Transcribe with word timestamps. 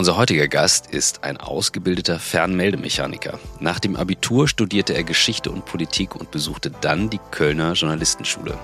Unser 0.00 0.16
heutiger 0.16 0.48
Gast 0.48 0.86
ist 0.86 1.24
ein 1.24 1.36
ausgebildeter 1.36 2.18
Fernmeldemechaniker. 2.18 3.38
Nach 3.60 3.78
dem 3.78 3.96
Abitur 3.96 4.48
studierte 4.48 4.94
er 4.94 5.04
Geschichte 5.04 5.50
und 5.50 5.66
Politik 5.66 6.16
und 6.16 6.30
besuchte 6.30 6.70
dann 6.70 7.10
die 7.10 7.20
Kölner 7.30 7.74
Journalistenschule. 7.74 8.58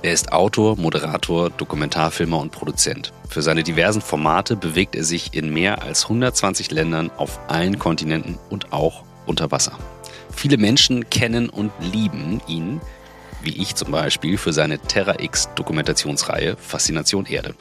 Er 0.00 0.14
ist 0.14 0.32
Autor, 0.32 0.76
Moderator, 0.78 1.50
Dokumentarfilmer 1.50 2.38
und 2.38 2.52
Produzent. 2.52 3.12
Für 3.28 3.42
seine 3.42 3.64
diversen 3.64 4.00
Formate 4.00 4.56
bewegt 4.56 4.96
er 4.96 5.04
sich 5.04 5.34
in 5.34 5.52
mehr 5.52 5.82
als 5.82 6.04
120 6.04 6.70
Ländern 6.70 7.10
auf 7.18 7.38
allen 7.48 7.78
Kontinenten 7.78 8.38
und 8.48 8.72
auch 8.72 9.04
unter 9.26 9.50
Wasser. 9.50 9.78
Viele 10.34 10.56
Menschen 10.56 11.10
kennen 11.10 11.50
und 11.50 11.70
lieben 11.80 12.40
ihn, 12.46 12.80
wie 13.42 13.60
ich 13.60 13.74
zum 13.74 13.90
Beispiel, 13.90 14.38
für 14.38 14.54
seine 14.54 14.78
Terra 14.78 15.20
X 15.20 15.50
Dokumentationsreihe 15.54 16.56
Faszination 16.56 17.26
Erde. 17.26 17.54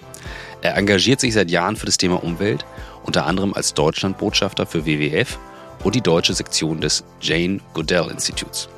Er 0.61 0.77
engagiert 0.77 1.19
sich 1.19 1.33
seit 1.33 1.49
Jahren 1.49 1.75
für 1.75 1.87
das 1.87 1.97
Thema 1.97 2.23
Umwelt, 2.23 2.65
unter 3.03 3.25
anderem 3.25 3.53
als 3.53 3.73
Deutschlandbotschafter 3.73 4.65
für 4.65 4.85
WWF 4.85 5.39
und 5.83 5.95
die 5.95 6.01
deutsche 6.01 6.33
Sektion 6.33 6.81
des 6.81 7.03
Jane 7.19 7.59
Goodell 7.73 8.09
Instituts. 8.11 8.69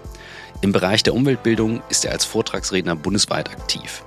Im 0.61 0.71
Bereich 0.71 1.03
der 1.03 1.13
Umweltbildung 1.13 1.81
ist 1.89 2.05
er 2.05 2.13
als 2.13 2.23
Vortragsredner 2.23 2.95
bundesweit 2.95 3.49
aktiv. 3.49 4.03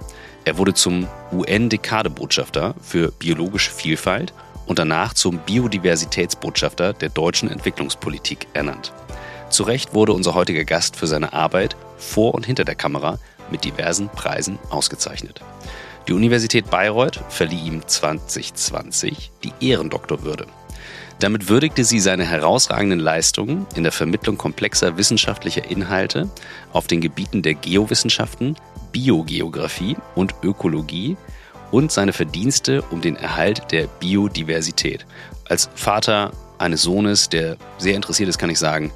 Er 0.47 0.57
wurde 0.57 0.73
zum 0.73 1.07
UN-Dekadebotschafter 1.33 2.75
für 2.81 3.11
biologische 3.13 3.71
Vielfalt 3.71 4.33
und 4.65 4.79
danach 4.79 5.13
zum 5.13 5.39
Biodiversitätsbotschafter 5.39 6.95
der 6.95 7.11
deutschen 7.11 7.51
Entwicklungspolitik 7.51 8.47
ernannt. 8.55 8.93
Zu 9.51 9.65
Recht 9.65 9.93
wurde 9.93 10.13
unser 10.13 10.35
heutiger 10.35 10.65
Gast 10.65 10.97
für 10.97 11.07
seine 11.07 11.33
Arbeit 11.35 11.77
vor 11.99 12.35
und 12.35 12.47
hinter 12.47 12.65
der 12.65 12.75
Kamera 12.75 13.19
mit 13.51 13.65
diversen 13.65 14.09
Preisen 14.09 14.59
ausgezeichnet. 14.71 15.41
Die 16.09 16.13
Universität 16.13 16.71
Bayreuth 16.71 17.21
verlieh 17.31 17.67
ihm 17.67 17.87
2020 17.87 19.33
die 19.43 19.53
Ehrendoktorwürde. 19.61 20.47
Damit 21.19 21.49
würdigte 21.49 21.83
sie 21.83 21.99
seine 21.99 22.25
herausragenden 22.25 23.01
Leistungen 23.01 23.67
in 23.75 23.83
der 23.83 23.93
Vermittlung 23.93 24.39
komplexer 24.39 24.99
wissenschaftlicher 24.99 25.69
Inhalte 25.69 26.29
auf 26.73 26.87
den 26.87 27.01
Gebieten 27.01 27.43
der 27.43 27.55
Geowissenschaften, 27.55 28.57
Biogeographie 28.93 29.97
und 30.15 30.35
Ökologie 30.43 31.17
und 31.71 31.91
seine 31.91 32.13
Verdienste 32.13 32.83
um 32.91 33.01
den 33.01 33.17
Erhalt 33.17 33.73
der 33.73 33.87
Biodiversität. 33.87 35.07
Als 35.49 35.71
Vater 35.75 36.33
eines 36.59 36.83
Sohnes, 36.83 37.29
der 37.29 37.57
sehr 37.79 37.97
interessiert 37.97 38.29
ist, 38.29 38.39
kann 38.39 38.51
ich 38.51 38.59
sagen, 38.59 38.93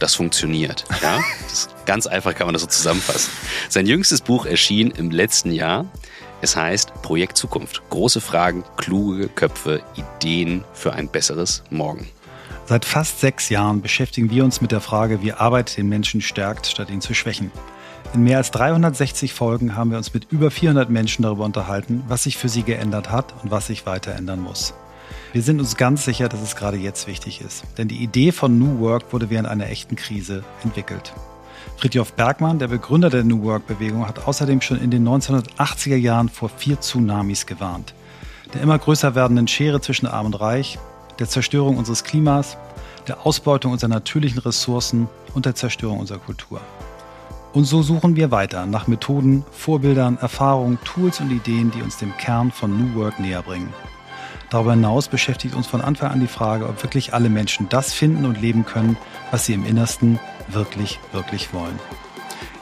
das 0.00 0.14
funktioniert. 0.14 0.84
Ja? 1.00 1.20
Das 1.48 1.68
ganz 1.84 2.06
einfach 2.06 2.36
kann 2.36 2.46
man 2.46 2.52
das 2.52 2.62
so 2.62 2.68
zusammenfassen. 2.68 3.32
Sein 3.68 3.86
jüngstes 3.86 4.20
Buch 4.20 4.46
erschien 4.46 4.92
im 4.92 5.10
letzten 5.10 5.50
Jahr. 5.50 5.86
Es 6.42 6.56
heißt 6.56 7.02
Projekt 7.02 7.36
Zukunft. 7.36 7.82
Große 7.90 8.20
Fragen, 8.20 8.64
kluge 8.76 9.28
Köpfe, 9.28 9.82
Ideen 9.94 10.64
für 10.72 10.94
ein 10.94 11.08
besseres 11.08 11.62
Morgen. 11.70 12.08
Seit 12.64 12.84
fast 12.84 13.20
sechs 13.20 13.48
Jahren 13.48 13.82
beschäftigen 13.82 14.30
wir 14.30 14.44
uns 14.44 14.60
mit 14.60 14.72
der 14.72 14.80
Frage, 14.80 15.22
wie 15.22 15.32
Arbeit 15.32 15.76
den 15.76 15.88
Menschen 15.88 16.20
stärkt, 16.20 16.66
statt 16.66 16.88
ihn 16.88 17.00
zu 17.00 17.14
schwächen. 17.14 17.50
In 18.14 18.22
mehr 18.22 18.38
als 18.38 18.50
360 18.52 19.34
Folgen 19.34 19.76
haben 19.76 19.90
wir 19.90 19.98
uns 19.98 20.14
mit 20.14 20.32
über 20.32 20.50
400 20.50 20.88
Menschen 20.88 21.22
darüber 21.22 21.44
unterhalten, 21.44 22.04
was 22.08 22.22
sich 22.22 22.36
für 22.36 22.48
sie 22.48 22.62
geändert 22.62 23.10
hat 23.10 23.34
und 23.42 23.50
was 23.50 23.66
sich 23.66 23.86
weiter 23.86 24.14
ändern 24.14 24.40
muss. 24.40 24.72
Wir 25.32 25.42
sind 25.42 25.60
uns 25.60 25.76
ganz 25.76 26.04
sicher, 26.04 26.28
dass 26.28 26.40
es 26.40 26.56
gerade 26.56 26.76
jetzt 26.76 27.06
wichtig 27.06 27.40
ist. 27.40 27.64
Denn 27.76 27.88
die 27.88 28.02
Idee 28.02 28.32
von 28.32 28.58
New 28.58 28.80
Work 28.80 29.12
wurde 29.12 29.30
während 29.30 29.48
einer 29.48 29.68
echten 29.68 29.96
Krise 29.96 30.42
entwickelt. 30.64 31.12
Friedhof 31.80 32.12
Bergmann, 32.12 32.58
der 32.58 32.68
Begründer 32.68 33.08
der 33.08 33.24
New 33.24 33.42
Work-Bewegung, 33.42 34.06
hat 34.06 34.26
außerdem 34.28 34.60
schon 34.60 34.78
in 34.82 34.90
den 34.90 35.08
1980er 35.08 35.96
Jahren 35.96 36.28
vor 36.28 36.50
vier 36.50 36.78
Tsunamis 36.78 37.46
gewarnt. 37.46 37.94
Der 38.52 38.60
immer 38.60 38.78
größer 38.78 39.14
werdenden 39.14 39.48
Schere 39.48 39.80
zwischen 39.80 40.06
Arm 40.06 40.26
und 40.26 40.38
Reich, 40.38 40.78
der 41.18 41.26
Zerstörung 41.26 41.78
unseres 41.78 42.04
Klimas, 42.04 42.58
der 43.08 43.26
Ausbeutung 43.26 43.72
unserer 43.72 43.88
natürlichen 43.88 44.40
Ressourcen 44.40 45.08
und 45.32 45.46
der 45.46 45.54
Zerstörung 45.54 46.00
unserer 46.00 46.18
Kultur. 46.18 46.60
Und 47.54 47.64
so 47.64 47.80
suchen 47.80 48.14
wir 48.14 48.30
weiter 48.30 48.66
nach 48.66 48.86
Methoden, 48.86 49.42
Vorbildern, 49.50 50.18
Erfahrungen, 50.18 50.78
Tools 50.84 51.20
und 51.20 51.30
Ideen, 51.30 51.70
die 51.70 51.80
uns 51.80 51.96
dem 51.96 52.14
Kern 52.18 52.52
von 52.52 52.76
New 52.76 53.00
Work 53.00 53.18
näher 53.18 53.40
bringen. 53.40 53.72
Darüber 54.50 54.72
hinaus 54.72 55.06
beschäftigt 55.06 55.54
uns 55.54 55.68
von 55.68 55.80
Anfang 55.80 56.10
an 56.10 56.18
die 56.18 56.26
Frage, 56.26 56.68
ob 56.68 56.82
wirklich 56.82 57.14
alle 57.14 57.28
Menschen 57.28 57.68
das 57.68 57.92
finden 57.92 58.26
und 58.26 58.40
leben 58.40 58.64
können, 58.64 58.98
was 59.30 59.46
sie 59.46 59.54
im 59.54 59.64
Innersten 59.64 60.18
wirklich, 60.48 60.98
wirklich 61.12 61.54
wollen. 61.54 61.78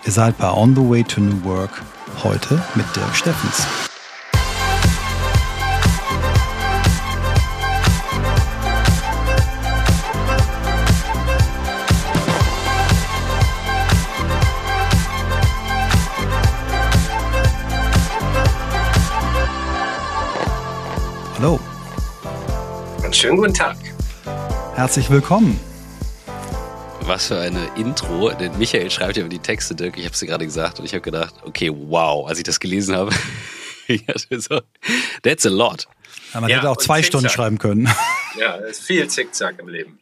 Ihr 0.04 0.12
seid 0.12 0.37
bei 0.37 0.53
On 0.53 0.76
the 0.76 0.82
Way 0.82 1.04
to 1.04 1.22
New 1.22 1.43
Work 1.44 1.82
heute 2.22 2.62
mit 2.75 2.84
Dirk 2.94 3.16
Steffens. 3.16 3.66
Hallo. 21.38 21.59
Schönen 23.19 23.37
guten 23.37 23.53
Tag. 23.53 23.77
Herzlich 24.77 25.11
willkommen. 25.11 25.59
Was 27.01 27.27
für 27.27 27.41
eine 27.41 27.69
Intro. 27.75 28.31
Denn 28.31 28.56
Michael 28.59 28.93
schreibt 28.93 29.17
ja 29.17 29.23
immer 29.23 29.29
die 29.29 29.41
Texte, 29.41 29.75
Dirk. 29.75 29.99
Ich 29.99 30.05
habe 30.05 30.15
es 30.15 30.21
gerade 30.21 30.45
gesagt 30.45 30.79
und 30.79 30.84
ich 30.84 30.93
habe 30.93 31.01
gedacht, 31.01 31.34
okay, 31.43 31.69
wow, 31.75 32.29
als 32.29 32.39
ich 32.39 32.45
das 32.45 32.61
gelesen 32.61 32.95
habe. 32.95 33.11
so, 34.31 34.61
that's 35.25 35.45
a 35.45 35.49
lot. 35.49 35.89
Ja, 36.33 36.41
man 36.41 36.49
ja, 36.49 36.59
hätte 36.59 36.71
auch 36.71 36.77
zwei 36.77 37.03
Stunden 37.03 37.29
schreiben 37.29 37.59
können. 37.59 37.89
Ja, 38.39 38.56
es 38.59 38.79
ist 38.79 38.87
viel 38.87 39.09
Zickzack 39.09 39.59
im 39.59 39.67
Leben. 39.67 39.99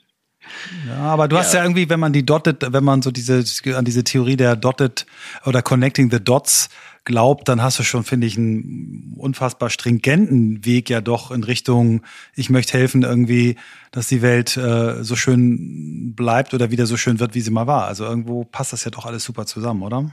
Ja, 0.87 0.99
aber 0.99 1.29
du 1.29 1.37
ja. 1.37 1.43
hast 1.43 1.55
ja 1.55 1.63
irgendwie, 1.63 1.89
wenn 1.89 2.01
man 2.01 2.13
die 2.13 2.25
Dotted, 2.25 2.73
wenn 2.73 2.85
man 2.85 3.03
so 3.03 3.11
diese, 3.11 3.45
an 3.77 3.85
diese 3.85 4.05
Theorie 4.05 4.37
der 4.37 4.57
Dotted 4.57 5.07
oder 5.45 5.63
Connecting 5.63 6.11
the 6.11 6.21
Dots 6.21 6.69
glaubt, 7.05 7.49
dann 7.49 7.63
hast 7.63 7.79
du 7.79 7.83
schon, 7.83 8.05
finde 8.05 8.27
ich, 8.27 8.37
einen 8.37 9.15
unfassbar 9.17 9.71
stringenten 9.71 10.65
Weg 10.67 10.91
ja 10.91 11.01
doch 11.01 11.31
in 11.31 11.45
Richtung, 11.45 12.03
ich 12.35 12.51
möchte 12.51 12.75
helfen 12.75 13.03
irgendwie, 13.03 13.57
dass 13.93 14.09
die 14.09 14.21
Welt 14.23 14.57
äh, 14.57 15.03
so 15.03 15.17
schön 15.17 16.15
bleibt 16.15 16.53
oder 16.53 16.71
wieder 16.71 16.87
so 16.87 16.97
schön 16.97 17.21
wird, 17.21 17.35
wie 17.35 17.41
sie 17.41 17.51
mal 17.51 17.67
war. 17.67 17.87
Also 17.87 18.05
irgendwo 18.05 18.45
passt 18.45 18.73
das 18.73 18.85
ja 18.85 18.91
doch 18.91 19.07
alles 19.07 19.25
super 19.25 19.47
zusammen, 19.47 19.83
oder? 19.83 20.11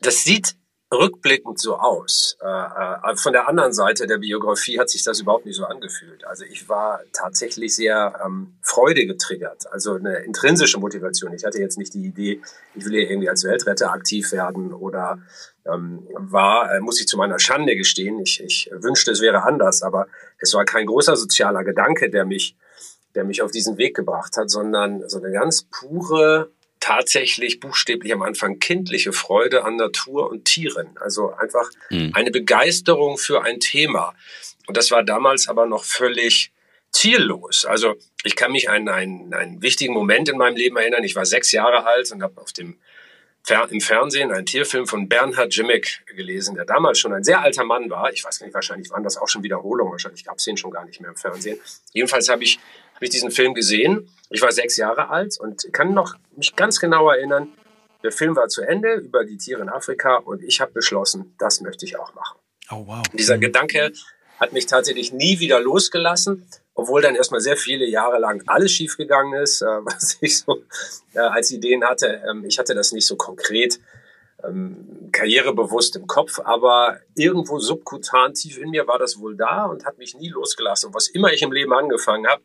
Das 0.00 0.24
sieht 0.24 0.56
rückblickend 0.92 1.60
so 1.60 1.76
aus. 1.76 2.36
Äh, 2.40 2.46
äh, 2.46 3.16
von 3.16 3.32
der 3.32 3.48
anderen 3.48 3.72
Seite 3.72 4.06
der 4.06 4.18
Biografie 4.18 4.78
hat 4.78 4.88
sich 4.88 5.04
das 5.04 5.20
überhaupt 5.20 5.44
nicht 5.44 5.56
so 5.56 5.64
angefühlt. 5.64 6.24
Also 6.24 6.44
ich 6.44 6.68
war 6.68 7.00
tatsächlich 7.12 7.74
sehr 7.74 8.18
ähm, 8.24 8.54
Freude 8.62 9.06
getriggert, 9.06 9.70
also 9.70 9.94
eine 9.94 10.18
intrinsische 10.20 10.78
Motivation. 10.78 11.32
Ich 11.34 11.44
hatte 11.44 11.58
jetzt 11.58 11.78
nicht 11.78 11.92
die 11.94 12.06
Idee, 12.06 12.40
ich 12.74 12.84
will 12.84 12.92
hier 12.92 13.10
irgendwie 13.10 13.28
als 13.28 13.44
Weltretter 13.44 13.92
aktiv 13.92 14.32
werden 14.32 14.72
oder 14.72 15.18
ähm, 15.66 16.08
war, 16.12 16.74
äh, 16.74 16.80
muss 16.80 17.00
ich 17.00 17.06
zu 17.06 17.18
meiner 17.18 17.38
Schande 17.38 17.76
gestehen, 17.76 18.20
ich, 18.20 18.42
ich 18.42 18.70
wünschte, 18.72 19.10
es 19.10 19.20
wäre 19.20 19.42
anders, 19.42 19.82
aber 19.82 20.06
es 20.38 20.54
war 20.54 20.64
kein 20.64 20.86
großer 20.86 21.16
sozialer 21.16 21.64
Gedanke, 21.64 22.08
der 22.08 22.24
mich, 22.24 22.56
der 23.14 23.24
mich 23.24 23.42
auf 23.42 23.50
diesen 23.50 23.76
Weg 23.76 23.94
gebracht 23.94 24.36
hat, 24.38 24.48
sondern 24.48 25.06
so 25.08 25.18
eine 25.18 25.32
ganz 25.32 25.64
pure 25.64 26.50
tatsächlich 26.80 27.60
buchstäblich 27.60 28.12
am 28.12 28.22
Anfang 28.22 28.58
kindliche 28.58 29.12
Freude 29.12 29.64
an 29.64 29.76
Natur 29.76 30.30
und 30.30 30.44
Tieren. 30.44 30.96
Also 31.00 31.32
einfach 31.32 31.70
mhm. 31.90 32.12
eine 32.14 32.30
Begeisterung 32.30 33.18
für 33.18 33.42
ein 33.44 33.60
Thema. 33.60 34.14
Und 34.66 34.76
das 34.76 34.90
war 34.90 35.02
damals 35.02 35.48
aber 35.48 35.66
noch 35.66 35.84
völlig 35.84 36.52
ziellos. 36.90 37.64
Also 37.64 37.96
ich 38.24 38.36
kann 38.36 38.52
mich 38.52 38.70
an 38.70 38.88
einen, 38.88 39.32
einen 39.34 39.62
wichtigen 39.62 39.94
Moment 39.94 40.28
in 40.28 40.36
meinem 40.36 40.56
Leben 40.56 40.76
erinnern. 40.76 41.04
Ich 41.04 41.16
war 41.16 41.26
sechs 41.26 41.52
Jahre 41.52 41.86
alt 41.86 42.10
und 42.12 42.22
habe 42.22 42.40
auf 42.40 42.52
dem 42.52 42.78
im 43.70 43.80
Fernsehen 43.80 44.30
einen 44.30 44.44
Tierfilm 44.44 44.86
von 44.86 45.08
Bernhard 45.08 45.54
Jimmick 45.54 46.04
gelesen, 46.14 46.54
der 46.54 46.66
damals 46.66 46.98
schon 46.98 47.14
ein 47.14 47.24
sehr 47.24 47.40
alter 47.40 47.64
Mann 47.64 47.88
war. 47.88 48.12
Ich 48.12 48.22
weiß 48.22 48.40
gar 48.40 48.46
nicht, 48.46 48.54
wahrscheinlich 48.54 48.90
waren 48.90 49.02
das 49.02 49.16
auch 49.16 49.28
schon 49.28 49.42
Wiederholungen, 49.42 49.92
wahrscheinlich 49.92 50.24
gab 50.24 50.36
es 50.36 50.44
den 50.44 50.58
schon 50.58 50.70
gar 50.70 50.84
nicht 50.84 51.00
mehr 51.00 51.08
im 51.08 51.16
Fernsehen. 51.16 51.58
Jedenfalls 51.92 52.28
habe 52.28 52.44
ich 52.44 52.58
habe 52.98 53.04
ich 53.04 53.10
diesen 53.10 53.30
Film 53.30 53.54
gesehen. 53.54 54.10
Ich 54.28 54.42
war 54.42 54.50
sechs 54.50 54.76
Jahre 54.76 55.08
alt 55.08 55.38
und 55.38 55.72
kann 55.72 55.94
noch 55.94 56.16
mich 56.34 56.56
ganz 56.56 56.80
genau 56.80 57.08
erinnern. 57.08 57.52
Der 58.02 58.10
Film 58.10 58.34
war 58.34 58.48
zu 58.48 58.62
Ende 58.62 58.94
über 58.94 59.24
die 59.24 59.36
Tiere 59.36 59.62
in 59.62 59.68
Afrika 59.68 60.16
und 60.16 60.42
ich 60.42 60.60
habe 60.60 60.72
beschlossen, 60.72 61.36
das 61.38 61.60
möchte 61.60 61.84
ich 61.84 61.96
auch 61.96 62.12
machen. 62.16 62.40
Oh, 62.72 62.82
wow. 62.86 63.02
Dieser 63.12 63.36
mhm. 63.36 63.42
Gedanke 63.42 63.92
hat 64.40 64.52
mich 64.52 64.66
tatsächlich 64.66 65.12
nie 65.12 65.38
wieder 65.38 65.60
losgelassen, 65.60 66.48
obwohl 66.74 67.00
dann 67.00 67.14
erstmal 67.14 67.40
sehr 67.40 67.56
viele 67.56 67.86
Jahre 67.86 68.18
lang 68.18 68.42
alles 68.46 68.72
schiefgegangen 68.72 69.40
ist, 69.40 69.62
äh, 69.62 69.66
was 69.84 70.18
ich 70.20 70.38
so 70.40 70.64
äh, 71.14 71.20
als 71.20 71.52
Ideen 71.52 71.84
hatte. 71.84 72.20
Ähm, 72.28 72.44
ich 72.44 72.58
hatte 72.58 72.74
das 72.74 72.90
nicht 72.90 73.06
so 73.06 73.14
konkret 73.14 73.78
ähm, 74.42 75.10
karrierebewusst 75.12 75.94
im 75.94 76.08
Kopf, 76.08 76.40
aber 76.40 76.98
irgendwo 77.14 77.60
subkutan 77.60 78.34
tief 78.34 78.58
in 78.58 78.70
mir 78.70 78.88
war 78.88 78.98
das 78.98 79.20
wohl 79.20 79.36
da 79.36 79.66
und 79.66 79.86
hat 79.86 79.98
mich 79.98 80.16
nie 80.16 80.30
losgelassen. 80.30 80.88
Und 80.88 80.94
was 80.94 81.06
immer 81.06 81.32
ich 81.32 81.42
im 81.42 81.52
Leben 81.52 81.72
angefangen 81.72 82.26
habe, 82.26 82.42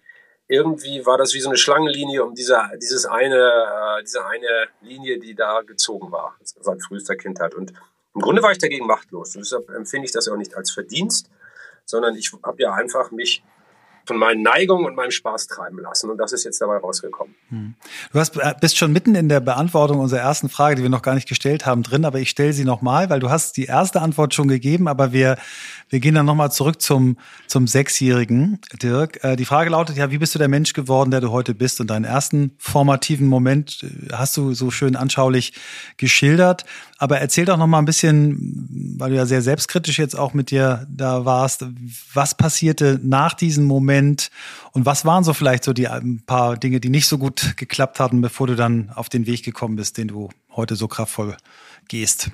irgendwie 0.48 1.06
war 1.06 1.18
das 1.18 1.34
wie 1.34 1.40
so 1.40 1.50
eine 1.50 1.58
Schlangenlinie 1.58 2.24
um 2.24 2.36
diese, 2.36 2.60
dieses 2.82 3.06
eine, 3.06 4.00
äh, 4.00 4.04
diese 4.04 4.26
eine 4.26 4.68
Linie, 4.82 5.20
die 5.20 5.36
da 5.36 5.62
gezogen 5.62 6.12
war, 6.12 6.36
seit 6.42 6.84
frühester 6.84 7.16
Kindheit. 7.16 7.56
Und 7.56 7.74
im 8.14 8.22
Grunde 8.22 8.44
war 8.44 8.52
ich 8.52 8.58
dagegen 8.58 8.86
machtlos. 8.86 9.36
Und 9.36 9.44
deshalb 9.44 9.70
empfinde 9.70 10.06
ich 10.06 10.12
das 10.12 10.28
auch 10.28 10.38
nicht 10.38 10.56
als 10.56 10.72
Verdienst, 10.72 11.30
sondern 11.86 12.16
ich 12.16 12.32
habe 12.44 12.62
ja 12.62 12.74
einfach 12.74 13.12
mich 13.12 13.44
von 14.06 14.18
meinen 14.18 14.42
Neigungen 14.42 14.86
und 14.86 14.96
meinem 14.96 15.12
Spaß 15.12 15.48
treiben 15.48 15.80
lassen. 15.80 16.10
Und 16.10 16.18
das 16.18 16.34
ist 16.34 16.44
jetzt 16.44 16.60
dabei 16.60 16.78
rausgekommen. 16.78 17.34
Hm. 17.50 17.76
Du 18.12 18.20
hast, 18.20 18.36
äh, 18.38 18.54
bist 18.60 18.78
schon 18.78 18.92
mitten 18.92 19.16
in 19.16 19.30
der 19.30 19.40
Beantwortung 19.40 20.00
unserer 20.00 20.22
ersten 20.22 20.50
Frage, 20.50 20.76
die 20.76 20.82
wir 20.84 20.90
noch 20.90 21.02
gar 21.02 21.16
nicht 21.16 21.28
gestellt 21.28 21.66
haben, 21.66 21.84
drin, 21.84 22.06
aber 22.06 22.20
ich 22.20 22.30
stelle 22.30 22.54
sie 22.54 22.66
nochmal, 22.66 23.10
weil 23.10 23.20
du 23.20 23.30
hast 23.30 23.58
die 23.58 23.66
erste 23.66 24.02
Antwort 24.02 24.34
schon 24.34 24.48
gegeben, 24.48 24.88
aber 24.88 25.14
wir, 25.14 25.38
wir 25.90 26.00
gehen 26.00 26.16
dann 26.16 26.26
nochmal 26.26 26.52
zurück 26.52 26.82
zum, 26.82 27.18
zum 27.48 27.68
Sechsjährigen, 27.68 28.60
Dirk. 28.82 29.24
Äh, 29.24 29.36
die 29.36 29.46
Frage 29.46 29.70
lautet 29.70 29.96
ja, 29.96 30.12
wie 30.12 30.18
bist 30.18 30.36
du 30.36 30.40
der 30.40 30.50
Mensch 30.50 30.74
geworden, 30.74 31.12
der 31.12 31.22
du 31.22 31.32
heute 31.32 31.54
bist? 31.54 31.80
Und 31.80 31.88
deinen 31.88 32.06
ersten 32.06 32.56
formativen 32.58 33.28
Moment 33.28 33.84
äh, 33.84 34.14
hast 34.14 34.36
du 34.36 34.54
so 34.54 34.72
schön 34.72 34.96
anschaulich 34.96 35.54
geschildert. 35.98 36.66
Aber 36.98 37.20
erzähl 37.20 37.46
doch 37.46 37.58
nochmal 37.58 37.82
ein 37.82 37.86
bisschen, 37.86 38.96
weil 38.98 39.12
du 39.12 39.18
ja 39.18 39.26
sehr 39.26 39.42
selbstkritisch 39.42 40.00
jetzt 40.00 40.18
auch 40.18 40.34
mit 40.34 40.52
dir 40.52 40.88
da 40.90 41.26
warst, 41.26 41.66
was 42.14 42.36
passierte 42.36 43.00
nach 43.04 43.34
diesem 43.34 43.66
Moment 43.66 43.93
und 44.72 44.86
was 44.86 45.06
waren 45.06 45.24
so 45.24 45.34
vielleicht 45.34 45.64
so 45.64 45.74
die 45.74 45.88
ein 45.88 46.24
paar 46.26 46.58
Dinge, 46.58 46.80
die 46.80 46.90
nicht 46.90 47.08
so 47.08 47.18
gut 47.18 47.56
geklappt 47.58 48.00
hatten, 48.00 48.22
bevor 48.22 48.48
du 48.48 48.56
dann 48.56 48.90
auf 48.92 49.10
den 49.10 49.26
Weg 49.26 49.44
gekommen 49.44 49.76
bist, 49.76 49.98
den 49.98 50.08
du 50.08 50.30
heute 50.52 50.76
so 50.76 50.88
kraftvoll 50.88 51.38
gehst? 51.88 52.32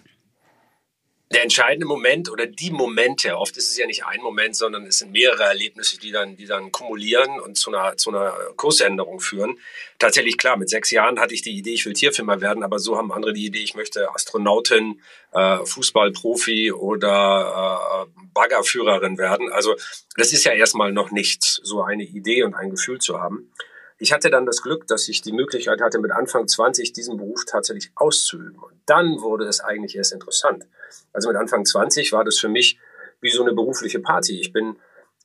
Der 1.31 1.43
entscheidende 1.43 1.85
Moment 1.85 2.31
oder 2.31 2.47
die 2.47 2.71
Momente, 2.71 3.37
oft 3.37 3.55
ist 3.55 3.69
es 3.69 3.77
ja 3.77 3.85
nicht 3.85 4.03
ein 4.03 4.19
Moment, 4.21 4.55
sondern 4.55 4.87
es 4.87 4.97
sind 4.97 5.11
mehrere 5.11 5.43
Erlebnisse, 5.43 5.99
die 5.99 6.11
dann, 6.11 6.35
die 6.35 6.47
dann 6.47 6.71
kumulieren 6.71 7.39
und 7.39 7.55
zu 7.55 7.71
einer, 7.71 7.97
zu 7.97 8.09
einer 8.09 8.31
Kursänderung 8.55 9.19
führen. 9.19 9.59
Tatsächlich 9.99 10.39
klar, 10.39 10.57
mit 10.57 10.69
sechs 10.69 10.89
Jahren 10.89 11.19
hatte 11.19 11.35
ich 11.35 11.43
die 11.43 11.55
Idee, 11.55 11.73
ich 11.73 11.85
will 11.85 11.93
Tierfilmer 11.93 12.41
werden, 12.41 12.63
aber 12.63 12.79
so 12.79 12.97
haben 12.97 13.11
andere 13.11 13.33
die 13.33 13.45
Idee, 13.45 13.59
ich 13.59 13.75
möchte 13.75 14.09
Astronautin, 14.11 15.01
äh, 15.31 15.63
Fußballprofi 15.63 16.71
oder 16.71 18.07
äh, 18.07 18.21
Baggerführerin 18.33 19.19
werden. 19.19 19.51
Also 19.51 19.75
das 20.15 20.33
ist 20.33 20.45
ja 20.45 20.53
erstmal 20.53 20.91
noch 20.91 21.11
nichts, 21.11 21.61
so 21.63 21.83
eine 21.83 22.03
Idee 22.03 22.41
und 22.41 22.55
ein 22.55 22.71
Gefühl 22.71 22.99
zu 22.99 23.21
haben. 23.21 23.51
Ich 24.00 24.13
hatte 24.13 24.30
dann 24.30 24.46
das 24.46 24.62
Glück, 24.62 24.88
dass 24.88 25.07
ich 25.10 25.22
die 25.22 25.34
Möglichkeit 25.34 25.81
hatte, 25.81 26.00
mit 26.00 26.12
Anfang 26.12 26.48
20 26.48 26.94
diesen 26.94 27.18
Beruf 27.18 27.44
tatsächlich 27.46 27.92
auszuüben. 27.96 28.57
Und 28.57 28.80
dann 28.86 29.22
wurde 29.22 29.46
es 29.46 29.60
eigentlich 29.60 29.96
erst 29.96 30.13
interessant. 30.13 30.66
Also 31.12 31.28
mit 31.30 31.38
Anfang 31.38 31.66
20 31.66 32.13
war 32.13 32.24
das 32.24 32.40
für 32.40 32.48
mich 32.48 32.80
wie 33.19 33.30
so 33.30 33.44
eine 33.44 33.54
berufliche 33.54 34.00
Party. 34.00 34.40
Ich 34.40 34.54
bin 34.54 34.78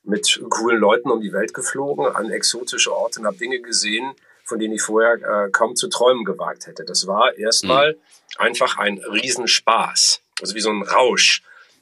mit 0.03 0.39
coolen 0.49 0.77
Leuten 0.77 1.09
um 1.09 1.21
die 1.21 1.33
Welt 1.33 1.53
geflogen, 1.53 2.05
an 2.05 2.29
exotische 2.29 2.93
Orte 2.93 3.21
und 3.21 3.25
habe 3.25 3.37
Dinge 3.37 3.59
gesehen, 3.59 4.13
von 4.43 4.59
denen 4.59 4.75
ich 4.75 4.81
vorher 4.81 5.15
äh, 5.15 5.49
kaum 5.51 5.75
zu 5.75 5.87
träumen 5.87 6.25
gewagt 6.25 6.67
hätte. 6.67 6.85
Das 6.85 7.07
war 7.07 7.35
erstmal 7.35 7.93
mhm. 7.93 7.97
einfach 8.37 8.77
ein 8.77 8.99
Riesenspaß. 8.99 10.21
Also 10.41 10.55
wie 10.55 10.61
so 10.61 10.69
ein 10.69 10.83
Rausch. 10.83 11.41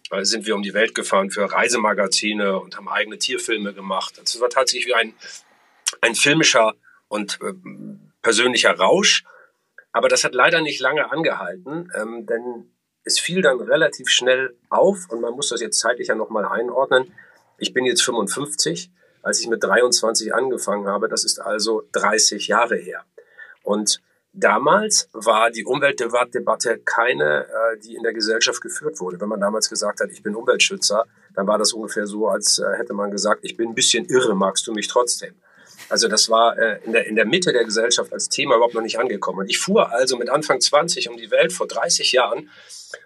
Da 0.09 0.23
sind 0.23 0.45
wir 0.45 0.55
um 0.55 0.61
die 0.61 0.73
Welt 0.73 0.93
gefahren 0.93 1.31
für 1.31 1.51
Reisemagazine 1.51 2.59
und 2.59 2.77
haben 2.77 2.87
eigene 2.87 3.17
Tierfilme 3.17 3.73
gemacht. 3.73 4.13
Das 4.21 4.39
war 4.39 4.49
tatsächlich 4.49 4.85
wie 4.87 4.93
ein, 4.93 5.13
ein 6.01 6.15
filmischer 6.15 6.73
und 7.07 7.39
äh, 7.41 7.53
persönlicher 8.21 8.77
Rausch. 8.77 9.23
Aber 9.91 10.09
das 10.09 10.23
hat 10.23 10.33
leider 10.33 10.61
nicht 10.61 10.79
lange 10.79 11.11
angehalten, 11.11 11.91
ähm, 11.95 12.25
denn 12.25 12.71
es 13.03 13.19
fiel 13.19 13.41
dann 13.41 13.59
relativ 13.59 14.09
schnell 14.09 14.55
auf 14.69 15.09
und 15.09 15.21
man 15.21 15.33
muss 15.33 15.49
das 15.49 15.61
jetzt 15.61 15.79
zeitlich 15.79 16.07
ja 16.07 16.15
nochmal 16.15 16.45
einordnen. 16.45 17.13
Ich 17.57 17.73
bin 17.73 17.85
jetzt 17.85 18.01
55, 18.01 18.91
als 19.21 19.39
ich 19.39 19.47
mit 19.47 19.63
23 19.63 20.33
angefangen 20.33 20.87
habe. 20.87 21.07
Das 21.07 21.23
ist 21.23 21.39
also 21.39 21.83
30 21.91 22.47
Jahre 22.47 22.75
her. 22.75 23.03
Und 23.61 24.01
damals 24.33 25.09
war 25.13 25.51
die 25.51 25.65
Umweltdebatte 25.65 26.79
keine, 26.79 27.45
äh, 27.45 27.77
die 27.79 27.95
in 27.95 28.03
der 28.03 28.13
Gesellschaft 28.13 28.61
geführt 28.61 28.99
wurde. 28.99 29.21
Wenn 29.21 29.29
man 29.29 29.39
damals 29.39 29.69
gesagt 29.69 30.01
hat, 30.01 30.09
ich 30.11 30.23
bin 30.23 30.35
Umweltschützer, 30.35 31.05
dann 31.35 31.47
war 31.47 31.57
das 31.57 31.73
ungefähr 31.73 32.07
so, 32.07 32.27
als 32.27 32.59
äh, 32.59 32.77
hätte 32.77 32.93
man 32.93 33.11
gesagt, 33.11 33.41
ich 33.43 33.55
bin 33.57 33.69
ein 33.69 33.75
bisschen 33.75 34.05
irre, 34.05 34.35
magst 34.35 34.65
du 34.67 34.73
mich 34.73 34.87
trotzdem? 34.87 35.35
Also 35.93 36.07
das 36.07 36.27
war 36.27 36.57
äh, 36.57 36.79
in, 36.85 36.91
der, 36.91 37.05
in 37.05 37.15
der 37.15 37.27
Mitte 37.27 37.53
der 37.53 37.65
Gesellschaft 37.65 38.11
als 38.13 38.27
Thema 38.27 38.55
überhaupt 38.55 38.73
noch 38.73 38.81
nicht 38.81 38.97
angekommen. 38.97 39.41
Und 39.41 39.49
ich 39.51 39.59
fuhr 39.59 39.91
also 39.91 40.17
mit 40.17 40.27
Anfang 40.27 40.59
20 40.59 41.07
um 41.07 41.17
die 41.17 41.29
Welt 41.29 41.53
vor 41.53 41.67
30 41.67 42.13
Jahren 42.13 42.49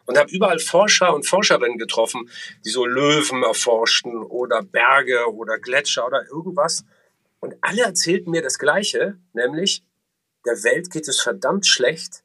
und 0.05 0.17
habe 0.17 0.31
überall 0.31 0.59
Forscher 0.59 1.13
und 1.13 1.27
Forscherinnen 1.27 1.77
getroffen, 1.77 2.29
die 2.63 2.69
so 2.69 2.85
Löwen 2.85 3.43
erforschten 3.43 4.23
oder 4.23 4.63
Berge 4.63 5.29
oder 5.33 5.59
Gletscher 5.59 6.07
oder 6.07 6.27
irgendwas. 6.31 6.85
Und 7.41 7.55
alle 7.59 7.81
erzählten 7.81 8.31
mir 8.31 8.41
das 8.41 8.57
Gleiche, 8.57 9.17
nämlich 9.33 9.83
der 10.45 10.63
Welt 10.63 10.89
geht 10.89 11.09
es 11.09 11.19
verdammt 11.19 11.67
schlecht 11.67 12.23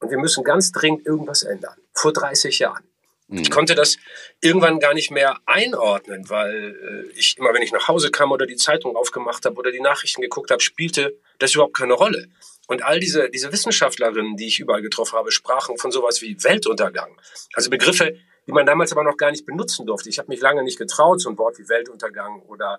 und 0.00 0.10
wir 0.10 0.18
müssen 0.18 0.44
ganz 0.44 0.70
dringend 0.70 1.06
irgendwas 1.06 1.44
ändern. 1.44 1.78
Vor 1.94 2.12
30 2.12 2.58
Jahren. 2.58 2.84
Ich 3.28 3.50
konnte 3.50 3.74
das 3.74 3.96
irgendwann 4.42 4.80
gar 4.80 4.92
nicht 4.92 5.10
mehr 5.10 5.38
einordnen, 5.46 6.28
weil 6.28 7.08
äh, 7.10 7.18
ich 7.18 7.38
immer, 7.38 7.54
wenn 7.54 7.62
ich 7.62 7.72
nach 7.72 7.88
Hause 7.88 8.10
kam 8.10 8.32
oder 8.32 8.46
die 8.46 8.56
Zeitung 8.56 8.96
aufgemacht 8.96 9.46
habe 9.46 9.56
oder 9.56 9.72
die 9.72 9.80
Nachrichten 9.80 10.20
geguckt 10.20 10.50
habe, 10.50 10.60
spielte 10.62 11.18
das 11.38 11.54
überhaupt 11.54 11.74
keine 11.74 11.94
Rolle. 11.94 12.28
Und 12.66 12.82
all 12.82 13.00
diese, 13.00 13.30
diese 13.30 13.50
Wissenschaftlerinnen, 13.50 14.36
die 14.36 14.46
ich 14.46 14.60
überall 14.60 14.82
getroffen 14.82 15.18
habe, 15.18 15.32
sprachen 15.32 15.78
von 15.78 15.90
sowas 15.90 16.20
wie 16.22 16.42
Weltuntergang. 16.42 17.18
Also 17.54 17.70
Begriffe, 17.70 18.16
die 18.46 18.52
man 18.52 18.66
damals 18.66 18.92
aber 18.92 19.04
noch 19.04 19.16
gar 19.16 19.30
nicht 19.30 19.46
benutzen 19.46 19.86
durfte. 19.86 20.10
Ich 20.10 20.18
habe 20.18 20.28
mich 20.28 20.40
lange 20.40 20.62
nicht 20.62 20.78
getraut, 20.78 21.20
so 21.20 21.30
ein 21.30 21.38
Wort 21.38 21.58
wie 21.58 21.68
Weltuntergang 21.68 22.42
oder 22.42 22.78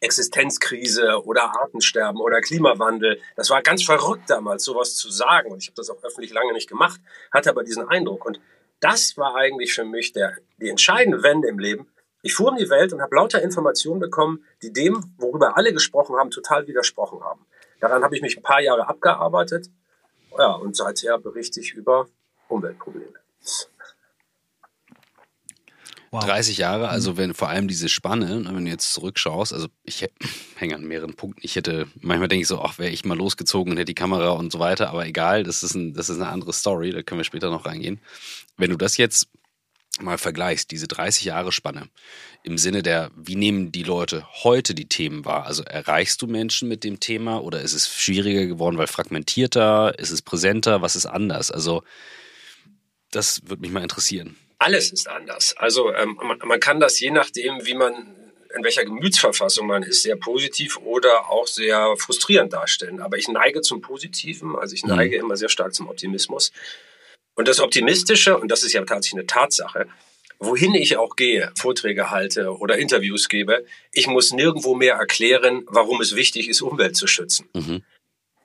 Existenzkrise 0.00 1.24
oder 1.24 1.44
Artensterben 1.60 2.20
oder 2.20 2.40
Klimawandel. 2.40 3.20
Das 3.36 3.50
war 3.50 3.62
ganz 3.62 3.84
verrückt 3.84 4.28
damals, 4.28 4.64
sowas 4.64 4.96
zu 4.96 5.10
sagen. 5.10 5.50
Und 5.50 5.62
ich 5.62 5.68
habe 5.68 5.76
das 5.76 5.90
auch 5.90 6.02
öffentlich 6.02 6.32
lange 6.32 6.52
nicht 6.52 6.68
gemacht, 6.68 7.00
hatte 7.30 7.50
aber 7.50 7.62
diesen 7.62 7.88
Eindruck. 7.88 8.24
Und 8.26 8.40
das 8.82 9.16
war 9.16 9.36
eigentlich 9.36 9.72
für 9.72 9.84
mich 9.84 10.12
der, 10.12 10.36
die 10.58 10.68
entscheidende 10.68 11.22
Wende 11.22 11.48
im 11.48 11.58
Leben. 11.58 11.88
Ich 12.20 12.34
fuhr 12.34 12.50
um 12.50 12.56
die 12.56 12.68
Welt 12.68 12.92
und 12.92 13.00
habe 13.00 13.14
lauter 13.14 13.40
Informationen 13.40 14.00
bekommen, 14.00 14.44
die 14.60 14.72
dem, 14.72 15.14
worüber 15.18 15.56
alle 15.56 15.72
gesprochen 15.72 16.16
haben, 16.16 16.30
total 16.30 16.66
widersprochen 16.66 17.22
haben. 17.22 17.46
Daran 17.80 18.02
habe 18.02 18.14
ich 18.14 18.22
mich 18.22 18.36
ein 18.36 18.42
paar 18.42 18.60
Jahre 18.60 18.88
abgearbeitet. 18.88 19.70
Ja, 20.38 20.52
und 20.52 20.76
seither 20.76 21.18
berichte 21.18 21.60
ich 21.60 21.74
über 21.74 22.08
Umweltprobleme. 22.48 23.14
Wow. 26.12 26.26
30 26.26 26.58
Jahre, 26.58 26.90
also 26.90 27.16
wenn 27.16 27.32
vor 27.32 27.48
allem 27.48 27.68
diese 27.68 27.88
Spanne, 27.88 28.40
ne, 28.40 28.54
wenn 28.54 28.66
du 28.66 28.70
jetzt 28.70 28.92
zurückschaust, 28.92 29.54
also 29.54 29.68
ich 29.82 30.06
hänge 30.56 30.74
an 30.74 30.84
mehreren 30.84 31.14
Punkten. 31.14 31.40
Ich 31.42 31.56
hätte, 31.56 31.86
manchmal 32.02 32.28
denke 32.28 32.42
ich 32.42 32.48
so, 32.48 32.60
ach, 32.60 32.78
wäre 32.78 32.90
ich 32.90 33.06
mal 33.06 33.16
losgezogen 33.16 33.72
und 33.72 33.78
hätte 33.78 33.86
die 33.86 33.94
Kamera 33.94 34.32
und 34.32 34.52
so 34.52 34.58
weiter, 34.58 34.90
aber 34.90 35.06
egal, 35.06 35.42
das 35.42 35.62
ist, 35.62 35.74
ein, 35.74 35.94
das 35.94 36.10
ist 36.10 36.16
eine 36.16 36.28
andere 36.28 36.52
Story, 36.52 36.90
da 36.90 37.02
können 37.02 37.18
wir 37.18 37.24
später 37.24 37.48
noch 37.48 37.64
reingehen. 37.64 37.98
Wenn 38.58 38.68
du 38.68 38.76
das 38.76 38.98
jetzt 38.98 39.28
mal 40.02 40.18
vergleichst, 40.18 40.70
diese 40.70 40.86
30 40.86 41.24
Jahre 41.24 41.50
Spanne, 41.50 41.88
im 42.42 42.58
Sinne 42.58 42.82
der, 42.82 43.10
wie 43.16 43.36
nehmen 43.36 43.72
die 43.72 43.82
Leute 43.82 44.26
heute 44.42 44.74
die 44.74 44.88
Themen 44.90 45.24
wahr? 45.24 45.46
Also 45.46 45.62
erreichst 45.62 46.20
du 46.20 46.26
Menschen 46.26 46.68
mit 46.68 46.84
dem 46.84 47.00
Thema 47.00 47.42
oder 47.42 47.62
ist 47.62 47.72
es 47.72 47.88
schwieriger 47.88 48.44
geworden, 48.44 48.76
weil 48.76 48.86
fragmentierter, 48.86 49.98
ist 49.98 50.10
es 50.10 50.20
präsenter, 50.20 50.82
was 50.82 50.94
ist 50.94 51.06
anders? 51.06 51.50
Also 51.50 51.84
das 53.10 53.40
würde 53.46 53.62
mich 53.62 53.70
mal 53.70 53.82
interessieren 53.82 54.36
alles 54.62 54.92
ist 54.92 55.08
anders. 55.08 55.54
Also 55.56 55.92
ähm, 55.92 56.18
man, 56.22 56.38
man 56.44 56.60
kann 56.60 56.80
das 56.80 56.98
je 57.00 57.10
nachdem, 57.10 57.64
wie 57.66 57.74
man 57.74 58.14
in 58.54 58.64
welcher 58.64 58.84
Gemütsverfassung 58.84 59.66
man 59.66 59.82
ist, 59.82 60.02
sehr 60.02 60.16
positiv 60.16 60.76
oder 60.78 61.30
auch 61.30 61.46
sehr 61.46 61.96
frustrierend 61.96 62.52
darstellen. 62.52 63.00
Aber 63.00 63.16
ich 63.16 63.28
neige 63.28 63.62
zum 63.62 63.80
Positiven, 63.80 64.56
also 64.56 64.74
ich 64.74 64.84
neige 64.84 65.16
mhm. 65.16 65.24
immer 65.24 65.36
sehr 65.36 65.48
stark 65.48 65.74
zum 65.74 65.88
Optimismus. 65.88 66.52
Und 67.34 67.48
das 67.48 67.60
Optimistische, 67.60 68.36
und 68.36 68.48
das 68.48 68.62
ist 68.62 68.74
ja 68.74 68.84
tatsächlich 68.84 69.20
eine 69.20 69.26
Tatsache, 69.26 69.86
wohin 70.38 70.74
ich 70.74 70.98
auch 70.98 71.16
gehe, 71.16 71.50
Vorträge 71.58 72.10
halte 72.10 72.54
oder 72.58 72.76
Interviews 72.76 73.28
gebe, 73.28 73.64
ich 73.92 74.06
muss 74.06 74.32
nirgendwo 74.32 74.74
mehr 74.74 74.96
erklären, 74.96 75.64
warum 75.68 76.00
es 76.02 76.14
wichtig 76.14 76.48
ist, 76.48 76.60
Umwelt 76.60 76.96
zu 76.96 77.06
schützen. 77.06 77.48
Mhm 77.54 77.82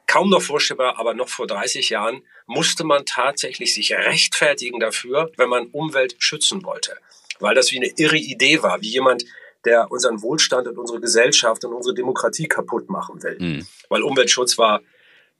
kaum 0.07 0.29
noch 0.29 0.41
vorstellbar, 0.41 0.97
aber 0.97 1.13
noch 1.13 1.29
vor 1.29 1.47
30 1.47 1.89
Jahren 1.89 2.23
musste 2.45 2.83
man 2.83 3.05
tatsächlich 3.05 3.73
sich 3.73 3.93
rechtfertigen 3.93 4.79
dafür, 4.79 5.31
wenn 5.37 5.49
man 5.49 5.67
Umwelt 5.67 6.15
schützen 6.17 6.63
wollte. 6.63 6.97
Weil 7.39 7.53
das 7.53 7.71
wie 7.71 7.77
eine 7.77 7.91
irre 7.97 8.17
Idee 8.17 8.63
war, 8.63 8.81
wie 8.81 8.89
jemand, 8.89 9.25
der 9.65 9.91
unseren 9.91 10.21
Wohlstand 10.21 10.67
und 10.67 10.77
unsere 10.77 11.01
Gesellschaft 11.01 11.63
und 11.65 11.73
unsere 11.73 11.93
Demokratie 11.93 12.47
kaputt 12.47 12.89
machen 12.89 13.21
will. 13.21 13.37
Mhm. 13.39 13.67
Weil 13.89 14.01
Umweltschutz 14.01 14.57
war 14.57 14.81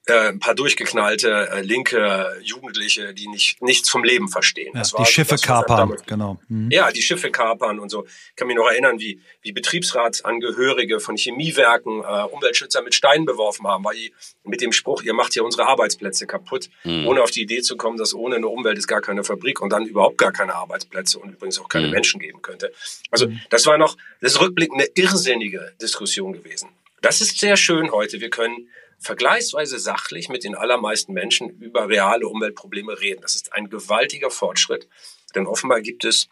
äh, 0.07 0.29
ein 0.29 0.39
paar 0.39 0.55
durchgeknallte 0.55 1.49
äh, 1.51 1.61
linke 1.61 2.37
Jugendliche, 2.41 3.13
die 3.13 3.27
nicht 3.27 3.61
nichts 3.61 3.89
vom 3.89 4.03
Leben 4.03 4.29
verstehen. 4.29 4.71
Ja, 4.73 4.81
die 4.81 5.05
Schiffe 5.05 5.35
das, 5.35 5.41
kapern, 5.41 5.95
genau. 6.05 6.39
Mhm. 6.47 6.71
Ja, 6.71 6.91
die 6.91 7.01
Schiffe 7.01 7.29
kapern 7.29 7.79
und 7.79 7.89
so. 7.89 8.05
Ich 8.05 8.35
kann 8.35 8.47
mich 8.47 8.55
noch 8.55 8.67
erinnern, 8.67 8.99
wie, 8.99 9.21
wie 9.41 9.51
Betriebsratsangehörige 9.51 10.99
von 10.99 11.17
Chemiewerken 11.17 12.01
äh, 12.01 12.23
Umweltschützer 12.31 12.81
mit 12.81 12.95
Steinen 12.95 13.25
beworfen 13.25 13.67
haben, 13.67 13.83
weil 13.83 13.95
die 13.95 14.13
mit 14.43 14.61
dem 14.61 14.71
Spruch, 14.71 15.03
ihr 15.03 15.13
macht 15.13 15.33
hier 15.33 15.43
unsere 15.43 15.67
Arbeitsplätze 15.67 16.25
kaputt, 16.25 16.69
mhm. 16.83 17.07
ohne 17.07 17.21
auf 17.21 17.31
die 17.31 17.41
Idee 17.41 17.61
zu 17.61 17.75
kommen, 17.75 17.97
dass 17.97 18.13
ohne 18.13 18.37
eine 18.37 18.47
Umwelt 18.47 18.77
es 18.77 18.87
gar 18.87 19.01
keine 19.01 19.23
Fabrik 19.23 19.61
und 19.61 19.71
dann 19.71 19.85
überhaupt 19.85 20.17
gar 20.17 20.31
keine 20.31 20.55
Arbeitsplätze 20.55 21.19
und 21.19 21.33
übrigens 21.33 21.59
auch 21.59 21.69
keine 21.69 21.87
mhm. 21.87 21.93
Menschen 21.93 22.19
geben 22.19 22.41
könnte. 22.41 22.71
Also 23.11 23.27
mhm. 23.27 23.41
das 23.49 23.65
war 23.65 23.77
noch, 23.77 23.97
das 24.21 24.33
ist 24.33 24.41
rückblickend 24.41 24.81
eine 24.81 24.89
irrsinnige 24.95 25.73
Diskussion 25.81 26.33
gewesen. 26.33 26.69
Das 27.01 27.21
ist 27.21 27.39
sehr 27.39 27.57
schön 27.57 27.91
heute. 27.91 28.21
Wir 28.21 28.29
können 28.29 28.69
vergleichsweise 28.99 29.79
sachlich 29.79 30.29
mit 30.29 30.43
den 30.43 30.55
allermeisten 30.55 31.13
Menschen 31.13 31.49
über 31.59 31.87
reale 31.87 32.27
Umweltprobleme 32.27 32.99
reden. 32.99 33.21
Das 33.21 33.35
ist 33.35 33.53
ein 33.53 33.69
gewaltiger 33.69 34.31
Fortschritt, 34.31 34.87
denn 35.35 35.47
offenbar 35.47 35.81
gibt 35.81 36.03
es 36.03 36.29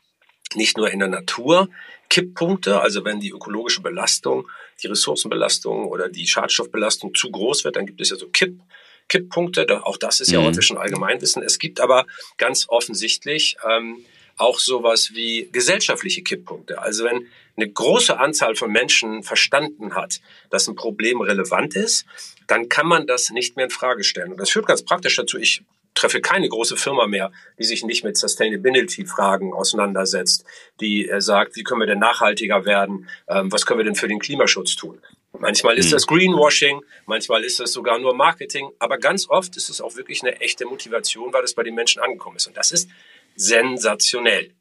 nicht 0.53 0.77
nur 0.77 0.91
in 0.91 0.99
der 0.99 1.07
Natur 1.07 1.69
Kipppunkte, 2.09 2.81
also 2.81 3.03
wenn 3.03 3.19
die 3.19 3.31
ökologische 3.31 3.81
Belastung, 3.81 4.47
die 4.81 4.87
Ressourcenbelastung 4.87 5.85
oder 5.85 6.09
die 6.09 6.27
Schadstoffbelastung 6.27 7.15
zu 7.15 7.31
groß 7.31 7.63
wird, 7.63 7.75
dann 7.75 7.85
gibt 7.85 8.01
es 8.01 8.11
ja 8.11 8.15
so 8.15 8.27
Kipp, 8.27 8.59
Kipppunkte. 9.07 9.85
Auch 9.85 9.97
das 9.97 10.19
ist 10.19 10.31
ja 10.31 10.39
mhm. 10.39 10.45
heute 10.45 10.61
schon 10.61 10.77
Allgemeinwissen. 10.77 11.43
Es 11.43 11.59
gibt 11.59 11.79
aber 11.79 12.05
ganz 12.37 12.65
offensichtlich 12.69 13.57
ähm, 13.67 14.05
auch 14.37 14.59
sowas 14.59 15.11
wie 15.13 15.49
gesellschaftliche 15.51 16.21
Kipppunkte. 16.21 16.81
Also 16.81 17.05
wenn 17.05 17.27
eine 17.55 17.69
große 17.69 18.19
Anzahl 18.19 18.55
von 18.55 18.71
Menschen 18.71 19.23
verstanden 19.23 19.95
hat, 19.95 20.19
dass 20.49 20.67
ein 20.67 20.75
Problem 20.75 21.21
relevant 21.21 21.75
ist, 21.75 22.05
dann 22.47 22.69
kann 22.69 22.87
man 22.87 23.07
das 23.07 23.29
nicht 23.29 23.55
mehr 23.55 23.65
in 23.65 23.71
Frage 23.71 24.03
stellen. 24.03 24.31
Und 24.31 24.39
das 24.39 24.49
führt 24.49 24.67
ganz 24.67 24.83
praktisch 24.83 25.15
dazu. 25.15 25.37
Ich 25.37 25.63
treffe 25.95 26.21
keine 26.21 26.47
große 26.49 26.77
Firma 26.77 27.07
mehr, 27.07 27.31
die 27.57 27.63
sich 27.63 27.83
nicht 27.83 28.03
mit 28.03 28.17
Sustainability-Fragen 28.17 29.53
auseinandersetzt, 29.53 30.45
die 30.79 31.07
äh, 31.07 31.21
sagt, 31.21 31.55
wie 31.55 31.63
können 31.63 31.79
wir 31.79 31.87
denn 31.87 31.99
nachhaltiger 31.99 32.65
werden, 32.65 33.09
ähm, 33.27 33.51
was 33.51 33.65
können 33.65 33.79
wir 33.79 33.85
denn 33.85 33.95
für 33.95 34.07
den 34.07 34.19
Klimaschutz 34.19 34.75
tun. 34.75 35.01
Manchmal 35.39 35.77
ist 35.77 35.87
mhm. 35.87 35.91
das 35.91 36.07
Greenwashing, 36.07 36.81
manchmal 37.05 37.43
ist 37.43 37.59
das 37.59 37.71
sogar 37.71 37.97
nur 37.99 38.13
Marketing, 38.13 38.69
aber 38.79 38.97
ganz 38.97 39.29
oft 39.29 39.55
ist 39.57 39.69
es 39.69 39.81
auch 39.81 39.95
wirklich 39.95 40.21
eine 40.21 40.39
echte 40.41 40.65
Motivation, 40.65 41.33
weil 41.33 41.43
es 41.43 41.53
bei 41.53 41.63
den 41.63 41.75
Menschen 41.75 42.01
angekommen 42.01 42.37
ist. 42.37 42.47
Und 42.47 42.57
das 42.57 42.71
ist 42.71 42.89
sensationell. 43.35 44.51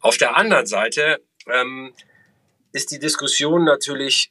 Auf 0.00 0.16
der 0.16 0.36
anderen 0.36 0.66
Seite 0.66 1.20
ähm, 1.52 1.92
ist 2.72 2.90
die 2.90 2.98
Diskussion 2.98 3.64
natürlich 3.64 4.30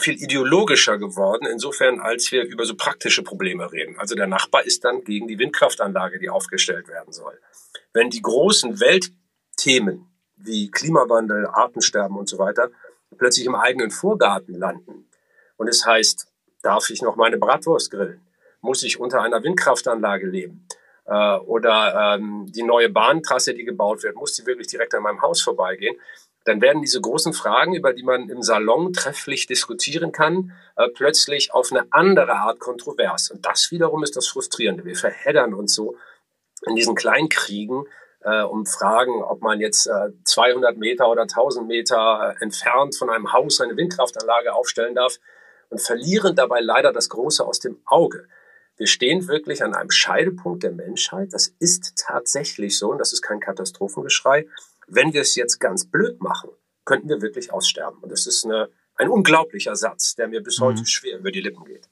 viel 0.00 0.22
ideologischer 0.22 0.96
geworden, 0.98 1.46
insofern 1.46 2.00
als 2.00 2.30
wir 2.30 2.44
über 2.44 2.64
so 2.64 2.76
praktische 2.76 3.22
Probleme 3.22 3.70
reden. 3.72 3.98
Also 3.98 4.14
der 4.14 4.26
Nachbar 4.26 4.64
ist 4.64 4.84
dann 4.84 5.02
gegen 5.02 5.26
die 5.26 5.38
Windkraftanlage, 5.38 6.18
die 6.18 6.30
aufgestellt 6.30 6.88
werden 6.88 7.12
soll. 7.12 7.38
Wenn 7.92 8.10
die 8.10 8.22
großen 8.22 8.80
Weltthemen 8.80 10.06
wie 10.36 10.70
Klimawandel, 10.70 11.46
Artensterben 11.46 12.16
und 12.16 12.28
so 12.28 12.38
weiter 12.38 12.70
plötzlich 13.16 13.46
im 13.46 13.56
eigenen 13.56 13.90
Vorgarten 13.90 14.54
landen 14.54 15.08
und 15.56 15.68
es 15.68 15.84
heißt, 15.84 16.28
darf 16.62 16.90
ich 16.90 17.02
noch 17.02 17.16
meine 17.16 17.38
Bratwurst 17.38 17.90
grillen? 17.90 18.20
Muss 18.60 18.82
ich 18.82 19.00
unter 19.00 19.22
einer 19.22 19.42
Windkraftanlage 19.42 20.26
leben? 20.26 20.66
Äh, 21.06 21.38
oder 21.38 22.16
ähm, 22.16 22.46
die 22.48 22.62
neue 22.62 22.88
Bahntrasse, 22.88 23.54
die 23.54 23.64
gebaut 23.64 24.02
wird, 24.02 24.14
muss 24.14 24.34
die 24.34 24.46
wirklich 24.46 24.68
direkt 24.68 24.94
an 24.94 25.02
meinem 25.02 25.22
Haus 25.22 25.40
vorbeigehen? 25.40 25.96
Dann 26.48 26.60
werden 26.62 26.82
diese 26.82 27.00
großen 27.00 27.32
Fragen, 27.32 27.74
über 27.74 27.92
die 27.92 28.02
man 28.02 28.28
im 28.30 28.42
Salon 28.42 28.92
trefflich 28.92 29.46
diskutieren 29.46 30.12
kann, 30.12 30.52
äh, 30.76 30.88
plötzlich 30.88 31.52
auf 31.52 31.70
eine 31.70 31.86
andere 31.90 32.32
Art 32.32 32.58
kontrovers. 32.58 33.30
Und 33.30 33.44
das 33.44 33.70
wiederum 33.70 34.02
ist 34.02 34.16
das 34.16 34.26
Frustrierende. 34.26 34.84
Wir 34.84 34.96
verheddern 34.96 35.54
uns 35.54 35.74
so 35.74 35.96
in 36.66 36.74
diesen 36.74 36.94
Kleinkriegen 36.94 37.84
äh, 38.22 38.42
um 38.42 38.66
Fragen, 38.66 39.22
ob 39.22 39.42
man 39.42 39.60
jetzt 39.60 39.86
äh, 39.86 40.10
200 40.24 40.76
Meter 40.76 41.08
oder 41.08 41.22
1000 41.22 41.68
Meter 41.68 42.34
äh, 42.34 42.42
entfernt 42.42 42.96
von 42.96 43.10
einem 43.10 43.32
Haus 43.32 43.60
eine 43.60 43.76
Windkraftanlage 43.76 44.54
aufstellen 44.54 44.94
darf 44.94 45.18
und 45.68 45.80
verlieren 45.80 46.34
dabei 46.34 46.60
leider 46.60 46.92
das 46.92 47.08
Große 47.10 47.44
aus 47.44 47.60
dem 47.60 47.80
Auge. 47.84 48.26
Wir 48.76 48.86
stehen 48.86 49.28
wirklich 49.28 49.62
an 49.62 49.74
einem 49.74 49.90
Scheidepunkt 49.90 50.62
der 50.62 50.72
Menschheit. 50.72 51.32
Das 51.32 51.48
ist 51.58 51.94
tatsächlich 51.96 52.78
so 52.78 52.90
und 52.90 52.98
das 52.98 53.12
ist 53.12 53.22
kein 53.22 53.40
Katastrophengeschrei. 53.40 54.46
Wenn 54.88 55.12
wir 55.12 55.20
es 55.20 55.34
jetzt 55.34 55.58
ganz 55.58 55.84
blöd 55.84 56.20
machen, 56.20 56.50
könnten 56.84 57.08
wir 57.08 57.20
wirklich 57.20 57.52
aussterben. 57.52 57.98
Und 58.00 58.10
das 58.10 58.26
ist 58.26 58.44
eine, 58.44 58.70
ein 58.94 59.08
unglaublicher 59.08 59.76
Satz, 59.76 60.14
der 60.16 60.28
mir 60.28 60.42
bis 60.42 60.60
heute 60.60 60.80
mhm. 60.80 60.86
schwer 60.86 61.18
über 61.18 61.30
die 61.30 61.40
Lippen 61.40 61.64
geht. 61.64 61.88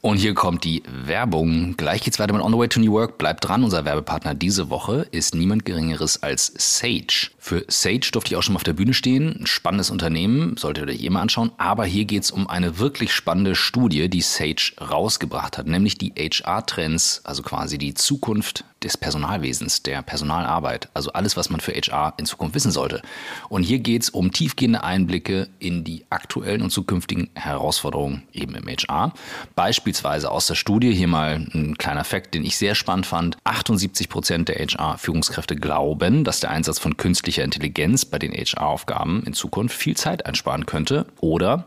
Und 0.00 0.16
hier 0.16 0.34
kommt 0.34 0.64
die 0.64 0.82
Werbung. 0.88 1.76
Gleich 1.76 2.02
geht's 2.02 2.18
weiter 2.18 2.32
mit 2.32 2.42
On 2.42 2.52
the 2.52 2.58
Way 2.58 2.68
to 2.68 2.80
New 2.80 2.92
Work. 2.92 3.18
Bleibt 3.18 3.46
dran. 3.46 3.62
Unser 3.62 3.84
Werbepartner 3.84 4.34
diese 4.34 4.70
Woche 4.70 5.06
ist 5.10 5.34
niemand 5.34 5.64
Geringeres 5.64 6.22
als 6.22 6.52
Sage. 6.56 7.30
Für 7.38 7.64
Sage 7.68 8.10
durfte 8.12 8.32
ich 8.32 8.36
auch 8.36 8.42
schon 8.42 8.54
mal 8.54 8.58
auf 8.58 8.64
der 8.64 8.72
Bühne 8.72 8.94
stehen. 8.94 9.40
Ein 9.40 9.46
spannendes 9.46 9.90
Unternehmen, 9.90 10.56
solltet 10.56 10.88
ihr 10.88 10.94
euch 10.94 11.02
eh 11.02 11.10
mal 11.10 11.22
anschauen. 11.22 11.52
Aber 11.58 11.84
hier 11.84 12.04
geht's 12.04 12.30
um 12.30 12.48
eine 12.48 12.78
wirklich 12.78 13.12
spannende 13.12 13.54
Studie, 13.54 14.08
die 14.08 14.20
Sage 14.20 14.72
rausgebracht 14.80 15.58
hat, 15.58 15.66
nämlich 15.66 15.98
die 15.98 16.12
HR-Trends, 16.16 17.22
also 17.24 17.42
quasi 17.42 17.78
die 17.78 17.94
Zukunft 17.94 18.64
des 18.82 18.96
Personalwesens, 18.96 19.82
der 19.82 20.02
Personalarbeit, 20.02 20.88
also 20.94 21.12
alles, 21.12 21.36
was 21.36 21.50
man 21.50 21.60
für 21.60 21.72
HR 21.72 22.14
in 22.16 22.26
Zukunft 22.26 22.54
wissen 22.54 22.70
sollte. 22.70 23.02
Und 23.48 23.62
hier 23.62 23.78
geht 23.78 24.02
es 24.02 24.10
um 24.10 24.32
tiefgehende 24.32 24.82
Einblicke 24.82 25.48
in 25.58 25.84
die 25.84 26.04
aktuellen 26.10 26.62
und 26.62 26.70
zukünftigen 26.70 27.30
Herausforderungen 27.34 28.22
eben 28.32 28.54
im 28.54 28.66
HR. 28.66 29.12
Beispielsweise 29.60 30.30
aus 30.30 30.46
der 30.46 30.54
Studie, 30.54 30.94
hier 30.94 31.06
mal 31.06 31.34
ein 31.52 31.76
kleiner 31.76 32.04
Fakt, 32.04 32.32
den 32.32 32.46
ich 32.46 32.56
sehr 32.56 32.74
spannend 32.74 33.04
fand, 33.04 33.36
78 33.44 34.08
Prozent 34.08 34.48
der 34.48 34.56
HR-Führungskräfte 34.56 35.54
glauben, 35.54 36.24
dass 36.24 36.40
der 36.40 36.48
Einsatz 36.48 36.78
von 36.78 36.96
künstlicher 36.96 37.44
Intelligenz 37.44 38.06
bei 38.06 38.18
den 38.18 38.32
HR-Aufgaben 38.32 39.22
in 39.26 39.34
Zukunft 39.34 39.76
viel 39.76 39.98
Zeit 39.98 40.24
einsparen 40.24 40.64
könnte 40.64 41.04
oder 41.20 41.66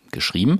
geschrieben. 0.11 0.59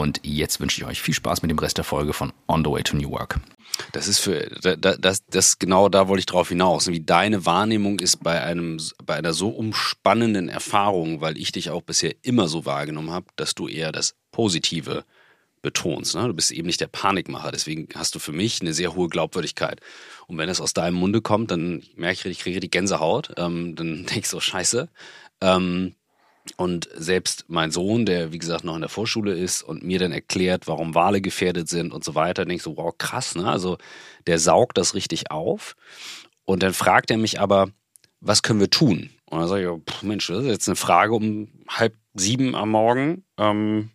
jetzt 0.23 0.59
wünsche 0.59 0.81
ich 0.81 0.87
euch 0.87 1.01
viel 1.01 1.13
Spaß 1.13 1.41
mit 1.41 1.51
dem 1.51 1.59
Rest 1.59 1.77
der 1.77 1.83
Folge 1.83 2.13
von 2.13 2.33
On 2.47 2.63
the 2.63 2.71
Way 2.71 2.83
to 2.83 2.95
New 2.95 3.11
Work. 3.11 3.39
Das 3.93 4.07
ist 4.07 4.19
für 4.19 4.49
das, 4.61 4.97
das, 4.99 5.25
das 5.25 5.59
genau 5.59 5.89
da 5.89 6.07
wollte 6.07 6.19
ich 6.19 6.25
drauf 6.25 6.49
hinaus, 6.49 6.87
wie 6.87 6.99
deine 6.99 7.45
Wahrnehmung 7.45 7.99
ist 7.99 8.23
bei 8.23 8.41
einem 8.41 8.79
bei 9.05 9.15
einer 9.15 9.33
so 9.33 9.49
umspannenden 9.49 10.49
Erfahrung, 10.49 11.21
weil 11.21 11.37
ich 11.37 11.51
dich 11.51 11.69
auch 11.69 11.81
bisher 11.81 12.13
immer 12.21 12.47
so 12.47 12.65
wahrgenommen 12.65 13.11
habe, 13.11 13.27
dass 13.35 13.55
du 13.55 13.67
eher 13.67 13.91
das 13.91 14.15
Positive 14.31 15.05
betonst. 15.61 16.15
Ne? 16.15 16.27
Du 16.27 16.33
bist 16.33 16.51
eben 16.51 16.67
nicht 16.67 16.81
der 16.81 16.87
Panikmacher, 16.87 17.51
deswegen 17.51 17.87
hast 17.95 18.15
du 18.15 18.19
für 18.19 18.31
mich 18.31 18.61
eine 18.61 18.73
sehr 18.73 18.95
hohe 18.95 19.09
Glaubwürdigkeit. 19.09 19.79
Und 20.27 20.37
wenn 20.37 20.49
es 20.49 20.61
aus 20.61 20.73
deinem 20.73 20.95
Munde 20.95 21.21
kommt, 21.21 21.51
dann 21.51 21.83
merke 21.95 22.19
ich, 22.19 22.25
ich 22.25 22.39
kriege 22.39 22.59
die 22.59 22.71
Gänsehaut, 22.71 23.33
ähm, 23.37 23.75
dann 23.75 24.05
denke 24.05 24.19
ich 24.19 24.29
so, 24.29 24.39
scheiße. 24.39 24.89
Ähm, 25.41 25.95
und 26.57 26.89
selbst 26.95 27.45
mein 27.47 27.71
Sohn, 27.71 28.05
der 28.05 28.31
wie 28.31 28.39
gesagt 28.39 28.63
noch 28.63 28.75
in 28.75 28.81
der 28.81 28.89
Vorschule 28.89 29.33
ist 29.33 29.61
und 29.61 29.83
mir 29.83 29.99
dann 29.99 30.11
erklärt, 30.11 30.67
warum 30.67 30.95
Wale 30.95 31.21
gefährdet 31.21 31.69
sind 31.69 31.93
und 31.93 32.03
so 32.03 32.15
weiter, 32.15 32.45
denke 32.45 32.55
ich 32.55 32.63
so, 32.63 32.77
wow, 32.77 32.93
krass, 32.97 33.35
ne? 33.35 33.47
Also 33.47 33.77
der 34.27 34.39
saugt 34.39 34.77
das 34.77 34.95
richtig 34.95 35.31
auf. 35.31 35.75
Und 36.45 36.63
dann 36.63 36.73
fragt 36.73 37.11
er 37.11 37.17
mich 37.17 37.39
aber, 37.39 37.69
was 38.19 38.41
können 38.41 38.59
wir 38.59 38.69
tun? 38.69 39.11
Und 39.25 39.39
dann 39.39 39.47
sage 39.47 39.63
ich, 39.63 39.93
pff, 39.93 40.03
Mensch, 40.03 40.27
das 40.27 40.39
ist 40.39 40.47
jetzt 40.47 40.67
eine 40.67 40.75
Frage 40.75 41.13
um 41.13 41.47
halb 41.69 41.95
sieben 42.13 42.55
am 42.55 42.69
Morgen. 42.69 43.23
Ähm, 43.37 43.91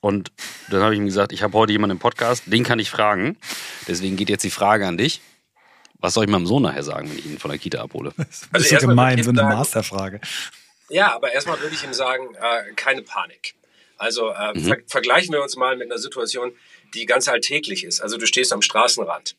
und 0.00 0.32
dann 0.70 0.82
habe 0.82 0.94
ich 0.94 1.00
ihm 1.00 1.06
gesagt, 1.06 1.32
ich 1.32 1.42
habe 1.42 1.56
heute 1.58 1.72
jemanden 1.72 1.96
im 1.96 2.00
Podcast, 2.00 2.44
den 2.46 2.64
kann 2.64 2.78
ich 2.78 2.90
fragen. 2.90 3.36
Deswegen 3.88 4.16
geht 4.16 4.30
jetzt 4.30 4.44
die 4.44 4.50
Frage 4.50 4.86
an 4.86 4.96
dich. 4.96 5.20
Was 5.98 6.14
soll 6.14 6.24
ich 6.24 6.30
meinem 6.30 6.46
Sohn 6.46 6.62
nachher 6.62 6.82
sagen, 6.82 7.10
wenn 7.10 7.18
ich 7.18 7.26
ihn 7.26 7.38
von 7.38 7.50
der 7.50 7.58
Kita 7.58 7.82
abhole? 7.82 8.12
Das 8.16 8.28
ist 8.28 8.48
also 8.52 8.78
so 8.78 8.86
gemein, 8.86 9.22
so 9.22 9.30
eine 9.30 9.42
Masterfrage. 9.42 10.20
Ja, 10.90 11.14
aber 11.14 11.32
erstmal 11.32 11.60
würde 11.60 11.74
ich 11.74 11.84
ihm 11.84 11.94
sagen, 11.94 12.34
äh, 12.34 12.72
keine 12.74 13.02
Panik. 13.02 13.54
Also 13.96 14.30
äh, 14.30 14.52
mhm. 14.54 14.64
ver 14.64 14.76
vergleichen 14.86 15.32
wir 15.32 15.42
uns 15.42 15.56
mal 15.56 15.76
mit 15.76 15.90
einer 15.90 15.98
Situation, 15.98 16.52
die 16.94 17.06
ganz 17.06 17.28
alltäglich 17.28 17.84
ist. 17.84 18.00
Also 18.00 18.16
du 18.16 18.26
stehst 18.26 18.52
am 18.52 18.62
Straßenrand. 18.62 19.36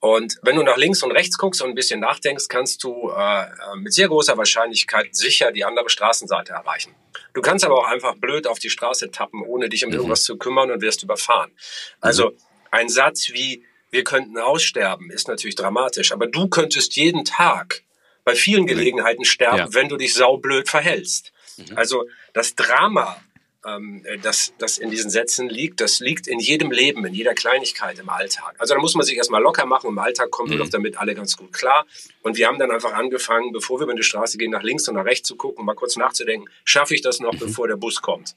Und 0.00 0.36
wenn 0.42 0.56
du 0.56 0.62
nach 0.62 0.76
links 0.76 1.02
und 1.02 1.12
rechts 1.12 1.38
guckst 1.38 1.62
und 1.62 1.70
ein 1.70 1.74
bisschen 1.74 2.00
nachdenkst, 2.00 2.48
kannst 2.48 2.84
du 2.84 3.10
äh, 3.10 3.44
äh 3.44 3.76
mit 3.76 3.94
sehr 3.94 4.08
großer 4.08 4.36
Wahrscheinlichkeit 4.36 5.14
sicher 5.16 5.50
die 5.50 5.64
andere 5.64 5.88
Straßenseite 5.88 6.52
erreichen. 6.52 6.94
Du 7.32 7.40
kannst 7.40 7.64
aber 7.64 7.78
auch 7.78 7.86
einfach 7.86 8.14
blöd 8.16 8.46
auf 8.46 8.58
die 8.58 8.68
Straße 8.68 9.10
tappen, 9.10 9.42
ohne 9.42 9.70
dich 9.70 9.84
um 9.84 9.90
mhm. 9.90 9.96
irgendwas 9.96 10.24
zu 10.24 10.36
kümmern 10.36 10.70
und 10.70 10.82
wirst 10.82 11.02
überfahren. 11.02 11.52
Also 12.00 12.30
mhm. 12.30 12.36
ein 12.70 12.88
Satz 12.90 13.30
wie, 13.32 13.64
wir 13.90 14.04
könnten 14.04 14.36
aussterben, 14.38 15.10
ist 15.10 15.28
natürlich 15.28 15.54
dramatisch, 15.54 16.12
aber 16.12 16.26
du 16.26 16.48
könntest 16.48 16.96
jeden 16.96 17.24
Tag 17.24 17.84
bei 18.24 18.34
vielen 18.34 18.66
Gelegenheiten 18.66 19.24
sterben, 19.24 19.58
ja. 19.58 19.74
wenn 19.74 19.88
du 19.88 19.96
dich 19.96 20.14
saublöd 20.14 20.68
verhältst. 20.68 21.32
Mhm. 21.56 21.76
Also 21.76 22.08
das 22.32 22.54
Drama, 22.54 23.22
ähm, 23.66 24.04
das, 24.22 24.52
das 24.58 24.78
in 24.78 24.90
diesen 24.90 25.10
Sätzen 25.10 25.48
liegt, 25.48 25.80
das 25.80 26.00
liegt 26.00 26.26
in 26.26 26.38
jedem 26.38 26.70
Leben, 26.70 27.04
in 27.04 27.14
jeder 27.14 27.34
Kleinigkeit 27.34 27.98
im 27.98 28.08
Alltag. 28.08 28.54
Also 28.58 28.74
da 28.74 28.80
muss 28.80 28.94
man 28.94 29.04
sich 29.04 29.16
erstmal 29.16 29.42
locker 29.42 29.66
machen. 29.66 29.88
Im 29.88 29.98
Alltag 29.98 30.30
kommen 30.30 30.50
wir 30.50 30.56
mhm. 30.56 30.62
doch 30.62 30.70
damit 30.70 30.98
alle 30.98 31.14
ganz 31.14 31.36
gut 31.36 31.52
klar. 31.52 31.86
Und 32.22 32.36
wir 32.36 32.46
haben 32.46 32.58
dann 32.58 32.70
einfach 32.70 32.92
angefangen, 32.94 33.52
bevor 33.52 33.78
wir 33.78 33.84
über 33.84 33.94
die 33.94 34.02
Straße 34.02 34.38
gehen, 34.38 34.50
nach 34.50 34.62
links 34.62 34.88
und 34.88 34.94
nach 34.94 35.04
rechts 35.04 35.28
zu 35.28 35.36
gucken, 35.36 35.64
mal 35.64 35.74
kurz 35.74 35.96
nachzudenken, 35.96 36.48
schaffe 36.64 36.94
ich 36.94 37.02
das 37.02 37.20
noch, 37.20 37.34
mhm. 37.34 37.38
bevor 37.38 37.68
der 37.68 37.76
Bus 37.76 38.02
kommt? 38.02 38.36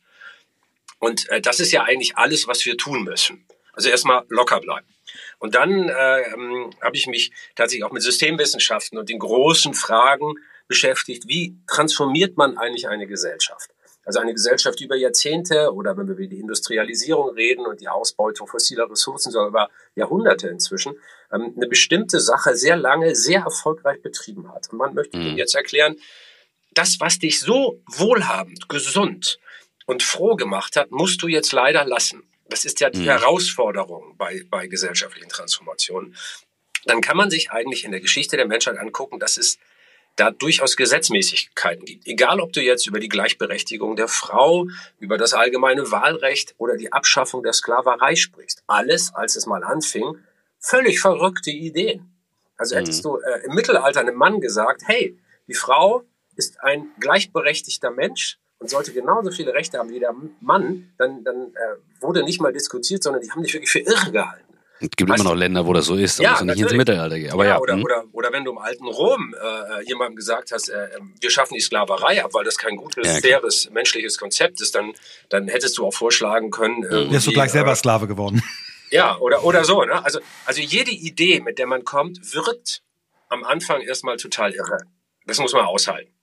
Und 1.00 1.30
äh, 1.30 1.42
das 1.42 1.60
ist 1.60 1.72
ja 1.72 1.84
eigentlich 1.84 2.18
alles, 2.18 2.48
was 2.48 2.66
wir 2.66 2.78
tun 2.78 3.04
müssen. 3.04 3.46
Also 3.74 3.90
erstmal 3.90 4.26
locker 4.30 4.60
bleiben. 4.60 4.88
Und 5.40 5.56
dann 5.56 5.90
äh, 5.90 6.22
ähm, 6.34 6.72
habe 6.82 6.96
ich 6.96 7.08
mich 7.08 7.32
tatsächlich 7.56 7.84
auch 7.84 7.92
mit 7.92 8.02
Systemwissenschaften 8.02 8.98
und 8.98 9.10
den 9.10 9.20
großen 9.20 9.74
Fragen 9.74 10.36
beschäftigt. 10.68 11.28
Wie 11.28 11.58
transformiert 11.68 12.38
man 12.38 12.58
eigentlich 12.58 12.88
eine 12.88 13.08
Gesellschaft? 13.08 13.70
Also 14.04 14.20
eine 14.20 14.34
Gesellschaft, 14.34 14.80
die 14.80 14.86
über 14.86 14.96
Jahrzehnte 14.96 15.74
oder 15.74 15.98
wenn 15.98 16.08
wir 16.08 16.16
über 16.16 16.28
die 16.28 16.40
Industrialisierung 16.40 17.32
reden 17.32 17.66
und 17.66 17.82
die 17.82 17.90
Ausbeutung 17.90 18.48
fossiler 18.48 18.90
Ressourcen 18.90 19.32
sogar 19.32 19.50
über 19.50 19.70
Jahrhunderte 19.96 20.48
inzwischen, 20.48 20.96
ähm, 21.32 21.54
eine 21.56 21.68
bestimmte 21.68 22.22
Sache 22.22 22.56
sehr 22.56 22.78
lange, 22.78 23.16
sehr 23.16 23.42
erfolgreich 23.42 24.02
betrieben 24.02 24.50
hat. 24.54 24.70
Und 24.72 24.78
man 24.78 24.94
möchte 24.94 25.18
mhm. 25.18 25.36
jetzt 25.36 25.56
erklären, 25.56 25.98
das, 26.74 27.00
was 27.00 27.20
dich 27.20 27.42
so 27.42 27.82
wohlhabend, 27.86 28.70
gesund 28.70 29.40
und 29.86 30.04
froh 30.04 30.36
gemacht 30.36 30.78
hat, 30.78 30.90
musst 30.90 31.22
du 31.22 31.28
jetzt 31.28 31.52
leider 31.52 31.84
lassen. 31.86 32.24
Das 32.50 32.66
ist 32.66 32.80
ja 32.80 32.90
die 32.90 33.00
mhm. 33.00 33.06
Herausforderung 33.06 34.16
bei, 34.18 34.44
bei 34.50 34.68
gesellschaftlichen 34.68 35.30
Transformationen. 35.30 36.16
Dann 36.86 37.02
kann 37.02 37.18
man 37.18 37.30
sich 37.30 37.52
eigentlich 37.52 37.84
in 37.84 37.92
der 37.92 38.00
Geschichte 38.00 38.38
der 38.38 38.48
Menschheit 38.48 38.78
angucken, 38.78 39.20
dass 39.20 39.38
es 39.38 39.58
da 40.16 40.32
durchaus 40.32 40.76
Gesetzmäßigkeiten 40.76 41.86
gibt. 41.86 42.08
Egal, 42.08 42.40
ob 42.40 42.52
du 42.52 42.62
jetzt 42.62 42.88
über 42.88 43.00
die 43.00 43.10
Gleichberechtigung 43.10 43.96
der 43.96 44.08
Frau, 44.08 44.68
über 45.00 45.18
das 45.18 45.34
allgemeine 45.34 45.92
Wahlrecht 45.92 46.56
oder 46.58 46.76
die 46.76 46.92
Abschaffung 46.92 47.44
der 47.44 47.54
Sklaverei 47.54 48.16
sprichst. 48.16 48.64
Alles, 48.68 49.14
als 49.14 49.36
es 49.36 49.46
mal 49.46 49.64
anfing, 49.64 50.18
völlig 50.60 51.00
verrückte 51.00 51.52
Ideen. 51.52 52.12
Also 52.58 52.76
mhm. 52.76 52.80
hättest 52.80 53.06
du 53.06 53.18
äh, 53.18 53.46
im 53.46 53.54
Mittelalter 53.54 54.00
einem 54.00 54.16
Mann 54.16 54.42
gesagt, 54.42 54.82
hey, 54.86 55.18
die 55.48 55.54
Frau 55.54 56.04
ist 56.36 56.60
ein 56.62 56.88
gleichberechtigter 57.00 57.92
Mensch 57.92 58.40
und 58.60 58.70
sollte 58.70 58.92
genauso 58.92 59.32
viele 59.32 59.54
Rechte 59.54 59.78
haben 59.78 59.90
wie 59.90 60.00
der 60.00 60.14
Mann, 60.42 60.92
dann, 60.98 61.24
dann 61.24 61.54
äh, 61.54 62.02
wurde 62.02 62.24
nicht 62.24 62.42
mal 62.42 62.52
diskutiert, 62.52 63.04
sondern 63.04 63.22
die 63.22 63.32
haben 63.32 63.44
dich 63.44 63.54
wirklich 63.54 63.72
für 63.72 63.80
irre 63.80 64.12
gehalten. 64.12 64.48
Es 64.80 64.90
gibt 64.96 65.10
weißt 65.10 65.22
immer 65.22 65.32
noch 65.32 65.36
Länder, 65.36 65.66
wo 65.66 65.74
das 65.74 65.86
so 65.86 65.96
ist, 65.96 66.20
da 66.20 66.24
ja, 66.24 66.32
muss 66.32 66.42
nicht 66.44 66.62
ins 66.62 66.74
Mittelalter 66.74 67.18
gehen. 67.18 67.32
Aber 67.32 67.46
ja, 67.46 67.56
ja 67.56 67.60
oder, 67.60 67.74
hm. 67.74 67.84
oder, 67.84 68.04
oder 68.12 68.32
wenn 68.32 68.46
du 68.46 68.52
im 68.52 68.60
alten 68.60 68.86
Rom 68.86 69.34
äh, 69.34 69.84
jemandem 69.88 70.16
gesagt 70.16 70.52
hast, 70.52 70.70
äh, 70.70 70.90
ähm, 70.98 71.16
wir 71.20 71.32
schaffen 71.32 71.56
die 71.56 71.60
Sklaverei 71.60 72.24
ab, 72.24 72.32
weil 72.34 72.44
das 72.44 72.58
kein 72.58 72.76
gutes, 72.76 73.08
ja, 73.08 73.20
faires, 73.20 73.70
menschliches 73.72 74.20
Konzept 74.20 74.62
ist, 74.62 74.76
dann, 74.76 74.94
dann 75.30 75.48
hättest 75.48 75.78
du 75.80 75.86
auch 75.86 75.94
vorschlagen 75.94 76.52
können. 76.52 76.84
Äh, 76.84 77.12
Wärst 77.12 77.26
du 77.26 77.32
gleich 77.32 77.52
selber 77.52 77.76
Sklave 77.76 78.08
geworden. 78.08 78.44
Ja, 78.92 79.18
oder, 79.18 79.44
oder 79.44 79.66
so. 79.66 79.84
Ne? 79.84 80.04
Also, 80.06 80.20
also 80.46 80.62
jede 80.62 80.92
Idee, 80.92 81.42
mit 81.42 81.60
der 81.60 81.68
man 81.68 81.84
kommt, 81.84 82.34
wirkt 82.34 82.84
am 83.30 83.44
Anfang 83.44 83.82
erstmal 83.82 84.18
total 84.18 84.54
irre. 84.54 84.78
Das 85.26 85.40
muss 85.40 85.54
man 85.54 85.66
aushalten. 85.66 86.14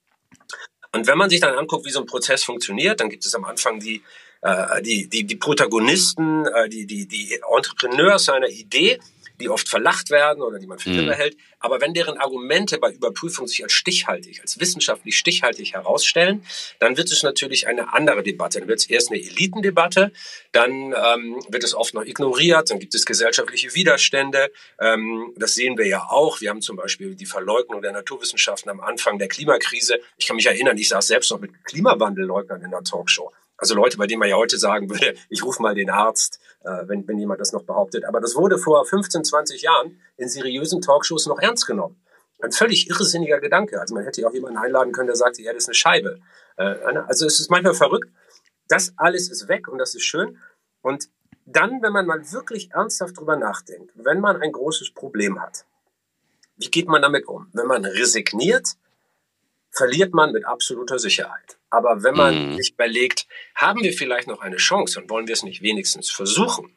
Und 0.95 1.07
wenn 1.07 1.17
man 1.17 1.29
sich 1.29 1.41
dann 1.41 1.57
anguckt, 1.57 1.85
wie 1.85 1.91
so 1.91 1.99
ein 1.99 2.05
Prozess 2.05 2.43
funktioniert, 2.43 2.99
dann 2.99 3.09
gibt 3.09 3.25
es 3.25 3.35
am 3.35 3.45
Anfang 3.45 3.79
die 3.79 4.01
äh, 4.41 4.81
die, 4.81 5.07
die, 5.07 5.23
die 5.23 5.35
Protagonisten, 5.35 6.45
äh, 6.45 6.69
die, 6.69 6.85
die, 6.85 7.07
die 7.07 7.39
Entrepreneurs 7.55 8.25
seiner 8.25 8.47
Idee, 8.47 8.99
die 9.39 9.49
oft 9.49 9.67
verlacht 9.67 10.09
werden 10.09 10.41
oder 10.41 10.59
die 10.59 10.67
man 10.67 10.79
für 10.79 10.89
mhm. 10.89 11.11
hält. 11.11 11.37
Aber 11.59 11.81
wenn 11.81 11.93
deren 11.93 12.17
Argumente 12.17 12.77
bei 12.77 12.91
Überprüfung 12.91 13.47
sich 13.47 13.63
als 13.63 13.73
stichhaltig, 13.73 14.41
als 14.41 14.59
wissenschaftlich 14.59 15.17
stichhaltig 15.17 15.73
herausstellen, 15.73 16.45
dann 16.79 16.97
wird 16.97 17.11
es 17.11 17.23
natürlich 17.23 17.67
eine 17.67 17.93
andere 17.93 18.23
Debatte. 18.23 18.59
Dann 18.59 18.67
wird 18.67 18.79
es 18.79 18.89
erst 18.89 19.11
eine 19.11 19.19
Elitendebatte, 19.19 20.11
dann 20.51 20.71
ähm, 20.71 21.43
wird 21.49 21.63
es 21.63 21.73
oft 21.73 21.93
noch 21.93 22.05
ignoriert, 22.05 22.69
dann 22.69 22.79
gibt 22.79 22.95
es 22.95 23.05
gesellschaftliche 23.05 23.73
Widerstände. 23.73 24.51
Ähm, 24.79 25.33
das 25.35 25.55
sehen 25.55 25.77
wir 25.77 25.87
ja 25.87 26.05
auch. 26.09 26.41
Wir 26.41 26.49
haben 26.49 26.61
zum 26.61 26.77
Beispiel 26.77 27.15
die 27.15 27.25
Verleugnung 27.25 27.81
der 27.81 27.91
Naturwissenschaften 27.91 28.69
am 28.69 28.79
Anfang 28.79 29.19
der 29.19 29.27
Klimakrise. 29.27 29.99
Ich 30.17 30.27
kann 30.27 30.35
mich 30.35 30.45
erinnern, 30.45 30.77
ich 30.77 30.89
saß 30.89 31.07
selbst 31.07 31.31
noch 31.31 31.39
mit 31.39 31.51
Klimawandelleugnern 31.65 32.61
in 32.61 32.71
der 32.71 32.83
Talkshow. 32.83 33.31
Also 33.57 33.73
Leute, 33.73 33.97
bei 33.97 34.05
denen 34.05 34.19
man 34.19 34.29
ja 34.29 34.35
heute 34.35 34.57
sagen 34.57 34.89
würde, 34.89 35.15
ich 35.29 35.43
rufe 35.43 35.61
mal 35.61 35.75
den 35.75 35.89
Arzt, 35.89 36.39
wenn, 36.87 37.07
wenn 37.07 37.17
jemand 37.17 37.39
das 37.39 37.51
noch 37.51 37.63
behauptet. 37.63 38.05
Aber 38.05 38.19
das 38.19 38.35
wurde 38.35 38.57
vor 38.57 38.85
15, 38.85 39.23
20 39.23 39.61
Jahren 39.61 39.99
in 40.17 40.29
seriösen 40.29 40.81
Talkshows 40.81 41.27
noch 41.27 41.39
ernst 41.39 41.67
genommen. 41.67 42.01
Ein 42.41 42.51
völlig 42.51 42.89
irrsinniger 42.89 43.39
Gedanke. 43.39 43.79
Also 43.79 43.95
man 43.95 44.03
hätte 44.03 44.21
ja 44.21 44.27
auch 44.27 44.33
jemanden 44.33 44.57
einladen 44.57 44.91
können, 44.91 45.07
der 45.07 45.15
sagt, 45.15 45.37
die 45.37 45.45
Erde 45.45 45.57
ist 45.57 45.67
eine 45.67 45.75
Scheibe. 45.75 46.19
Äh, 46.57 46.63
also 46.63 47.25
es 47.25 47.39
ist 47.39 47.49
manchmal 47.49 47.73
verrückt. 47.73 48.09
Das 48.67 48.93
alles 48.97 49.29
ist 49.29 49.47
weg 49.47 49.67
und 49.67 49.77
das 49.77 49.95
ist 49.95 50.03
schön. 50.03 50.37
Und 50.81 51.09
dann, 51.45 51.81
wenn 51.81 51.93
man 51.93 52.07
mal 52.07 52.31
wirklich 52.31 52.71
ernsthaft 52.71 53.17
drüber 53.17 53.35
nachdenkt, 53.35 53.91
wenn 53.95 54.19
man 54.19 54.41
ein 54.41 54.51
großes 54.51 54.93
Problem 54.93 55.41
hat, 55.41 55.65
wie 56.57 56.69
geht 56.69 56.87
man 56.87 57.01
damit 57.01 57.27
um? 57.27 57.49
Wenn 57.53 57.67
man 57.67 57.85
resigniert, 57.85 58.75
verliert 59.75 60.13
man 60.13 60.31
mit 60.31 60.45
absoluter 60.45 60.97
Sicherheit. 60.99 61.57
Aber 61.69 62.03
wenn 62.03 62.15
man 62.15 62.51
mhm. 62.51 62.57
sich 62.57 62.71
überlegt, 62.71 63.27
haben 63.55 63.83
wir 63.83 63.93
vielleicht 63.93 64.27
noch 64.27 64.39
eine 64.39 64.55
Chance 64.55 65.01
und 65.01 65.09
wollen 65.09 65.27
wir 65.27 65.33
es 65.33 65.43
nicht 65.43 65.61
wenigstens 65.61 66.09
versuchen, 66.09 66.73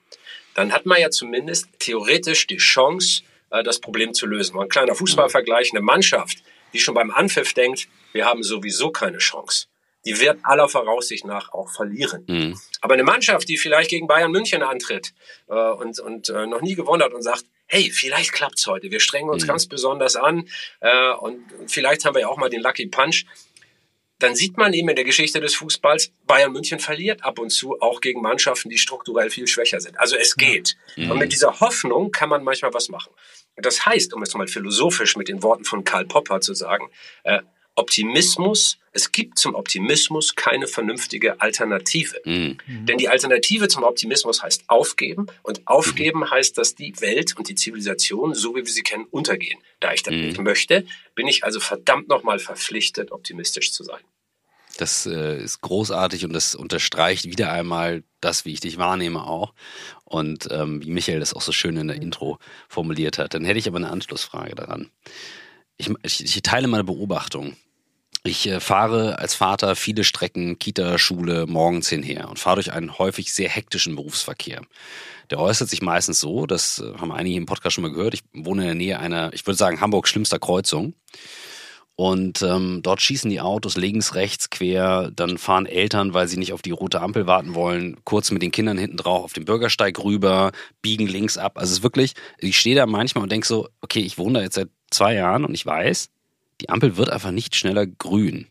dann 0.55 0.73
hat 0.73 0.87
man 0.87 1.01
ja 1.01 1.11
zumindest 1.11 1.69
theoretisch 1.79 2.49
die 2.49 2.57
Chance, 2.57 3.23
äh, 3.51 3.63
das 3.63 3.79
Problem 3.81 4.13
zu 4.15 4.27
lösen. 4.27 4.57
Mal 4.57 4.65
ein 4.65 4.69
kleiner 4.69 4.97
Fußballvergleich, 4.97 5.71
eine 5.73 5.83
Mannschaft, 5.83 6.43
die 6.73 6.81
schon 6.81 6.95
beim 6.95 7.13
Anpfiff 7.13 7.55
denkt, 7.55 7.89
wir 8.13 8.27
haben 8.27 8.43
sowieso 8.43 8.91
keine 8.91 9.19
Chance. 9.19 9.67
Die 10.05 10.19
wird 10.21 10.39
aller 10.43 10.69
Voraussicht 10.69 11.25
nach 11.25 11.53
auch 11.53 11.71
verlieren. 11.71 12.25
Mhm. 12.27 12.61
Aber 12.81 12.95
eine 12.95 13.05
Mannschaft, 13.05 13.49
die 13.49 13.57
vielleicht 13.57 13.91
gegen 13.91 14.07
Bayern 14.07 14.33
München 14.33 14.63
antritt 14.63 15.13
äh, 15.49 15.55
und, 15.55 16.01
und 16.01 16.29
äh, 16.31 16.47
noch 16.47 16.63
nie 16.63 16.75
gewonnen 16.75 17.03
hat 17.03 17.13
und 17.13 17.23
sagt, 17.23 17.45
hey, 17.69 17.91
vielleicht 17.93 18.33
klappt's 18.33 18.67
heute, 18.67 18.91
wir 18.91 19.01
strengen 19.01 19.31
uns 19.31 19.45
mhm. 19.45 19.49
ganz 19.49 19.67
besonders 19.67 20.17
an 20.17 20.49
äh, 20.81 21.11
und 21.13 21.45
vielleicht 21.67 22.05
haben 22.05 22.15
wir 22.15 22.23
ja 22.23 22.29
auch 22.29 22.39
mal 22.39 22.51
den 22.51 22.63
Lucky 22.63 22.87
Punch, 22.87 23.25
dann 24.19 24.35
sieht 24.35 24.57
man 24.57 24.73
eben 24.73 24.89
in 24.89 24.97
der 24.97 25.05
Geschichte 25.05 25.41
des 25.41 25.55
Fußballs, 25.55 26.13
Bayern 26.27 26.53
München 26.53 26.81
verliert 26.81 27.25
ab 27.25 27.39
und 27.39 27.51
zu 27.51 27.81
auch 27.81 28.01
gegen 28.01 28.21
Mannschaften, 28.21 28.69
die 28.69 28.79
strukturell 28.79 29.31
viel 29.31 29.47
schwächer 29.47 29.81
sind. 29.81 29.99
Also 30.01 30.17
es 30.17 30.35
geht. 30.35 30.77
Mhm. 30.97 31.13
Und 31.13 31.19
mit 31.19 31.33
dieser 31.33 31.61
Hoffnung 31.61 32.11
kann 32.11 32.29
man 32.29 32.43
manchmal 32.43 32.75
was 32.75 32.89
machen. 32.89 33.13
Das 33.57 33.87
heißt, 33.87 34.13
um 34.15 34.23
es 34.23 34.35
mal 34.35 34.49
philosophisch 34.49 35.17
mit 35.17 35.29
den 35.29 35.43
Worten 35.43 35.65
von 35.65 35.85
Karl 35.85 36.05
Popper 36.05 36.41
zu 36.41 36.55
sagen, 36.55 36.91
äh, 37.23 37.41
Optimismus, 37.79 38.79
es 38.91 39.13
gibt 39.13 39.39
zum 39.39 39.55
Optimismus 39.55 40.35
keine 40.35 40.67
vernünftige 40.67 41.41
Alternative. 41.41 42.21
Mhm. 42.25 42.59
Denn 42.67 42.99
die 42.99 43.09
Alternative 43.09 43.69
zum 43.69 43.85
Optimismus 43.85 44.43
heißt 44.43 44.65
aufgeben 44.67 45.27
und 45.45 45.67
aufgeben 45.67 46.21
mhm. 46.21 46.31
heißt, 46.31 46.59
dass 46.59 46.75
die 46.75 47.01
Welt 47.01 47.37
und 47.37 47.49
die 47.49 47.55
Zivilisation, 47.55 48.35
so 48.35 48.57
wie 48.57 48.67
wir 48.67 48.73
sie 48.73 48.83
kennen, 48.83 49.07
untergehen. 49.11 49.61
Da 49.79 49.93
ich 49.93 50.03
das 50.03 50.13
mhm. 50.13 50.27
nicht 50.27 50.41
möchte, 50.41 50.85
bin 51.15 51.29
ich 51.29 51.45
also 51.45 51.61
verdammt 51.61 52.09
nochmal 52.09 52.41
verpflichtet, 52.41 53.13
optimistisch 53.13 53.73
zu 53.73 53.85
sein. 53.85 54.01
Das 54.77 55.07
äh, 55.07 55.41
ist 55.41 55.61
großartig 55.61 56.25
und 56.25 56.33
das 56.33 56.57
unterstreicht 56.57 57.27
wieder 57.27 57.53
einmal 57.53 58.03
das, 58.21 58.45
wie 58.45 58.53
ich 58.53 58.61
dich 58.61 58.77
wahrnehme 58.77 59.25
auch. 59.25 59.55
Und 60.05 60.49
ähm, 60.51 60.83
wie 60.83 60.91
Michael 60.91 61.21
das 61.21 61.33
auch 61.33 61.43
so 61.43 61.53
schön 61.53 61.77
in 61.77 61.87
der 61.87 62.03
Intro 62.03 62.39
formuliert 62.69 63.19
hat. 63.19 63.35
Dann 63.35 63.45
hätte 63.45 63.61
ich 63.61 63.69
aber 63.69 63.77
eine 63.77 63.91
Anschlussfrage 63.91 64.57
daran. 64.57 64.91
Ich, 65.77 65.91
ich, 66.03 66.25
ich 66.25 66.43
teile 66.43 66.67
meine 66.67 66.85
Beobachtung. 66.85 67.57
Ich 68.29 68.47
äh, 68.47 68.61
fahre 68.61 69.19
als 69.19 69.35
Vater 69.35 69.75
viele 69.75 70.05
Strecken, 70.05 70.59
Kita, 70.59 70.99
Schule, 70.99 71.47
morgens 71.47 71.89
hinher 71.89 72.29
und 72.29 72.39
fahre 72.39 72.57
durch 72.57 72.73
einen 72.73 72.99
häufig 72.99 73.33
sehr 73.33 73.49
hektischen 73.49 73.97
Berufsverkehr. 73.97 74.61
Der 75.31 75.41
äußert 75.41 75.71
sich 75.71 75.81
meistens 75.81 76.21
so, 76.21 76.45
das 76.45 76.79
äh, 76.79 76.99
haben 76.99 77.11
einige 77.11 77.39
im 77.39 77.47
Podcast 77.47 77.75
schon 77.75 77.83
mal 77.83 77.93
gehört, 77.93 78.13
ich 78.13 78.21
wohne 78.35 78.63
in 78.63 78.67
der 78.69 78.75
Nähe 78.75 78.99
einer, 78.99 79.33
ich 79.33 79.47
würde 79.47 79.57
sagen, 79.57 79.81
Hamburgs 79.81 80.11
schlimmster 80.11 80.39
Kreuzung. 80.39 80.93
Und 81.97 82.43
ähm, 82.43 82.81
dort 82.83 83.01
schießen 83.01 83.31
die 83.31 83.41
Autos 83.41 83.79
links, 83.79 84.15
rechts, 84.15 84.51
quer. 84.51 85.11
Dann 85.11 85.37
fahren 85.39 85.67
Eltern, 85.67 86.13
weil 86.13 86.29
sie 86.29 86.37
nicht 86.37 86.53
auf 86.53 86.63
die 86.63 86.71
rote 86.71 87.01
Ampel 87.01 87.27
warten 87.27 87.55
wollen, 87.55 87.97
kurz 88.05 88.31
mit 88.31 88.43
den 88.43 88.53
Kindern 88.53 88.79
hinten 88.79 88.99
drauf 88.99 89.25
auf 89.25 89.33
den 89.33 89.47
Bürgersteig 89.47 89.99
rüber, 90.05 90.53
biegen 90.83 91.09
links 91.09 91.39
ab. 91.39 91.57
Also 91.57 91.73
es 91.73 91.79
ist 91.79 91.83
wirklich, 91.83 92.13
ich 92.39 92.61
stehe 92.61 92.77
da 92.77 92.85
manchmal 92.85 93.23
und 93.23 93.33
denke 93.33 93.49
so, 93.49 93.69
okay, 93.81 94.01
ich 94.01 94.19
wohne 94.19 94.39
da 94.39 94.45
jetzt 94.45 94.55
seit 94.55 94.69
zwei 94.91 95.15
Jahren 95.15 95.45
und 95.45 95.55
ich 95.55 95.65
weiß, 95.65 96.11
die 96.61 96.69
Ampel 96.69 96.97
wird 96.97 97.11
einfach 97.11 97.31
nicht 97.31 97.57
schneller 97.57 97.87
grün. 97.87 98.49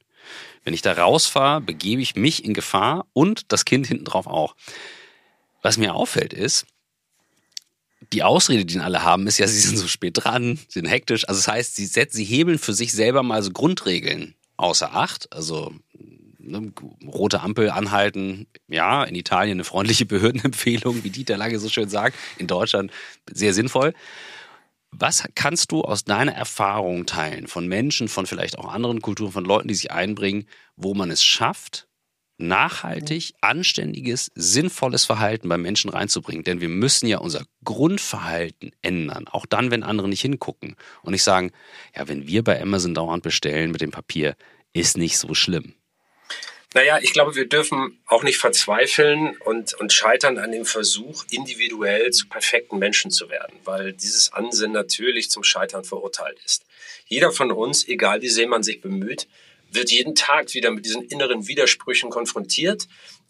Wenn 0.64 0.74
ich 0.74 0.82
da 0.82 0.94
rausfahre, 0.94 1.62
begebe 1.62 2.02
ich 2.02 2.16
mich 2.16 2.44
in 2.44 2.54
Gefahr 2.54 3.06
und 3.14 3.52
das 3.52 3.66
Kind 3.66 3.88
hinten 3.88 4.06
drauf 4.06 4.28
auch. 4.28 4.56
Was 5.62 5.78
mir 5.78 5.96
auffällt 5.96 6.34
ist, 6.34 6.66
die 8.14 8.24
Ausrede, 8.24 8.66
die 8.66 8.80
alle 8.80 9.04
haben, 9.04 9.28
ist 9.28 9.38
ja, 9.38 9.48
sie 9.48 9.60
sind 9.60 9.78
so 9.78 9.88
spät 9.88 10.14
dran, 10.16 10.60
sind 10.68 10.86
hektisch. 10.86 11.28
Also 11.28 11.40
das 11.40 11.48
heißt, 11.48 11.76
sie, 11.76 11.86
setzen, 11.86 12.18
sie 12.18 12.24
hebeln 12.26 12.60
für 12.60 12.74
sich 12.74 12.92
selber 12.92 13.24
mal 13.24 13.42
so 13.44 13.52
Grundregeln 13.52 14.36
außer 14.56 14.94
Acht. 14.94 15.32
Also 15.34 15.74
ne, 16.40 16.72
rote 17.06 17.42
Ampel 17.42 17.70
anhalten, 17.70 18.48
ja, 18.68 19.04
in 19.04 19.16
Italien 19.16 19.58
eine 19.58 19.64
freundliche 19.64 20.06
Behördenempfehlung, 20.08 21.04
wie 21.04 21.10
Dieter 21.10 21.38
Lange 21.38 21.60
so 21.60 21.70
schön 21.70 21.90
sagt, 21.90 22.18
in 22.38 22.48
Deutschland 22.48 22.92
sehr 23.32 23.54
sinnvoll. 23.54 23.94
Was 24.92 25.28
kannst 25.36 25.72
du 25.72 25.82
aus 25.82 26.06
deiner 26.06 26.34
Erfahrung 26.34 27.06
teilen 27.06 27.48
von 27.48 27.68
Menschen, 27.68 28.08
von 28.08 28.26
vielleicht 28.26 28.58
auch 28.58 28.72
anderen 28.72 29.02
Kulturen, 29.02 29.32
von 29.32 29.46
Leuten, 29.46 29.68
die 29.68 29.76
sich 29.76 29.92
einbringen, 29.92 30.48
wo 30.76 30.94
man 30.94 31.12
es 31.12 31.24
schafft, 31.24 31.88
nachhaltig, 32.38 33.34
anständiges, 33.42 34.32
sinnvolles 34.36 35.06
Verhalten 35.06 35.50
bei 35.50 35.58
Menschen 35.58 35.90
reinzubringen? 35.90 36.44
Denn 36.44 36.62
wir 36.62 36.70
müssen 36.70 37.08
ja 37.08 37.18
unser 37.18 37.46
Grundverhalten 37.64 38.72
ändern, 38.82 39.28
auch 39.28 39.46
dann, 39.46 39.72
wenn 39.72 39.84
andere 39.84 40.08
nicht 40.08 40.22
hingucken 40.22 40.76
und 41.04 41.12
nicht 41.12 41.24
sagen, 41.24 41.52
ja, 41.96 42.08
wenn 42.08 42.28
wir 42.28 42.44
bei 42.44 42.62
Amazon 42.62 42.94
dauernd 42.94 43.24
bestellen 43.24 43.72
mit 43.72 43.82
dem 43.82 43.92
Papier, 43.92 44.36
ist 44.74 44.98
nicht 44.98 45.18
so 45.18 45.34
schlimm. 45.34 45.77
Naja, 46.74 47.00
ich 47.02 47.14
glaube, 47.14 47.36
wir 47.36 47.48
dürfen 47.48 47.98
auch 48.06 48.24
nicht 48.24 48.38
verzweifeln 48.38 49.38
und, 49.46 49.74
und 49.76 49.94
scheitern 49.94 50.38
an 50.38 50.52
dem 50.52 50.66
Versuch, 50.66 51.24
individuell 51.32 52.12
zu 52.12 52.28
perfekten 52.28 52.78
Menschen 52.78 53.10
zu 53.10 53.30
werden, 53.30 53.58
weil 53.64 53.94
dieses 53.94 54.34
Ansinnen 54.34 54.74
natürlich 54.74 55.30
zum 55.30 55.44
Scheitern 55.44 55.86
verurteilt 55.86 56.40
ist. 56.46 56.66
Jeder 57.08 57.32
von 57.32 57.52
uns, 57.52 57.88
egal 57.88 58.22
wie 58.22 58.30
sehr 58.30 58.48
man 58.48 58.64
sich 58.64 58.82
bemüht, 58.82 59.28
wird 59.72 59.92
jeden 59.92 60.16
Tag 60.16 60.54
wieder 60.54 60.72
mit 60.72 60.86
diesen 60.86 61.04
inneren 61.04 61.48
Widersprüchen 61.48 62.10
konfrontiert 62.10 62.88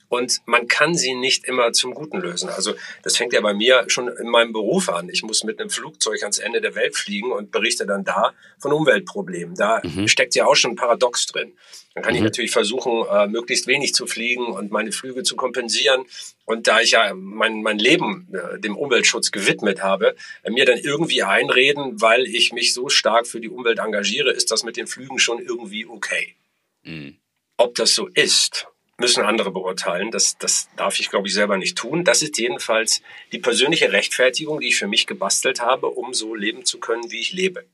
und 0.10 0.41
man 0.46 0.67
kann 0.67 0.96
sie 0.96 1.13
nicht 1.13 1.46
immer 1.46 1.74
zum 1.74 1.93
Guten 1.93 2.20
lösen. 2.20 2.50
Also 2.50 2.74
das 3.04 3.17
fängt 3.17 3.34
ja 3.34 3.41
bei 3.41 3.54
mir 3.54 3.86
schon 3.88 4.08
in 4.08 4.30
meinem 4.30 4.54
Beruf 4.54 4.89
an. 4.89 5.10
Ich 5.10 5.24
muss 5.24 5.43
mit 5.43 5.60
einem 5.60 5.70
Flugzeug 5.70 6.22
ans 6.22 6.39
Ende 6.39 6.62
der 6.62 6.76
Welt 6.76 6.96
fliegen 6.96 7.32
und 7.32 7.52
berichte 7.52 7.86
dann 7.86 8.04
da 8.04 8.34
von 8.60 8.72
Umweltproblemen. 8.72 9.56
Da 9.56 9.82
mhm. 9.84 10.08
steckt 10.08 10.36
ja 10.36 10.46
auch 10.46 10.56
schon 10.56 10.72
ein 10.72 10.76
Paradox 10.76 11.26
drin. 11.26 11.54
Dann 11.93 12.04
kann 12.04 12.13
mhm. 12.13 12.20
ich 12.20 12.24
natürlich 12.24 12.52
versuchen, 12.52 13.06
äh, 13.10 13.28
möglichst 13.28 13.67
wenig 13.67 13.93
zu 13.93 14.06
fliegen 14.06 14.46
und 14.46 14.72
meine 14.72 14.91
Flüge 14.91 15.24
zu 15.24 15.36
kompensieren. 15.36 16.06
Und 16.46 16.67
da 16.67 16.80
ich 16.80 16.91
ja 16.91 17.13
mein, 17.13 17.62
mein 17.63 17.80
Leben 17.80 18.28
äh, 18.34 18.60
dem 18.60 18.78
Umweltschutz 18.78 19.32
gewidmet 19.32 19.82
habe, 19.82 20.15
äh, 20.43 20.52
mir 20.52 20.65
dann 20.65 20.78
irgendwie 20.78 21.24
einreden, 21.24 22.00
weil 22.00 22.26
ich 22.28 22.54
mich 22.54 22.74
so 22.74 22.88
stark 22.89 23.28
für 23.28 23.41
die 23.41 23.50
Umwelt 23.50 23.80
engagiere, 23.80 24.32
ist 24.32 24.52
das 24.52 24.63
mit 24.63 24.78
den 24.78 24.88
Flügen 24.88 25.20
schon 25.20 25.39
irgendwie 25.39 25.86
okay. 25.86 26.36
Mhm. 26.84 27.17
Ob 27.58 27.74
das 27.76 27.96
so 27.96 28.08
ist, 28.08 28.67
müssen 28.98 29.24
andere 29.24 29.52
beurteilen. 29.52 30.12
Das, 30.12 30.38
das 30.38 30.70
darf 30.76 31.00
ich, 31.00 31.10
glaube 31.10 31.28
ich, 31.28 31.34
selber 31.34 31.58
nicht 31.58 31.78
tun. 31.78 32.04
Das 32.04 32.22
ist 32.22 32.38
jedenfalls 32.38 33.02
die 33.32 33.40
persönliche 33.40 33.92
Rechtfertigung, 33.92 34.60
die 34.60 34.70
ich 34.70 34.78
für 34.78 34.88
mich 34.88 35.06
gebastelt 35.06 35.62
habe, 35.62 35.88
um 35.88 36.14
so 36.14 36.34
leben 36.34 36.66
zu 36.66 36.80
können, 36.80 37.12
wie 37.12 37.20
ich 37.20 37.32
lebe. 37.32 37.66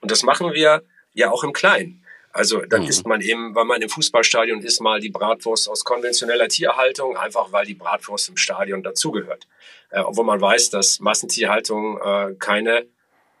Und 0.00 0.10
das 0.10 0.22
machen 0.22 0.52
wir 0.52 0.82
ja 1.12 1.30
auch 1.30 1.44
im 1.44 1.52
Kleinen. 1.52 2.04
Also 2.32 2.62
dann 2.62 2.82
mhm. 2.82 2.88
isst 2.88 3.06
man 3.06 3.20
eben, 3.20 3.54
wenn 3.54 3.68
man 3.68 3.80
im 3.80 3.88
Fußballstadion 3.88 4.60
ist, 4.62 4.80
mal 4.80 4.98
die 4.98 5.10
Bratwurst 5.10 5.68
aus 5.68 5.84
konventioneller 5.84 6.48
Tierhaltung, 6.48 7.16
einfach 7.16 7.52
weil 7.52 7.64
die 7.64 7.74
Bratwurst 7.74 8.28
im 8.28 8.36
Stadion 8.36 8.82
dazugehört. 8.82 9.46
Äh, 9.90 10.00
obwohl 10.00 10.24
man 10.24 10.40
weiß, 10.40 10.70
dass 10.70 10.98
Massentierhaltung 10.98 12.00
äh, 12.02 12.34
keine 12.40 12.86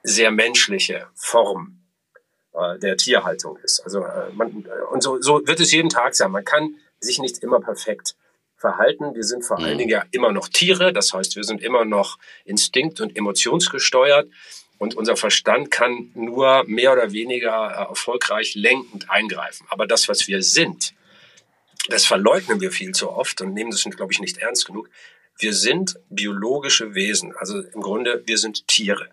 sehr 0.04 0.30
menschliche 0.30 1.08
Form 1.16 1.80
äh, 2.52 2.78
der 2.78 2.96
Tierhaltung 2.96 3.58
ist. 3.64 3.80
Also 3.80 4.04
äh, 4.04 4.30
man, 4.32 4.64
äh, 4.64 4.92
und 4.92 5.02
so, 5.02 5.20
so 5.20 5.44
wird 5.44 5.58
es 5.58 5.72
jeden 5.72 5.88
Tag 5.88 6.14
sein. 6.14 6.30
Man 6.30 6.44
kann 6.44 6.76
sich 7.04 7.18
nicht 7.18 7.42
immer 7.42 7.60
perfekt 7.60 8.16
verhalten. 8.56 9.14
Wir 9.14 9.24
sind 9.24 9.44
vor 9.44 9.58
allen 9.58 9.74
mhm. 9.74 9.78
Dingen 9.78 9.90
ja 9.90 10.04
immer 10.10 10.32
noch 10.32 10.48
Tiere, 10.48 10.92
das 10.92 11.12
heißt, 11.12 11.36
wir 11.36 11.44
sind 11.44 11.62
immer 11.62 11.84
noch 11.84 12.18
instinkt- 12.44 13.00
und 13.00 13.16
emotionsgesteuert. 13.16 14.28
Und 14.78 14.96
unser 14.96 15.16
Verstand 15.16 15.70
kann 15.70 16.10
nur 16.14 16.64
mehr 16.66 16.92
oder 16.92 17.12
weniger 17.12 17.70
äh, 17.70 17.88
erfolgreich 17.90 18.54
lenkend 18.54 19.08
eingreifen. 19.08 19.66
Aber 19.70 19.86
das, 19.86 20.08
was 20.08 20.26
wir 20.26 20.42
sind, 20.42 20.94
das 21.88 22.06
verleugnen 22.06 22.60
wir 22.60 22.70
viel 22.72 22.92
zu 22.92 23.10
oft 23.10 23.40
und 23.40 23.54
nehmen 23.54 23.70
das, 23.70 23.84
glaube 23.84 24.12
ich, 24.12 24.20
nicht 24.20 24.38
ernst 24.38 24.66
genug. 24.66 24.90
Wir 25.38 25.52
sind 25.52 25.96
biologische 26.08 26.94
Wesen. 26.94 27.34
Also 27.36 27.60
im 27.60 27.80
Grunde, 27.80 28.22
wir 28.26 28.38
sind 28.38 28.66
Tiere. 28.66 29.10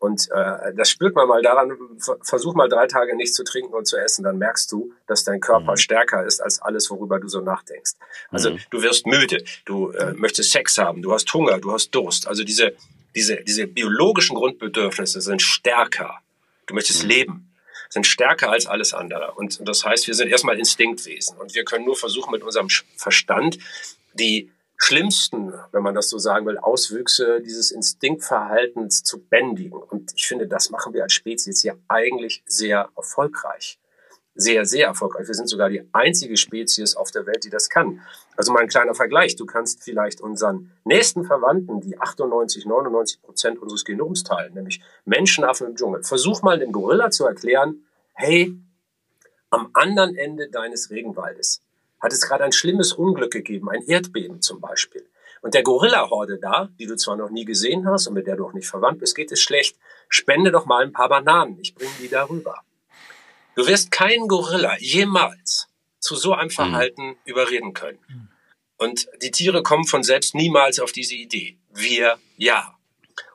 Und 0.00 0.28
äh, 0.30 0.74
das 0.74 0.90
spürt 0.90 1.14
man 1.14 1.28
mal 1.28 1.42
daran, 1.42 1.76
versuch 2.22 2.54
mal 2.54 2.68
drei 2.68 2.86
Tage 2.86 3.16
nichts 3.16 3.36
zu 3.36 3.44
trinken 3.44 3.74
und 3.74 3.86
zu 3.86 3.96
essen, 3.96 4.22
dann 4.22 4.38
merkst 4.38 4.70
du, 4.70 4.92
dass 5.06 5.24
dein 5.24 5.40
Körper 5.40 5.72
mhm. 5.72 5.76
stärker 5.76 6.24
ist 6.24 6.40
als 6.40 6.60
alles, 6.60 6.90
worüber 6.90 7.18
du 7.18 7.28
so 7.28 7.40
nachdenkst. 7.40 7.92
Also 8.30 8.50
mhm. 8.50 8.58
du 8.70 8.82
wirst 8.82 9.06
müde, 9.06 9.42
du 9.64 9.90
äh, 9.90 10.12
möchtest 10.14 10.52
Sex 10.52 10.78
haben, 10.78 11.02
du 11.02 11.12
hast 11.12 11.32
Hunger, 11.34 11.58
du 11.58 11.72
hast 11.72 11.90
Durst. 11.90 12.28
Also 12.28 12.44
diese, 12.44 12.74
diese, 13.14 13.36
diese 13.42 13.66
biologischen 13.66 14.36
Grundbedürfnisse 14.36 15.20
sind 15.20 15.42
stärker. 15.42 16.18
Du 16.66 16.74
möchtest 16.74 17.02
mhm. 17.02 17.08
leben, 17.08 17.54
sind 17.88 18.06
stärker 18.06 18.50
als 18.50 18.66
alles 18.66 18.94
andere. 18.94 19.32
Und 19.32 19.66
das 19.66 19.84
heißt, 19.84 20.06
wir 20.06 20.14
sind 20.14 20.28
erstmal 20.28 20.58
Instinktwesen 20.58 21.36
und 21.38 21.54
wir 21.54 21.64
können 21.64 21.84
nur 21.84 21.96
versuchen, 21.96 22.30
mit 22.30 22.42
unserem 22.42 22.68
Verstand 22.96 23.58
die 24.12 24.50
schlimmsten, 24.78 25.52
wenn 25.72 25.82
man 25.82 25.94
das 25.94 26.08
so 26.08 26.18
sagen 26.18 26.46
will, 26.46 26.56
Auswüchse 26.56 27.42
dieses 27.42 27.72
Instinktverhaltens 27.72 29.02
zu 29.02 29.20
bändigen. 29.20 29.82
Und 29.82 30.12
ich 30.14 30.26
finde, 30.26 30.46
das 30.46 30.70
machen 30.70 30.94
wir 30.94 31.02
als 31.02 31.12
Spezies 31.12 31.60
hier 31.62 31.76
eigentlich 31.88 32.42
sehr 32.46 32.88
erfolgreich. 32.96 33.78
Sehr, 34.34 34.64
sehr 34.64 34.86
erfolgreich. 34.86 35.26
Wir 35.26 35.34
sind 35.34 35.48
sogar 35.48 35.68
die 35.68 35.82
einzige 35.92 36.36
Spezies 36.36 36.94
auf 36.94 37.10
der 37.10 37.26
Welt, 37.26 37.44
die 37.44 37.50
das 37.50 37.68
kann. 37.68 38.00
Also 38.36 38.52
mal 38.52 38.60
ein 38.60 38.68
kleiner 38.68 38.94
Vergleich. 38.94 39.34
Du 39.34 39.46
kannst 39.46 39.82
vielleicht 39.82 40.20
unseren 40.20 40.70
nächsten 40.84 41.24
Verwandten, 41.24 41.80
die 41.80 42.00
98, 42.00 42.64
99 42.64 43.20
Prozent 43.20 43.58
unseres 43.58 43.84
Genoms 43.84 44.22
teilen, 44.22 44.54
nämlich 44.54 44.80
Menschenaffen 45.04 45.66
im 45.66 45.74
Dschungel, 45.74 46.04
versuch 46.04 46.42
mal 46.42 46.56
dem 46.56 46.70
Gorilla 46.70 47.10
zu 47.10 47.26
erklären, 47.26 47.84
hey, 48.14 48.54
am 49.50 49.70
anderen 49.74 50.14
Ende 50.14 50.48
deines 50.48 50.90
Regenwaldes 50.90 51.62
hat 52.00 52.12
es 52.12 52.22
gerade 52.22 52.44
ein 52.44 52.52
schlimmes 52.52 52.92
Unglück 52.92 53.32
gegeben, 53.32 53.68
ein 53.70 53.82
Erdbeben 53.82 54.40
zum 54.40 54.60
Beispiel. 54.60 55.06
Und 55.40 55.54
der 55.54 55.62
Gorilla-Horde 55.62 56.38
da, 56.38 56.68
die 56.78 56.86
du 56.86 56.96
zwar 56.96 57.16
noch 57.16 57.30
nie 57.30 57.44
gesehen 57.44 57.88
hast 57.88 58.06
und 58.08 58.14
mit 58.14 58.26
der 58.26 58.36
du 58.36 58.46
auch 58.46 58.52
nicht 58.52 58.68
verwandt 58.68 58.98
bist, 58.98 59.14
geht 59.14 59.30
es 59.30 59.40
schlecht. 59.40 59.76
Spende 60.08 60.50
doch 60.50 60.66
mal 60.66 60.82
ein 60.82 60.92
paar 60.92 61.08
Bananen, 61.08 61.58
ich 61.60 61.74
bringe 61.74 61.92
die 62.00 62.08
darüber. 62.08 62.62
Du 63.54 63.66
wirst 63.66 63.90
keinen 63.90 64.28
Gorilla 64.28 64.76
jemals 64.78 65.68
zu 66.00 66.16
so 66.16 66.32
einem 66.32 66.50
Verhalten 66.50 67.08
mhm. 67.08 67.16
überreden 67.24 67.72
können. 67.72 67.98
Und 68.76 69.08
die 69.22 69.32
Tiere 69.32 69.62
kommen 69.62 69.84
von 69.84 70.04
selbst 70.04 70.34
niemals 70.34 70.78
auf 70.78 70.92
diese 70.92 71.16
Idee. 71.16 71.58
Wir 71.74 72.18
ja. 72.36 72.76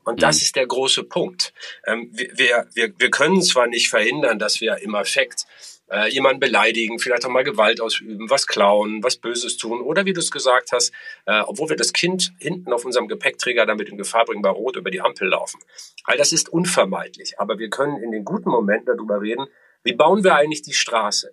Und 0.05 0.23
das 0.23 0.37
mhm. 0.37 0.41
ist 0.43 0.55
der 0.55 0.67
große 0.67 1.03
Punkt. 1.03 1.53
Ähm, 1.85 2.09
wir, 2.13 2.67
wir, 2.73 2.93
wir 2.97 3.11
können 3.11 3.41
zwar 3.41 3.67
nicht 3.67 3.89
verhindern, 3.89 4.39
dass 4.39 4.61
wir 4.61 4.77
im 4.77 4.95
Affekt 4.95 5.45
äh, 5.93 6.09
jemanden 6.09 6.39
beleidigen, 6.39 6.97
vielleicht 6.97 7.25
auch 7.25 7.29
mal 7.29 7.43
Gewalt 7.43 7.79
ausüben, 7.79 8.29
was 8.29 8.47
klauen, 8.47 9.03
was 9.03 9.17
Böses 9.17 9.57
tun 9.57 9.81
oder 9.81 10.05
wie 10.05 10.13
du 10.13 10.19
es 10.19 10.31
gesagt 10.31 10.71
hast, 10.71 10.91
äh, 11.25 11.41
obwohl 11.41 11.69
wir 11.69 11.75
das 11.75 11.93
Kind 11.93 12.33
hinten 12.39 12.73
auf 12.73 12.83
unserem 12.83 13.07
Gepäckträger 13.07 13.65
damit 13.65 13.89
in 13.89 13.97
Gefahr 13.97 14.25
bringen, 14.25 14.41
bei 14.41 14.49
Rot 14.49 14.75
über 14.75 14.89
die 14.89 15.01
Ampel 15.01 15.29
laufen. 15.29 15.59
All 16.05 16.17
das 16.17 16.31
ist 16.31 16.49
unvermeidlich, 16.49 17.39
aber 17.39 17.59
wir 17.59 17.69
können 17.69 18.01
in 18.01 18.11
den 18.11 18.25
guten 18.25 18.49
Momenten 18.49 18.87
darüber 18.87 19.21
reden, 19.21 19.45
wie 19.83 19.93
bauen 19.93 20.23
wir 20.23 20.35
eigentlich 20.35 20.63
die 20.63 20.73
Straße 20.73 21.31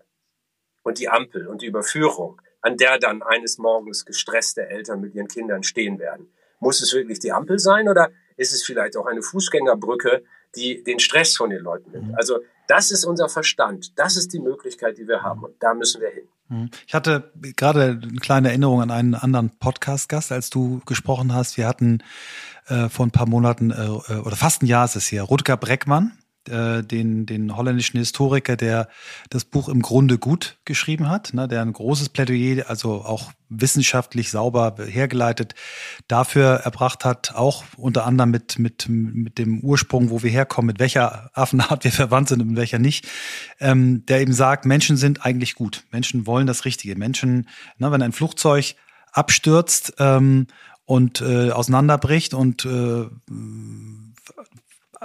und 0.83 0.99
die 0.99 1.09
Ampel 1.09 1.46
und 1.46 1.62
die 1.62 1.66
Überführung, 1.66 2.40
an 2.61 2.77
der 2.77 2.99
dann 2.99 3.23
eines 3.23 3.59
Morgens 3.59 4.05
gestresste 4.05 4.68
Eltern 4.68 5.01
mit 5.01 5.14
ihren 5.14 5.29
Kindern 5.29 5.62
stehen 5.62 5.99
werden. 5.99 6.33
Muss 6.59 6.83
es 6.83 6.92
wirklich 6.92 7.20
die 7.20 7.33
Ampel 7.33 7.59
sein 7.59 7.88
oder 7.88 8.11
ist 8.37 8.53
es 8.53 8.62
vielleicht 8.62 8.96
auch 8.96 9.07
eine 9.07 9.23
Fußgängerbrücke, 9.23 10.23
die 10.57 10.83
den 10.83 10.99
Stress 10.99 11.37
von 11.37 11.51
den 11.51 11.61
Leuten 11.63 11.91
nimmt? 11.91 12.09
Mhm. 12.09 12.15
Also 12.15 12.41
das 12.69 12.91
ist 12.91 13.05
unser 13.05 13.29
Verstand. 13.29 13.99
Das 13.99 14.17
ist 14.17 14.33
die 14.33 14.39
Möglichkeit, 14.39 14.99
die 14.99 15.09
wir 15.09 15.23
haben. 15.23 15.43
Und 15.43 15.55
da 15.61 15.75
müssen 15.75 16.01
wir 16.01 16.11
hin. 16.11 16.29
Mhm. 16.49 16.71
Ich 16.87 16.95
hatte 16.95 17.33
gerade 17.57 18.01
eine 18.03 18.21
kleine 18.21 18.49
Erinnerung 18.49 18.83
an 18.83 18.91
einen 18.91 19.15
anderen 19.15 19.51
Podcast-Gast, 19.59 20.33
als 20.33 20.51
du 20.51 20.81
gesprochen 20.87 21.35
hast. 21.35 21.57
Wir 21.57 21.67
hatten 21.67 22.03
äh, 22.69 22.89
vor 22.89 23.07
ein 23.07 23.11
paar 23.11 23.29
Monaten, 23.29 23.71
äh, 23.71 23.87
äh 23.87 24.19
oder 24.19 24.37
fast 24.37 24.63
ein 24.63 24.67
Jahr 24.67 24.85
ist 24.85 24.97
es 24.97 25.07
hier, 25.07 25.23
Rutger 25.23 25.57
Breckmann, 25.57 26.13
äh, 26.51 26.83
den, 26.83 27.27
den 27.27 27.57
holländischen 27.57 27.99
Historiker, 27.99 28.57
der 28.57 28.89
das 29.31 29.45
Buch 29.45 29.69
im 29.69 29.83
Grunde 29.83 30.19
gut 30.19 30.59
geschrieben 30.65 31.09
hat, 31.09 31.33
ne, 31.35 31.49
der 31.49 31.63
ein 31.63 31.73
großes 31.73 32.11
Plädoyer, 32.11 32.69
also 32.69 33.05
auch 33.05 33.33
wissenschaftlich 33.49 34.31
sauber 34.31 34.77
hergeleitet, 34.79 35.55
dafür 36.09 36.61
erbracht 36.65 37.05
hat, 37.05 37.35
auch 37.35 37.65
unter 37.77 38.07
anderem 38.07 38.31
mit, 38.31 38.59
mit, 38.59 38.87
mit 38.89 39.39
dem 39.39 39.61
Ursprung, 39.61 40.11
wo 40.11 40.23
wir 40.23 40.31
herkommen, 40.31 40.69
mit 40.69 40.79
welcher 40.79 41.31
Affenart 41.35 41.85
wir 41.85 41.93
verwandt 41.93 42.29
sind 42.29 42.41
und 42.41 42.49
mit 42.49 42.57
welcher 42.57 42.79
nicht, 42.79 43.09
ähm, 43.59 44.05
der 44.07 44.21
eben 44.21 44.33
sagt, 44.33 44.67
Menschen 44.67 44.97
sind 44.97 45.25
eigentlich 45.25 45.55
gut. 45.55 45.85
Menschen 45.91 46.27
wollen 46.27 46.47
das 46.47 46.65
Richtige. 46.65 46.97
Menschen, 46.97 47.49
ne, 47.79 47.91
wenn 47.91 48.03
ein 48.03 48.13
Flugzeug 48.13 48.77
abstürzt 49.13 49.95
ähm, 49.99 50.47
und 50.85 51.21
äh, 51.21 51.51
auseinanderbricht 51.51 52.35
und 52.35 52.65
äh, 52.65 53.07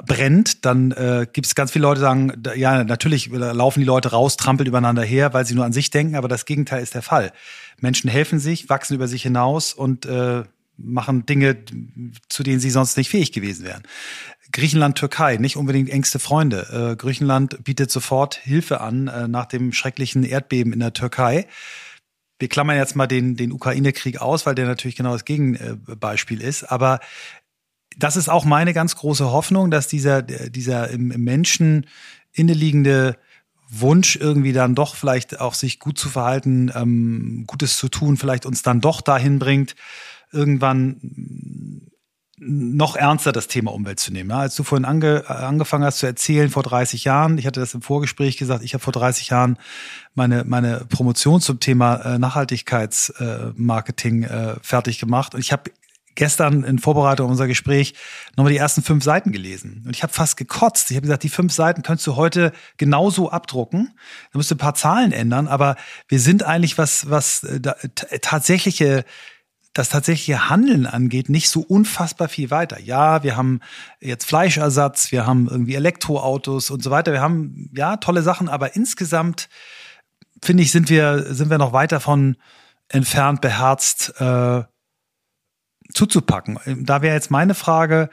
brennt, 0.04 0.66
dann 0.66 0.92
äh, 0.92 1.26
gibt 1.32 1.48
es 1.48 1.56
ganz 1.56 1.72
viele 1.72 1.84
Leute, 1.84 2.00
die 2.00 2.06
sagen, 2.06 2.44
ja, 2.56 2.84
natürlich 2.84 3.30
laufen 3.32 3.80
die 3.80 3.86
Leute 3.86 4.12
raus, 4.12 4.36
trampeln 4.36 4.68
übereinander 4.68 5.04
her, 5.04 5.34
weil 5.34 5.46
sie 5.46 5.56
nur 5.56 5.66
an 5.66 5.74
sich 5.74 5.90
denken, 5.90 6.16
aber 6.16 6.28
das 6.28 6.46
Gegenteil 6.46 6.84
ist 6.84 6.96
der 6.96 7.02
Fall. 7.02 7.32
Menschen 7.80 8.10
helfen 8.10 8.40
sich, 8.40 8.70
wachsen 8.70 8.96
über 8.96 9.08
sich 9.08 9.24
hinaus 9.24 9.74
und 9.74 10.06
äh, 10.06 10.44
machen 10.78 11.26
Dinge, 11.26 11.58
zu 12.28 12.44
denen 12.44 12.60
sie 12.60 12.70
sonst 12.70 12.98
nicht 12.98 13.10
fähig 13.10 13.32
gewesen 13.32 13.66
wären. 13.66 13.84
Griechenland, 14.52 14.98
Türkei, 14.98 15.38
nicht 15.38 15.56
unbedingt 15.56 15.90
engste 15.90 16.20
Freunde. 16.20 16.92
Äh, 16.92 16.96
Griechenland 16.98 17.64
bietet 17.64 17.90
sofort 17.90 18.36
Hilfe 18.36 18.82
an 18.82 19.08
äh, 19.08 19.28
nach 19.28 19.46
dem 19.46 19.72
schrecklichen 19.72 20.24
Erdbeben 20.24 20.74
in 20.74 20.80
der 20.80 20.94
Türkei. 20.94 21.48
Wir 22.38 22.50
klammern 22.50 22.76
jetzt 22.76 22.98
mal 22.98 23.08
den, 23.08 23.38
den 23.38 23.54
Ukraine-Krieg 23.54 24.22
aus, 24.22 24.46
weil 24.46 24.56
der 24.56 24.66
natürlich 24.66 24.98
genau 24.98 25.14
das 25.14 25.24
Gegenbeispiel 25.24 26.42
ist. 26.42 26.64
Aber 26.64 27.00
das 27.98 28.16
ist 28.16 28.30
auch 28.30 28.46
meine 28.46 28.74
ganz 28.74 28.96
große 28.96 29.32
Hoffnung, 29.32 29.72
dass 29.72 29.88
dieser, 29.88 30.22
dieser 30.22 30.90
im 30.90 31.08
Menschen 31.08 31.88
inneliegende 32.34 33.18
Wunsch 33.70 34.16
irgendwie 34.16 34.54
dann 34.54 34.76
doch 34.76 34.96
vielleicht 34.96 35.40
auch 35.40 35.54
sich 35.54 35.80
gut 35.80 35.98
zu 35.98 36.10
verhalten, 36.10 36.72
ähm, 36.76 37.46
Gutes 37.48 37.78
zu 37.78 37.90
tun, 37.90 38.18
vielleicht 38.18 38.46
uns 38.46 38.62
dann 38.62 38.82
doch 38.82 39.02
dahin 39.02 39.40
bringt, 39.40 39.76
irgendwann 40.32 41.02
noch 42.38 42.98
ernster 42.98 43.32
das 43.32 43.48
Thema 43.48 43.74
Umwelt 43.74 44.00
zu 44.00 44.12
nehmen. 44.12 44.30
Ja, 44.30 44.40
als 44.40 44.56
du 44.56 44.64
vorhin 44.64 44.86
ange, 44.86 45.30
angefangen 45.30 45.86
hast 45.86 46.00
zu 46.00 46.06
erzählen, 46.06 46.50
vor 46.50 46.64
30 46.64 47.06
Jahren, 47.06 47.38
ich 47.38 47.48
hatte 47.48 47.62
das 47.62 47.74
im 47.74 47.82
Vorgespräch 47.82 48.36
gesagt, 48.38 48.62
ich 48.64 48.74
habe 48.74 48.84
vor 48.84 48.92
30 48.92 49.30
Jahren 49.30 49.58
meine, 50.16 50.44
meine 50.44 50.86
Promotion 50.90 51.40
zum 51.40 51.62
Thema 51.62 51.96
äh, 51.96 52.20
Nachhaltigkeitsmarketing 52.20 54.24
äh, 54.24 54.52
äh, 54.52 54.56
fertig 54.62 55.00
gemacht 55.00 55.34
und 55.34 55.40
ich 55.40 55.54
habe 55.54 55.72
gestern 56.16 56.64
in 56.64 56.80
Vorbereitung 56.80 57.26
auf 57.26 57.32
unser 57.32 57.48
Gespräch 57.48 57.94
nochmal 58.36 58.52
die 58.52 58.58
ersten 58.58 58.82
fünf 58.82 59.04
Seiten 59.04 59.32
gelesen. 59.32 59.84
Und 59.86 59.96
ich 59.96 60.04
habe 60.04 60.14
fast 60.14 60.38
gekotzt. 60.38 60.90
Ich 60.92 60.98
habe 60.98 61.06
gesagt, 61.06 61.24
die 61.24 61.30
fünf 61.30 61.54
Seiten 61.54 61.84
könntest 61.84 62.08
du 62.08 62.16
heute 62.16 62.52
genauso 62.78 63.30
abdrucken. 63.30 63.94
Da 64.32 64.40
musst 64.40 64.50
du 64.50 64.56
ein 64.56 64.60
paar 64.60 64.76
Zahlen 64.76 65.12
ändern, 65.12 65.48
aber 65.48 65.76
wir 66.08 66.20
sind 66.20 66.44
eigentlich, 66.44 66.78
was, 66.78 67.10
was 67.10 67.44
äh, 67.44 67.60
da, 67.60 67.76
tatsächliche 68.22 69.06
das 69.76 69.90
tatsächliche 69.90 70.50
Handeln 70.50 70.86
angeht, 70.86 71.28
nicht 71.28 71.50
so 71.50 71.60
unfassbar 71.60 72.30
viel 72.30 72.50
weiter. 72.50 72.80
Ja, 72.80 73.24
wir 73.24 73.36
haben 73.36 73.60
jetzt 74.00 74.26
Fleischersatz, 74.26 75.12
wir 75.12 75.28
haben 75.28 75.50
irgendwie 75.50 75.76
Elektroautos 75.76 76.70
und 76.70 76.82
so 76.82 76.92
weiter. 76.92 77.12
Wir 77.12 77.20
haben 77.20 77.70
ja 77.76 77.98
tolle 77.98 78.22
Sachen, 78.22 78.48
aber 78.48 78.78
insgesamt 78.78 79.50
finde 80.42 80.64
ich, 80.64 80.72
sind 80.72 80.90
wir, 80.90 81.34
sind 81.34 81.50
wir 81.50 81.58
noch 81.58 81.74
weit 81.74 81.92
davon 81.92 82.38
entfernt, 82.88 83.42
beherzt 83.42 84.14
äh, 84.18 84.64
zuzupacken. 85.94 86.60
Da 86.84 87.02
wäre 87.02 87.16
jetzt 87.16 87.32
meine 87.32 87.54
Frage, 87.54 88.10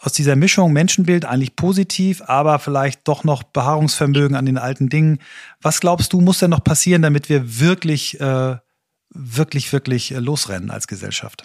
aus 0.00 0.12
dieser 0.12 0.36
Mischung 0.36 0.72
Menschenbild 0.72 1.24
eigentlich 1.24 1.54
positiv, 1.54 2.22
aber 2.26 2.58
vielleicht 2.58 3.06
doch 3.06 3.24
noch 3.24 3.42
Beharrungsvermögen 3.42 4.36
an 4.36 4.46
den 4.46 4.58
alten 4.58 4.88
Dingen. 4.88 5.18
Was 5.60 5.80
glaubst 5.80 6.12
du, 6.12 6.20
muss 6.20 6.38
denn 6.38 6.50
noch 6.50 6.64
passieren, 6.64 7.02
damit 7.02 7.28
wir 7.28 7.60
wirklich 7.60 8.18
äh, 8.20 8.56
wirklich, 9.10 9.72
wirklich 9.72 10.12
äh, 10.12 10.18
losrennen 10.18 10.70
als 10.70 10.86
Gesellschaft? 10.86 11.44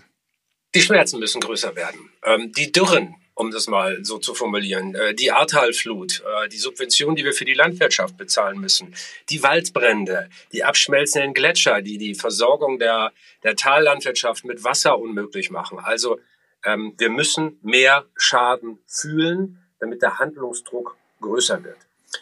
Die 0.75 0.81
Schmerzen 0.81 1.19
müssen 1.19 1.41
größer 1.41 1.75
werden. 1.75 1.99
Ähm, 2.23 2.51
die 2.53 2.71
Dürren, 2.71 3.15
um 3.37 3.51
das 3.51 3.67
mal 3.67 4.03
so 4.03 4.17
zu 4.17 4.33
formulieren, 4.33 4.95
äh, 4.95 5.13
die 5.13 5.31
Ahrtalflut, 5.31 6.23
äh, 6.25 6.49
die 6.49 6.57
Subventionen, 6.57 7.15
die 7.15 7.23
wir 7.23 7.33
für 7.33 7.45
die 7.45 7.53
Landwirtschaft 7.53 8.17
bezahlen 8.17 8.59
müssen, 8.59 8.95
die 9.29 9.43
Waldbrände, 9.43 10.29
die 10.51 10.63
abschmelzenden 10.63 11.35
Gletscher, 11.35 11.83
die 11.83 11.99
die 11.99 12.15
Versorgung 12.15 12.79
der, 12.79 13.11
der 13.43 13.55
Tallandwirtschaft 13.55 14.43
mit 14.43 14.63
Wasser 14.63 14.97
unmöglich 14.97 15.51
machen. 15.51 15.77
Also 15.77 16.19
ähm, 16.65 16.95
wir 16.97 17.11
müssen 17.11 17.59
mehr 17.61 18.05
Schaden 18.15 18.79
fühlen, 18.87 19.63
damit 19.79 20.01
der 20.01 20.17
Handlungsdruck 20.17 20.97
größer 21.21 21.63
wird. 21.63 21.77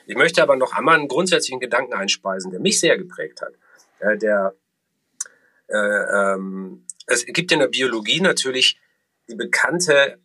Ich 0.07 0.17
möchte 0.17 0.43
aber 0.43 0.57
noch 0.57 0.73
einmal 0.73 0.97
einen 0.97 1.07
grundsätzlichen 1.07 1.61
Gedanken 1.61 1.93
einspeisen, 1.93 2.51
der 2.51 2.59
mich 2.59 2.79
sehr 2.79 2.97
geprägt 2.97 3.41
hat. 3.41 3.53
Der 4.21 4.53
äh, 5.67 5.77
ähm, 5.77 6.85
es 7.07 7.25
gibt 7.25 7.53
in 7.53 7.59
der 7.59 7.67
Biologie 7.67 8.19
natürlich 8.19 8.77
die 9.29 9.35
bekannte 9.35 10.19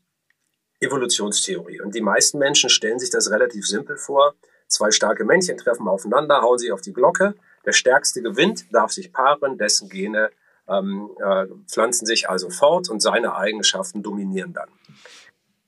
Evolutionstheorie. 0.80 1.80
Und 1.80 1.94
die 1.94 2.00
meisten 2.00 2.38
Menschen 2.38 2.70
stellen 2.70 2.98
sich 2.98 3.10
das 3.10 3.30
relativ 3.30 3.66
simpel 3.66 3.96
vor. 3.96 4.34
Zwei 4.66 4.90
starke 4.90 5.24
Männchen 5.24 5.56
treffen 5.56 5.88
aufeinander, 5.88 6.42
hauen 6.42 6.58
sich 6.58 6.72
auf 6.72 6.80
die 6.80 6.92
Glocke. 6.92 7.34
Der 7.64 7.72
Stärkste 7.72 8.22
gewinnt, 8.22 8.72
darf 8.72 8.92
sich 8.92 9.12
paaren, 9.12 9.58
dessen 9.58 9.88
Gene 9.88 10.30
ähm, 10.68 11.10
äh, 11.18 11.46
pflanzen 11.66 12.06
sich 12.06 12.30
also 12.30 12.48
fort 12.50 12.88
und 12.88 13.00
seine 13.00 13.34
Eigenschaften 13.34 14.02
dominieren 14.02 14.52
dann. 14.52 14.68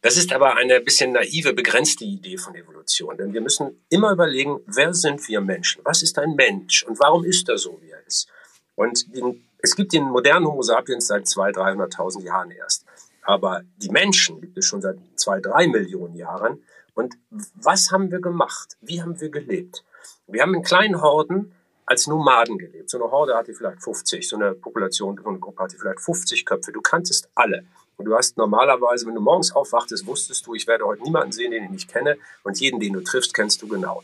Das 0.00 0.16
ist 0.16 0.32
aber 0.32 0.56
eine 0.56 0.80
bisschen 0.80 1.12
naive, 1.12 1.52
begrenzte 1.52 2.04
Idee 2.04 2.36
von 2.36 2.54
Evolution, 2.56 3.16
denn 3.16 3.32
wir 3.32 3.40
müssen 3.40 3.84
immer 3.88 4.10
überlegen, 4.10 4.60
wer 4.66 4.94
sind 4.94 5.28
wir 5.28 5.40
Menschen? 5.40 5.82
Was 5.84 6.02
ist 6.02 6.18
ein 6.18 6.34
Mensch 6.34 6.82
und 6.84 6.98
warum 6.98 7.24
ist 7.24 7.48
er 7.48 7.58
so, 7.58 7.78
wie 7.80 7.90
er 7.90 8.04
ist? 8.06 8.28
Und 8.74 9.14
den 9.14 9.44
es 9.62 9.76
gibt 9.76 9.92
den 9.92 10.04
modernen 10.04 10.46
Homo 10.46 10.60
sapiens 10.62 11.06
seit 11.06 11.24
200.000, 11.26 11.94
300.000 11.94 12.24
Jahren 12.24 12.50
erst. 12.50 12.84
Aber 13.22 13.62
die 13.76 13.90
Menschen 13.90 14.40
gibt 14.40 14.58
es 14.58 14.66
schon 14.66 14.82
seit 14.82 14.98
zwei, 15.16 15.40
drei 15.40 15.68
Millionen 15.68 16.16
Jahren. 16.16 16.62
Und 16.94 17.14
was 17.54 17.90
haben 17.90 18.10
wir 18.10 18.20
gemacht? 18.20 18.76
Wie 18.80 19.00
haben 19.00 19.20
wir 19.20 19.30
gelebt? 19.30 19.84
Wir 20.26 20.42
haben 20.42 20.54
in 20.54 20.62
kleinen 20.62 21.00
Horden 21.00 21.52
als 21.86 22.06
Nomaden 22.06 22.58
gelebt. 22.58 22.90
So 22.90 23.02
eine 23.02 23.10
Horde 23.10 23.34
hatte 23.34 23.54
vielleicht 23.54 23.82
50, 23.82 24.28
so 24.28 24.36
eine 24.36 24.54
Population, 24.54 25.18
so 25.22 25.28
eine 25.28 25.38
Gruppe 25.38 25.62
hatte 25.62 25.76
vielleicht 25.78 26.00
50 26.00 26.44
Köpfe. 26.44 26.72
Du 26.72 26.80
kanntest 26.80 27.28
alle. 27.34 27.64
Und 27.96 28.06
du 28.06 28.16
hast 28.16 28.36
normalerweise, 28.36 29.06
wenn 29.06 29.14
du 29.14 29.20
morgens 29.20 29.52
aufwachtest, 29.52 30.06
wusstest 30.06 30.46
du, 30.46 30.54
ich 30.54 30.66
werde 30.66 30.84
heute 30.84 31.02
niemanden 31.02 31.32
sehen, 31.32 31.50
den 31.50 31.64
ich 31.64 31.70
nicht 31.70 31.92
kenne. 31.92 32.16
Und 32.42 32.60
jeden, 32.60 32.80
den 32.80 32.92
du 32.92 33.00
triffst, 33.00 33.34
kennst 33.34 33.62
du 33.62 33.68
genau. 33.68 34.02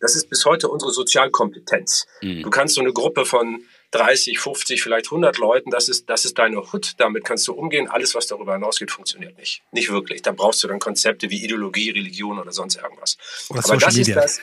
Das 0.00 0.14
ist 0.16 0.30
bis 0.30 0.44
heute 0.46 0.68
unsere 0.68 0.92
Sozialkompetenz. 0.92 2.06
Mhm. 2.22 2.42
Du 2.42 2.50
kannst 2.50 2.74
so 2.74 2.80
eine 2.80 2.92
Gruppe 2.92 3.24
von 3.24 3.62
30, 3.92 4.38
50, 4.38 4.82
vielleicht 4.82 5.06
100 5.06 5.38
Leuten, 5.38 5.70
das 5.70 5.88
ist, 5.88 6.08
das 6.08 6.24
ist 6.24 6.38
deine 6.38 6.72
Hut, 6.72 6.94
damit 6.98 7.24
kannst 7.24 7.48
du 7.48 7.54
umgehen. 7.54 7.88
Alles, 7.88 8.14
was 8.14 8.26
darüber 8.26 8.54
hinausgeht, 8.54 8.90
funktioniert 8.90 9.36
nicht. 9.36 9.62
Nicht 9.72 9.90
wirklich. 9.90 10.22
Da 10.22 10.32
brauchst 10.32 10.62
du 10.62 10.68
dann 10.68 10.78
Konzepte 10.78 11.30
wie 11.30 11.44
Ideologie, 11.44 11.90
Religion 11.90 12.38
oder 12.38 12.52
sonst 12.52 12.76
irgendwas. 12.76 13.16
Oder 13.48 13.58
Aber 13.58 13.68
Social 13.68 13.80
das 13.80 13.96
Media. 13.96 14.20
ist 14.20 14.38
das, 14.38 14.40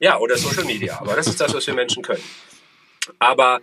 ja, 0.00 0.18
oder 0.18 0.36
Social 0.36 0.64
Media. 0.64 0.98
Aber 1.00 1.14
das 1.14 1.28
ist 1.28 1.40
das, 1.40 1.54
was 1.54 1.66
wir 1.66 1.74
Menschen 1.74 2.02
können. 2.02 2.24
Aber 3.18 3.60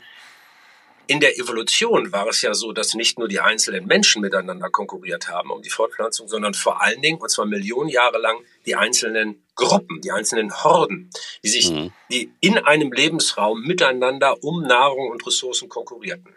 in 1.08 1.20
der 1.20 1.38
Evolution 1.38 2.12
war 2.12 2.28
es 2.28 2.42
ja 2.42 2.54
so, 2.54 2.74
dass 2.74 2.94
nicht 2.94 3.18
nur 3.18 3.28
die 3.28 3.40
einzelnen 3.40 3.86
Menschen 3.86 4.22
miteinander 4.22 4.70
konkurriert 4.70 5.30
haben 5.30 5.52
um 5.52 5.62
die 5.62 5.70
Fortpflanzung, 5.70 6.28
sondern 6.28 6.54
vor 6.54 6.82
allen 6.82 7.02
Dingen, 7.02 7.20
und 7.20 7.30
zwar 7.30 7.46
Millionen 7.46 7.90
Jahre 7.90 8.18
lang, 8.18 8.38
die 8.66 8.76
einzelnen 8.76 9.42
Gruppen, 9.58 10.02
die 10.02 10.12
einzelnen 10.12 10.64
Horden, 10.64 11.10
die 11.44 11.50
sich, 11.50 11.72
mhm. 11.72 11.92
die 12.10 12.32
in 12.40 12.58
einem 12.58 12.92
Lebensraum 12.92 13.62
miteinander 13.62 14.42
um 14.44 14.64
Nahrung 14.64 15.12
und 15.12 15.26
Ressourcen 15.28 15.68
konkurrierten. 15.68 16.36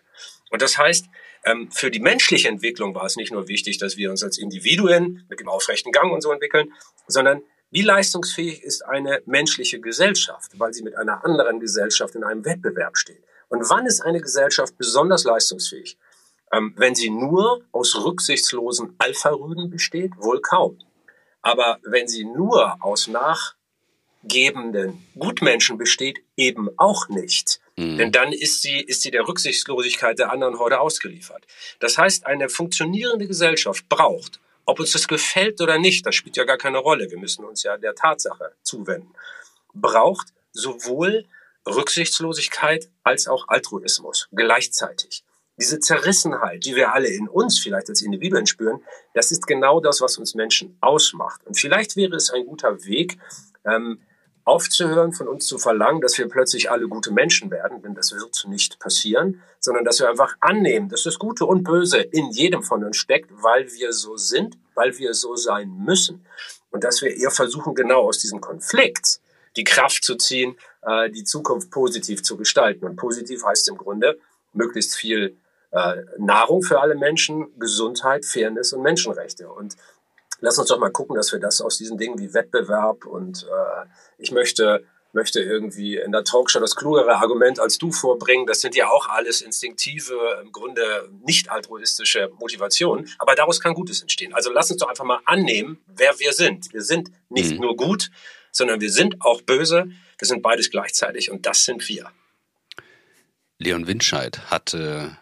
Und 0.51 0.63
das 0.63 0.77
heißt, 0.77 1.07
ähm, 1.45 1.71
für 1.71 1.91
die 1.91 2.01
menschliche 2.01 2.49
Entwicklung 2.49 2.95
war 2.95 3.05
es 3.05 3.17
nicht 3.17 3.33
nur 3.33 3.47
wichtig, 3.49 3.79
dass 3.79 3.97
wir 3.97 4.11
uns 4.11 4.23
als 4.23 4.39
Individuen 4.39 5.25
mit 5.29 5.41
dem 5.41 5.49
aufrechten 5.49 5.93
Gang 5.93 6.13
und 6.13 6.23
so 6.23 6.33
entwickeln, 6.33 6.73
sondern 7.07 7.43
wie 7.71 7.83
leistungsfähig 7.83 8.63
ist 8.65 8.85
eine 8.85 9.23
menschliche 9.27 9.81
Gesellschaft, 9.81 10.59
weil 10.59 10.75
sie 10.75 10.83
mit 10.83 10.97
einer 10.97 11.25
anderen 11.25 11.61
Gesellschaft 11.61 12.17
in 12.17 12.25
einem 12.25 12.45
Wettbewerb 12.45 12.97
steht? 12.97 13.23
Und 13.49 13.69
wann 13.71 13.87
ist 13.87 14.01
eine 14.01 14.21
Gesellschaft 14.21 14.77
besonders 14.77 15.25
leistungsfähig? 15.25 15.97
Ähm, 16.53 16.75
wenn 16.77 16.97
sie 16.97 17.11
nur 17.11 17.63
aus 17.71 17.95
rücksichtslosen 18.05 18.97
Alpha-Rüden 18.99 19.71
besteht? 19.71 20.13
Wohl 20.17 20.41
kaum. 20.41 20.79
Aber 21.43 21.79
wenn 21.83 22.09
sie 22.09 22.25
nur 22.25 22.77
aus 22.81 23.09
nachgebenden 23.09 25.07
Gutmenschen 25.19 25.79
besteht, 25.79 26.19
eben 26.37 26.69
auch 26.77 27.09
nicht. 27.09 27.61
Mhm. 27.77 27.99
Denn 27.99 28.13
dann 28.13 28.33
ist 28.33 28.63
sie, 28.63 28.81
ist 28.81 29.03
sie 29.03 29.11
der 29.11 29.27
Rücksichtslosigkeit 29.27 30.19
der 30.19 30.31
anderen 30.33 30.59
heute 30.59 30.81
ausgeliefert. 30.81 31.47
Das 31.79 31.99
heißt, 31.99 32.27
eine 32.27 32.49
funktionierende 32.49 33.27
Gesellschaft 33.27 33.89
braucht, 33.89 34.41
ob 34.67 34.81
uns 34.81 34.93
das 34.93 35.09
gefällt 35.09 35.61
oder 35.61 35.79
nicht, 35.79 36.07
das 36.07 36.15
spielt 36.15 36.37
ja 36.37 36.45
gar 36.45 36.59
keine 36.59 36.79
Rolle, 36.79 37.11
wir 37.11 37.19
müssen 37.19 37.45
uns 37.45 37.63
ja 37.63 37.77
der 37.77 37.95
Tatsache 37.95 38.53
zuwenden, 38.63 39.13
braucht 39.75 40.29
sowohl 40.53 41.25
Rücksichtslosigkeit 41.67 42.89
als 43.03 43.27
auch 43.29 43.49
Altruismus 43.49 44.29
gleichzeitig 44.33 45.25
diese 45.61 45.79
Zerrissenheit, 45.79 46.65
die 46.65 46.75
wir 46.75 46.93
alle 46.95 47.09
in 47.09 47.29
uns 47.29 47.59
vielleicht 47.59 47.91
als 47.91 48.03
Individuen 48.03 48.47
spüren, 48.47 48.83
das 49.15 49.31
ist 49.31 49.47
genau 49.47 49.81
das, 49.81 50.01
was 50.01 50.17
uns 50.17 50.35
Menschen 50.35 50.77
ausmacht. 50.81 51.47
Und 51.47 51.59
vielleicht 51.59 51.97
wäre 51.97 52.17
es 52.17 52.31
ein 52.31 52.47
guter 52.47 52.85
Weg, 52.85 53.19
ähm, 53.65 54.01
aufzuhören, 54.45 55.13
von 55.13 55.29
uns 55.29 55.47
zu 55.47 55.59
verlangen, 55.59 56.01
dass 56.01 56.17
wir 56.17 56.29
plötzlich 56.29 56.71
alle 56.71 56.89
gute 56.89 57.13
Menschen 57.13 57.51
werden, 57.51 57.83
denn 57.83 57.95
das 57.95 58.13
wird 58.13 58.47
nicht 58.49 58.79
passieren, 58.79 59.43
sondern 59.61 59.85
dass 59.85 60.01
wir 60.01 60.09
einfach 60.09 60.35
annehmen, 60.41 60.89
dass 60.89 61.03
das 61.03 61.19
Gute 61.19 61.45
und 61.45 61.63
Böse 61.63 61.99
in 61.99 62.31
jedem 62.31 62.63
von 62.63 62.83
uns 62.83 62.97
steckt, 62.97 63.31
weil 63.43 63.71
wir 63.75 63.93
so 63.93 64.17
sind, 64.17 64.57
weil 64.75 64.99
wir 64.99 65.13
so 65.13 65.37
sein 65.37 65.71
müssen. 65.85 66.25
Und 66.71 66.85
dass 66.85 67.03
wir 67.03 67.15
eher 67.15 67.31
versuchen, 67.31 67.75
genau 67.75 68.09
aus 68.09 68.19
diesem 68.19 68.41
Konflikt 68.41 69.21
die 69.57 69.65
Kraft 69.65 70.05
zu 70.05 70.17
ziehen, 70.17 70.57
äh, 70.83 71.11
die 71.11 71.25
Zukunft 71.25 71.71
positiv 71.71 72.23
zu 72.23 72.37
gestalten. 72.37 72.87
Und 72.87 72.97
positiv 72.97 73.45
heißt 73.45 73.69
im 73.69 73.77
Grunde, 73.77 74.19
möglichst 74.53 74.97
viel 74.97 75.37
Nahrung 76.19 76.63
für 76.63 76.81
alle 76.81 76.95
Menschen, 76.95 77.49
Gesundheit, 77.59 78.25
Fairness 78.25 78.73
und 78.73 78.83
Menschenrechte. 78.83 79.49
Und 79.49 79.77
lass 80.41 80.59
uns 80.59 80.69
doch 80.69 80.79
mal 80.79 80.91
gucken, 80.91 81.17
dass 81.17 81.33
wir 81.33 81.39
das 81.39 81.61
aus 81.61 81.79
diesen 81.79 81.99
Dingen 81.99 82.19
wie 82.19 82.35
Wettbewerb 82.35 83.07
und 83.07 83.45
äh, 83.45 83.87
ich 84.19 84.33
möchte 84.33 84.85
möchte 85.13 85.41
irgendwie 85.41 85.97
in 85.97 86.13
der 86.13 86.25
Talkshow 86.25 86.61
das 86.61 86.77
klugere 86.77 87.17
Argument 87.17 87.59
als 87.59 87.79
du 87.79 87.91
vorbringen. 87.93 88.47
Das 88.47 88.61
sind 88.61 88.75
ja 88.75 88.89
auch 88.89 89.09
alles 89.09 89.41
instinktive, 89.43 90.15
im 90.43 90.53
Grunde 90.53 91.11
nicht 91.25 91.51
altruistische 91.51 92.31
Motivationen. 92.39 93.09
Aber 93.19 93.35
daraus 93.35 93.61
kann 93.61 93.75
Gutes 93.75 94.03
entstehen. 94.03 94.35
Also 94.35 94.53
lass 94.53 94.71
uns 94.71 94.81
doch 94.81 94.89
einfach 94.89 95.05
mal 95.05 95.21
annehmen, 95.25 95.81
wer 95.87 96.19
wir 96.19 96.33
sind. 96.33 96.73
Wir 96.73 96.83
sind 96.83 97.11
nicht 97.29 97.53
mhm. 97.55 97.61
nur 97.61 97.77
gut, 97.77 98.11
sondern 98.53 98.81
wir 98.81 98.91
sind 98.91 99.21
auch 99.21 99.43
böse. 99.43 99.91
Wir 100.19 100.29
sind 100.29 100.43
beides 100.43 100.71
gleichzeitig 100.71 101.31
und 101.31 101.47
das 101.47 101.65
sind 101.65 101.89
wir. 101.89 102.11
Leon 103.59 103.87
Winscheid 103.87 104.51
hatte 104.51 105.19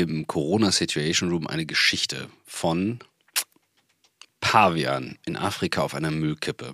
im 0.00 0.26
Corona 0.26 0.72
Situation 0.72 1.30
Room 1.30 1.46
eine 1.46 1.66
Geschichte 1.66 2.28
von 2.46 3.00
Pavian 4.40 5.18
in 5.26 5.36
Afrika 5.36 5.82
auf 5.82 5.94
einer 5.94 6.10
Müllkippe. 6.10 6.72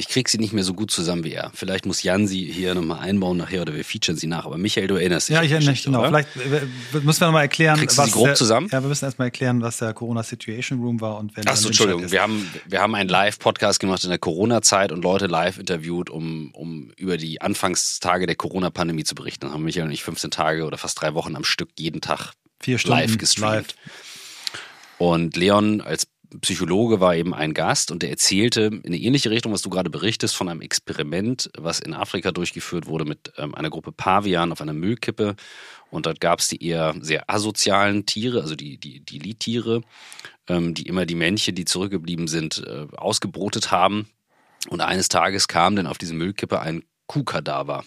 Ich 0.00 0.06
krieg 0.06 0.28
sie 0.28 0.38
nicht 0.38 0.52
mehr 0.52 0.62
so 0.62 0.74
gut 0.74 0.92
zusammen 0.92 1.24
wie 1.24 1.32
er. 1.32 1.50
Vielleicht 1.54 1.84
muss 1.84 2.04
Jan 2.04 2.28
sie 2.28 2.44
hier 2.44 2.72
nochmal 2.76 3.00
einbauen 3.00 3.36
nachher 3.36 3.62
oder 3.62 3.74
wir 3.74 3.84
featuren 3.84 4.16
sie 4.16 4.28
nach. 4.28 4.46
Aber 4.46 4.56
Michael, 4.56 4.86
du 4.86 4.94
erinnerst 4.94 5.28
dich. 5.28 5.34
Ja, 5.34 5.42
ich 5.42 5.50
erinnere 5.50 5.72
mich, 5.72 5.82
genau. 5.82 5.98
Oder? 5.98 6.08
Vielleicht 6.08 6.36
äh, 6.36 7.00
müssen 7.00 7.20
wir 7.20 7.26
nochmal 7.26 7.42
erklären, 7.42 7.76
Kriegst 7.76 7.98
was 7.98 8.04
du 8.04 8.12
sie 8.12 8.16
grob 8.16 8.26
der, 8.26 8.34
zusammen? 8.36 8.68
Ja, 8.70 8.80
wir 8.80 8.88
müssen 8.88 9.04
erstmal 9.04 9.26
erklären, 9.26 9.60
was 9.60 9.78
der 9.78 9.92
Corona 9.94 10.22
Situation 10.22 10.80
Room 10.80 11.00
war 11.00 11.18
und 11.18 11.36
wenn 11.36 11.48
Ach 11.48 11.56
so, 11.56 11.66
Entschuldigung. 11.66 12.12
Wir 12.12 12.22
haben, 12.22 12.48
wir 12.64 12.80
haben 12.80 12.94
einen 12.94 13.08
Live-Podcast 13.08 13.80
gemacht 13.80 14.04
in 14.04 14.10
der 14.10 14.20
Corona-Zeit 14.20 14.92
und 14.92 15.02
Leute 15.02 15.26
live 15.26 15.58
interviewt, 15.58 16.10
um, 16.10 16.52
um 16.52 16.92
über 16.96 17.16
die 17.16 17.40
Anfangstage 17.40 18.26
der 18.26 18.36
Corona-Pandemie 18.36 19.02
zu 19.02 19.16
berichten. 19.16 19.46
Dann 19.46 19.52
haben 19.52 19.64
Michael 19.64 19.86
und 19.86 19.92
ich 19.92 20.04
15 20.04 20.30
Tage 20.30 20.64
oder 20.64 20.78
fast 20.78 21.00
drei 21.00 21.14
Wochen 21.14 21.34
am 21.34 21.42
Stück 21.42 21.70
jeden 21.76 22.00
Tag 22.00 22.34
Vier 22.60 22.78
Stunden 22.78 23.00
live 23.00 23.18
gestreamt. 23.18 23.52
live. 23.52 23.74
Und 24.98 25.36
Leon 25.36 25.80
als 25.80 26.06
Psychologe 26.40 27.00
war 27.00 27.16
eben 27.16 27.34
ein 27.34 27.54
Gast 27.54 27.90
und 27.90 28.02
der 28.02 28.10
erzählte 28.10 28.62
in 28.64 28.86
eine 28.86 28.98
ähnliche 28.98 29.30
Richtung, 29.30 29.52
was 29.52 29.62
du 29.62 29.70
gerade 29.70 29.88
berichtest, 29.88 30.36
von 30.36 30.48
einem 30.48 30.60
Experiment, 30.60 31.50
was 31.56 31.80
in 31.80 31.94
Afrika 31.94 32.32
durchgeführt 32.32 32.86
wurde 32.86 33.04
mit 33.04 33.32
ähm, 33.38 33.54
einer 33.54 33.70
Gruppe 33.70 33.92
Pavian 33.92 34.52
auf 34.52 34.60
einer 34.60 34.74
Müllkippe. 34.74 35.36
Und 35.90 36.04
dort 36.04 36.20
gab 36.20 36.40
es 36.40 36.48
die 36.48 36.62
eher 36.62 36.94
sehr 37.00 37.30
asozialen 37.30 38.04
Tiere, 38.04 38.42
also 38.42 38.56
die, 38.56 38.78
die, 38.78 39.00
die 39.00 39.18
Lidtiere, 39.18 39.82
ähm, 40.48 40.74
die 40.74 40.82
immer 40.82 41.06
die 41.06 41.14
Männchen, 41.14 41.54
die 41.54 41.64
zurückgeblieben 41.64 42.28
sind, 42.28 42.62
äh, 42.66 42.86
ausgebrotet 42.96 43.70
haben. 43.70 44.08
Und 44.68 44.82
eines 44.82 45.08
Tages 45.08 45.48
kam 45.48 45.76
dann 45.76 45.86
auf 45.86 45.96
diese 45.96 46.14
Müllkippe 46.14 46.60
ein 46.60 46.84
Kuhkadaver, 47.06 47.84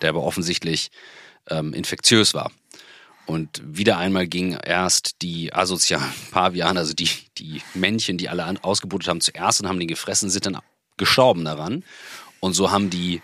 der 0.00 0.10
aber 0.10 0.22
offensichtlich 0.22 0.90
ähm, 1.50 1.74
infektiös 1.74 2.32
war. 2.32 2.50
Und 3.32 3.62
wieder 3.64 3.96
einmal 3.96 4.26
ging 4.26 4.52
erst 4.52 5.22
die 5.22 5.54
asozialen 5.54 6.12
Paviane, 6.30 6.78
also 6.78 6.92
die, 6.92 7.08
die 7.38 7.62
Männchen, 7.72 8.18
die 8.18 8.28
alle 8.28 8.44
ausgebrütet 8.62 9.08
haben, 9.08 9.22
zuerst 9.22 9.62
und 9.62 9.68
haben 9.68 9.78
den 9.78 9.88
gefressen, 9.88 10.28
sind 10.28 10.44
dann 10.44 10.58
gestorben 10.98 11.46
daran. 11.46 11.82
Und 12.40 12.52
so 12.52 12.70
haben 12.70 12.90
die 12.90 13.22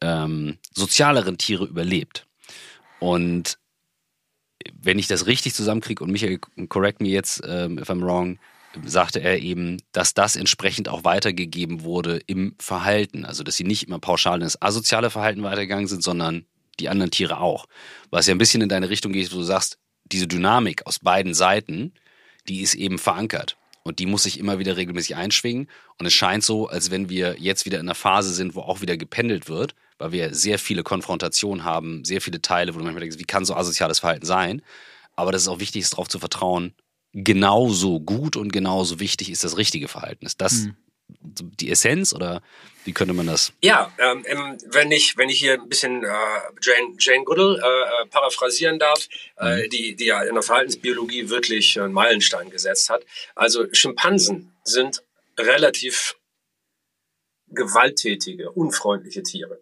ähm, 0.00 0.56
sozialeren 0.74 1.36
Tiere 1.36 1.66
überlebt. 1.66 2.26
Und 3.00 3.58
wenn 4.72 4.98
ich 4.98 5.08
das 5.08 5.26
richtig 5.26 5.52
zusammenkriege, 5.52 6.02
und 6.02 6.10
Michael, 6.10 6.38
correct 6.70 7.02
me 7.02 7.08
jetzt, 7.08 7.42
ähm, 7.46 7.78
if 7.78 7.90
I'm 7.90 8.02
wrong, 8.02 8.38
sagte 8.86 9.20
er 9.20 9.40
eben, 9.40 9.82
dass 9.92 10.14
das 10.14 10.36
entsprechend 10.36 10.88
auch 10.88 11.04
weitergegeben 11.04 11.82
wurde 11.82 12.18
im 12.26 12.54
Verhalten. 12.58 13.26
Also, 13.26 13.44
dass 13.44 13.56
sie 13.56 13.64
nicht 13.64 13.86
immer 13.86 13.98
pauschal 13.98 14.36
in 14.36 14.44
das 14.44 14.60
asoziale 14.62 15.10
Verhalten 15.10 15.42
weitergegangen 15.42 15.86
sind, 15.86 16.02
sondern 16.02 16.46
die 16.80 16.88
anderen 16.88 17.10
Tiere 17.10 17.40
auch. 17.40 17.66
Was 18.10 18.26
ja 18.26 18.34
ein 18.34 18.38
bisschen 18.38 18.62
in 18.62 18.68
deine 18.68 18.90
Richtung 18.90 19.12
geht, 19.12 19.32
wo 19.32 19.36
du 19.36 19.42
sagst, 19.42 19.78
diese 20.04 20.28
Dynamik 20.28 20.86
aus 20.86 20.98
beiden 20.98 21.34
Seiten, 21.34 21.94
die 22.48 22.60
ist 22.60 22.74
eben 22.74 22.98
verankert. 22.98 23.56
Und 23.82 23.98
die 23.98 24.06
muss 24.06 24.22
sich 24.22 24.38
immer 24.38 24.58
wieder 24.58 24.76
regelmäßig 24.76 25.16
einschwingen. 25.16 25.68
Und 25.98 26.06
es 26.06 26.14
scheint 26.14 26.42
so, 26.42 26.68
als 26.68 26.90
wenn 26.90 27.08
wir 27.08 27.36
jetzt 27.38 27.66
wieder 27.66 27.78
in 27.78 27.86
einer 27.86 27.94
Phase 27.94 28.32
sind, 28.32 28.54
wo 28.54 28.60
auch 28.60 28.80
wieder 28.80 28.96
gependelt 28.96 29.48
wird, 29.48 29.74
weil 29.98 30.12
wir 30.12 30.34
sehr 30.34 30.58
viele 30.58 30.82
Konfrontationen 30.82 31.64
haben, 31.64 32.04
sehr 32.04 32.20
viele 32.20 32.40
Teile, 32.40 32.74
wo 32.74 32.78
du 32.78 32.84
manchmal 32.84 33.00
denkst, 33.00 33.18
wie 33.18 33.24
kann 33.24 33.44
so 33.44 33.54
asoziales 33.54 33.98
Verhalten 33.98 34.26
sein? 34.26 34.62
Aber 35.16 35.32
dass 35.32 35.42
es 35.42 35.48
auch 35.48 35.60
wichtig 35.60 35.82
ist, 35.82 35.92
darauf 35.92 36.08
zu 36.08 36.18
vertrauen, 36.18 36.74
genauso 37.12 38.00
gut 38.00 38.36
und 38.36 38.52
genauso 38.52 39.00
wichtig 39.00 39.30
ist 39.30 39.44
das 39.44 39.56
richtige 39.58 39.86
Verhalten. 39.86 40.26
Ist 40.26 40.40
das 40.40 40.64
mhm 40.64 40.76
die 41.08 41.70
Essenz 41.70 42.12
oder 42.12 42.42
wie 42.84 42.92
könnte 42.92 43.14
man 43.14 43.26
das? 43.26 43.52
Ja, 43.62 43.92
ähm, 43.98 44.24
wenn 44.66 44.90
ich 44.90 45.16
wenn 45.16 45.28
ich 45.28 45.38
hier 45.38 45.54
ein 45.54 45.68
bisschen 45.68 46.04
äh, 46.04 46.08
Jane, 46.60 46.94
Jane 46.98 47.24
Goodall 47.24 47.58
äh, 47.58 48.02
äh 48.02 48.06
paraphrasieren 48.06 48.78
darf, 48.78 49.08
äh, 49.38 49.64
mhm. 49.64 49.70
die 49.70 49.96
die 49.96 50.06
ja 50.06 50.22
in 50.22 50.34
der 50.34 50.42
Verhaltensbiologie 50.42 51.30
wirklich 51.30 51.80
einen 51.80 51.92
Meilenstein 51.92 52.50
gesetzt 52.50 52.90
hat. 52.90 53.04
Also 53.34 53.66
Schimpansen 53.72 54.52
sind 54.64 55.02
relativ 55.38 56.16
gewalttätige, 57.48 58.50
unfreundliche 58.50 59.22
Tiere. 59.22 59.60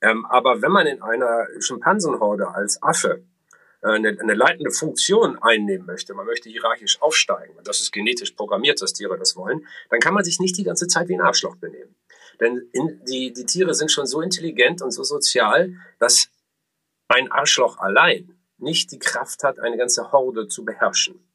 Ähm, 0.00 0.26
aber 0.26 0.62
wenn 0.62 0.72
man 0.72 0.86
in 0.86 1.02
einer 1.02 1.46
Schimpansenhorde 1.60 2.48
als 2.48 2.82
Affe 2.82 3.10
äh, 3.10 3.35
eine, 3.82 4.16
eine 4.20 4.34
leitende 4.34 4.70
Funktion 4.70 5.38
einnehmen 5.42 5.86
möchte, 5.86 6.14
man 6.14 6.26
möchte 6.26 6.48
hierarchisch 6.48 7.00
aufsteigen, 7.00 7.56
und 7.56 7.68
das 7.68 7.80
ist 7.80 7.92
genetisch 7.92 8.32
programmiert, 8.32 8.80
dass 8.82 8.92
Tiere 8.92 9.18
das 9.18 9.36
wollen, 9.36 9.66
dann 9.90 10.00
kann 10.00 10.14
man 10.14 10.24
sich 10.24 10.40
nicht 10.40 10.56
die 10.56 10.64
ganze 10.64 10.86
Zeit 10.86 11.08
wie 11.08 11.14
ein 11.14 11.20
Arschloch 11.20 11.56
benehmen. 11.56 11.94
Denn 12.40 12.68
in, 12.72 13.00
die, 13.04 13.32
die 13.32 13.46
Tiere 13.46 13.74
sind 13.74 13.90
schon 13.90 14.06
so 14.06 14.20
intelligent 14.20 14.82
und 14.82 14.90
so 14.90 15.02
sozial, 15.04 15.74
dass 15.98 16.28
ein 17.08 17.30
Arschloch 17.30 17.78
allein 17.78 18.36
nicht 18.58 18.90
die 18.92 18.98
Kraft 18.98 19.44
hat, 19.44 19.58
eine 19.58 19.76
ganze 19.76 20.12
Horde 20.12 20.48
zu 20.48 20.64
beherrschen. 20.64 21.26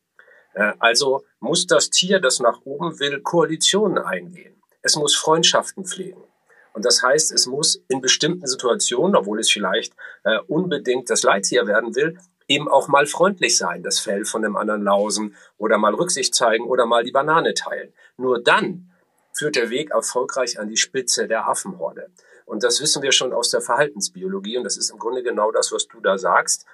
Äh, 0.53 0.73
also 0.79 1.23
muss 1.39 1.67
das 1.67 1.89
Tier, 1.89 2.19
das 2.19 2.39
nach 2.39 2.61
oben 2.65 2.99
will, 2.99 3.21
Koalitionen 3.21 3.97
eingehen. 3.97 4.61
Es 4.81 4.95
muss 4.95 5.15
Freundschaften 5.15 5.85
pflegen. 5.85 6.23
Und 6.73 6.85
das 6.85 7.03
heißt, 7.03 7.31
es 7.31 7.47
muss 7.47 7.83
in 7.89 8.01
bestimmten 8.01 8.47
Situationen, 8.47 9.15
obwohl 9.15 9.39
es 9.39 9.51
vielleicht 9.51 9.93
äh, 10.23 10.39
unbedingt 10.47 11.09
das 11.09 11.23
Leittier 11.23 11.67
werden 11.67 11.95
will, 11.95 12.17
eben 12.51 12.67
auch 12.67 12.87
mal 12.87 13.05
freundlich 13.05 13.57
sein, 13.57 13.83
das 13.83 13.99
Fell 13.99 14.25
von 14.25 14.41
dem 14.41 14.55
anderen 14.55 14.83
lausen 14.83 15.35
oder 15.57 15.77
mal 15.77 15.93
Rücksicht 15.93 16.35
zeigen 16.35 16.65
oder 16.65 16.85
mal 16.85 17.03
die 17.03 17.11
Banane 17.11 17.53
teilen. 17.53 17.93
Nur 18.17 18.41
dann 18.41 18.91
führt 19.33 19.55
der 19.55 19.69
Weg 19.69 19.91
erfolgreich 19.91 20.59
an 20.59 20.67
die 20.67 20.77
Spitze 20.77 21.27
der 21.27 21.47
Affenhorde. 21.47 22.09
Und 22.45 22.63
das 22.63 22.81
wissen 22.81 23.01
wir 23.01 23.13
schon 23.13 23.31
aus 23.31 23.49
der 23.49 23.61
Verhaltensbiologie 23.61 24.57
und 24.57 24.65
das 24.65 24.75
ist 24.75 24.89
im 24.89 24.99
Grunde 24.99 25.23
genau 25.23 25.51
das, 25.51 25.71
was 25.71 25.87
du 25.87 26.01
da 26.01 26.17
sagst. 26.17 26.65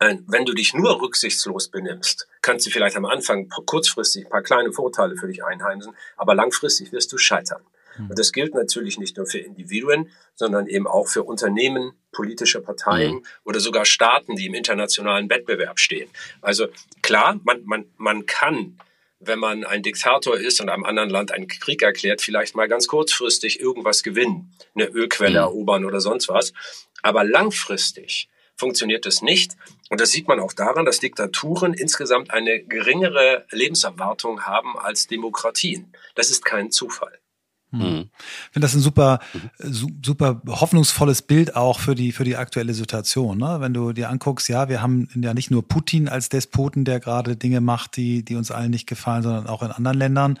Äh, 0.00 0.16
wenn 0.26 0.44
du 0.44 0.52
dich 0.52 0.74
nur 0.74 1.00
rücksichtslos 1.00 1.68
benimmst, 1.68 2.28
kannst 2.42 2.66
du 2.66 2.70
vielleicht 2.70 2.96
am 2.96 3.06
Anfang 3.06 3.48
kurzfristig 3.48 4.26
ein 4.26 4.30
paar 4.30 4.42
kleine 4.42 4.72
Vorteile 4.72 5.16
für 5.16 5.28
dich 5.28 5.42
einheimsen, 5.42 5.94
aber 6.18 6.34
langfristig 6.34 6.92
wirst 6.92 7.10
du 7.10 7.16
scheitern. 7.16 7.62
Und 7.98 8.18
das 8.18 8.32
gilt 8.32 8.54
natürlich 8.54 8.98
nicht 8.98 9.16
nur 9.16 9.26
für 9.26 9.38
Individuen, 9.38 10.10
sondern 10.34 10.66
eben 10.66 10.86
auch 10.86 11.08
für 11.08 11.24
Unternehmen, 11.24 11.92
politische 12.12 12.60
Parteien 12.60 13.16
mhm. 13.16 13.22
oder 13.44 13.60
sogar 13.60 13.84
Staaten, 13.84 14.36
die 14.36 14.46
im 14.46 14.54
internationalen 14.54 15.28
Wettbewerb 15.30 15.78
stehen. 15.78 16.08
Also 16.40 16.68
klar, 17.02 17.40
man, 17.44 17.64
man, 17.64 17.86
man 17.96 18.26
kann 18.26 18.78
wenn 19.20 19.38
man 19.38 19.64
ein 19.64 19.82
Diktator 19.82 20.38
ist 20.38 20.60
und 20.60 20.68
einem 20.68 20.84
anderen 20.84 21.10
Land 21.10 21.32
einen 21.32 21.48
Krieg 21.48 21.82
erklärt, 21.82 22.22
vielleicht 22.22 22.54
mal 22.54 22.68
ganz 22.68 22.86
kurzfristig 22.86 23.60
irgendwas 23.60 24.02
gewinnen, 24.02 24.54
eine 24.74 24.86
Ölquelle 24.86 25.30
mhm. 25.30 25.36
erobern 25.36 25.84
oder 25.84 26.00
sonst 26.00 26.28
was. 26.28 26.52
Aber 27.02 27.24
langfristig 27.24 28.28
funktioniert 28.56 29.06
es 29.06 29.22
nicht. 29.22 29.56
Und 29.90 30.00
das 30.00 30.10
sieht 30.10 30.28
man 30.28 30.40
auch 30.40 30.52
daran, 30.52 30.84
dass 30.84 31.00
Diktaturen 31.00 31.74
insgesamt 31.74 32.30
eine 32.30 32.62
geringere 32.62 33.46
Lebenserwartung 33.50 34.42
haben 34.42 34.78
als 34.78 35.06
Demokratien. 35.06 35.92
Das 36.14 36.30
ist 36.30 36.44
kein 36.44 36.70
Zufall. 36.70 37.18
Mhm. 37.70 38.08
Ich 38.16 38.52
finde 38.52 38.64
das 38.64 38.74
ein 38.74 38.80
super, 38.80 39.18
super 39.58 40.40
hoffnungsvolles 40.46 41.22
Bild 41.22 41.54
auch 41.54 41.80
für 41.80 41.94
die, 41.94 42.12
für 42.12 42.24
die 42.24 42.36
aktuelle 42.36 42.74
Situation. 42.74 43.38
Ne? 43.38 43.58
Wenn 43.60 43.74
du 43.74 43.92
dir 43.92 44.08
anguckst, 44.08 44.48
ja, 44.48 44.68
wir 44.68 44.80
haben 44.80 45.08
ja 45.14 45.34
nicht 45.34 45.50
nur 45.50 45.66
Putin 45.66 46.08
als 46.08 46.28
Despoten, 46.28 46.84
der 46.84 47.00
gerade 47.00 47.36
Dinge 47.36 47.60
macht, 47.60 47.96
die, 47.96 48.24
die 48.24 48.36
uns 48.36 48.50
allen 48.50 48.70
nicht 48.70 48.86
gefallen, 48.86 49.22
sondern 49.22 49.46
auch 49.46 49.62
in 49.62 49.70
anderen 49.70 49.98
Ländern. 49.98 50.38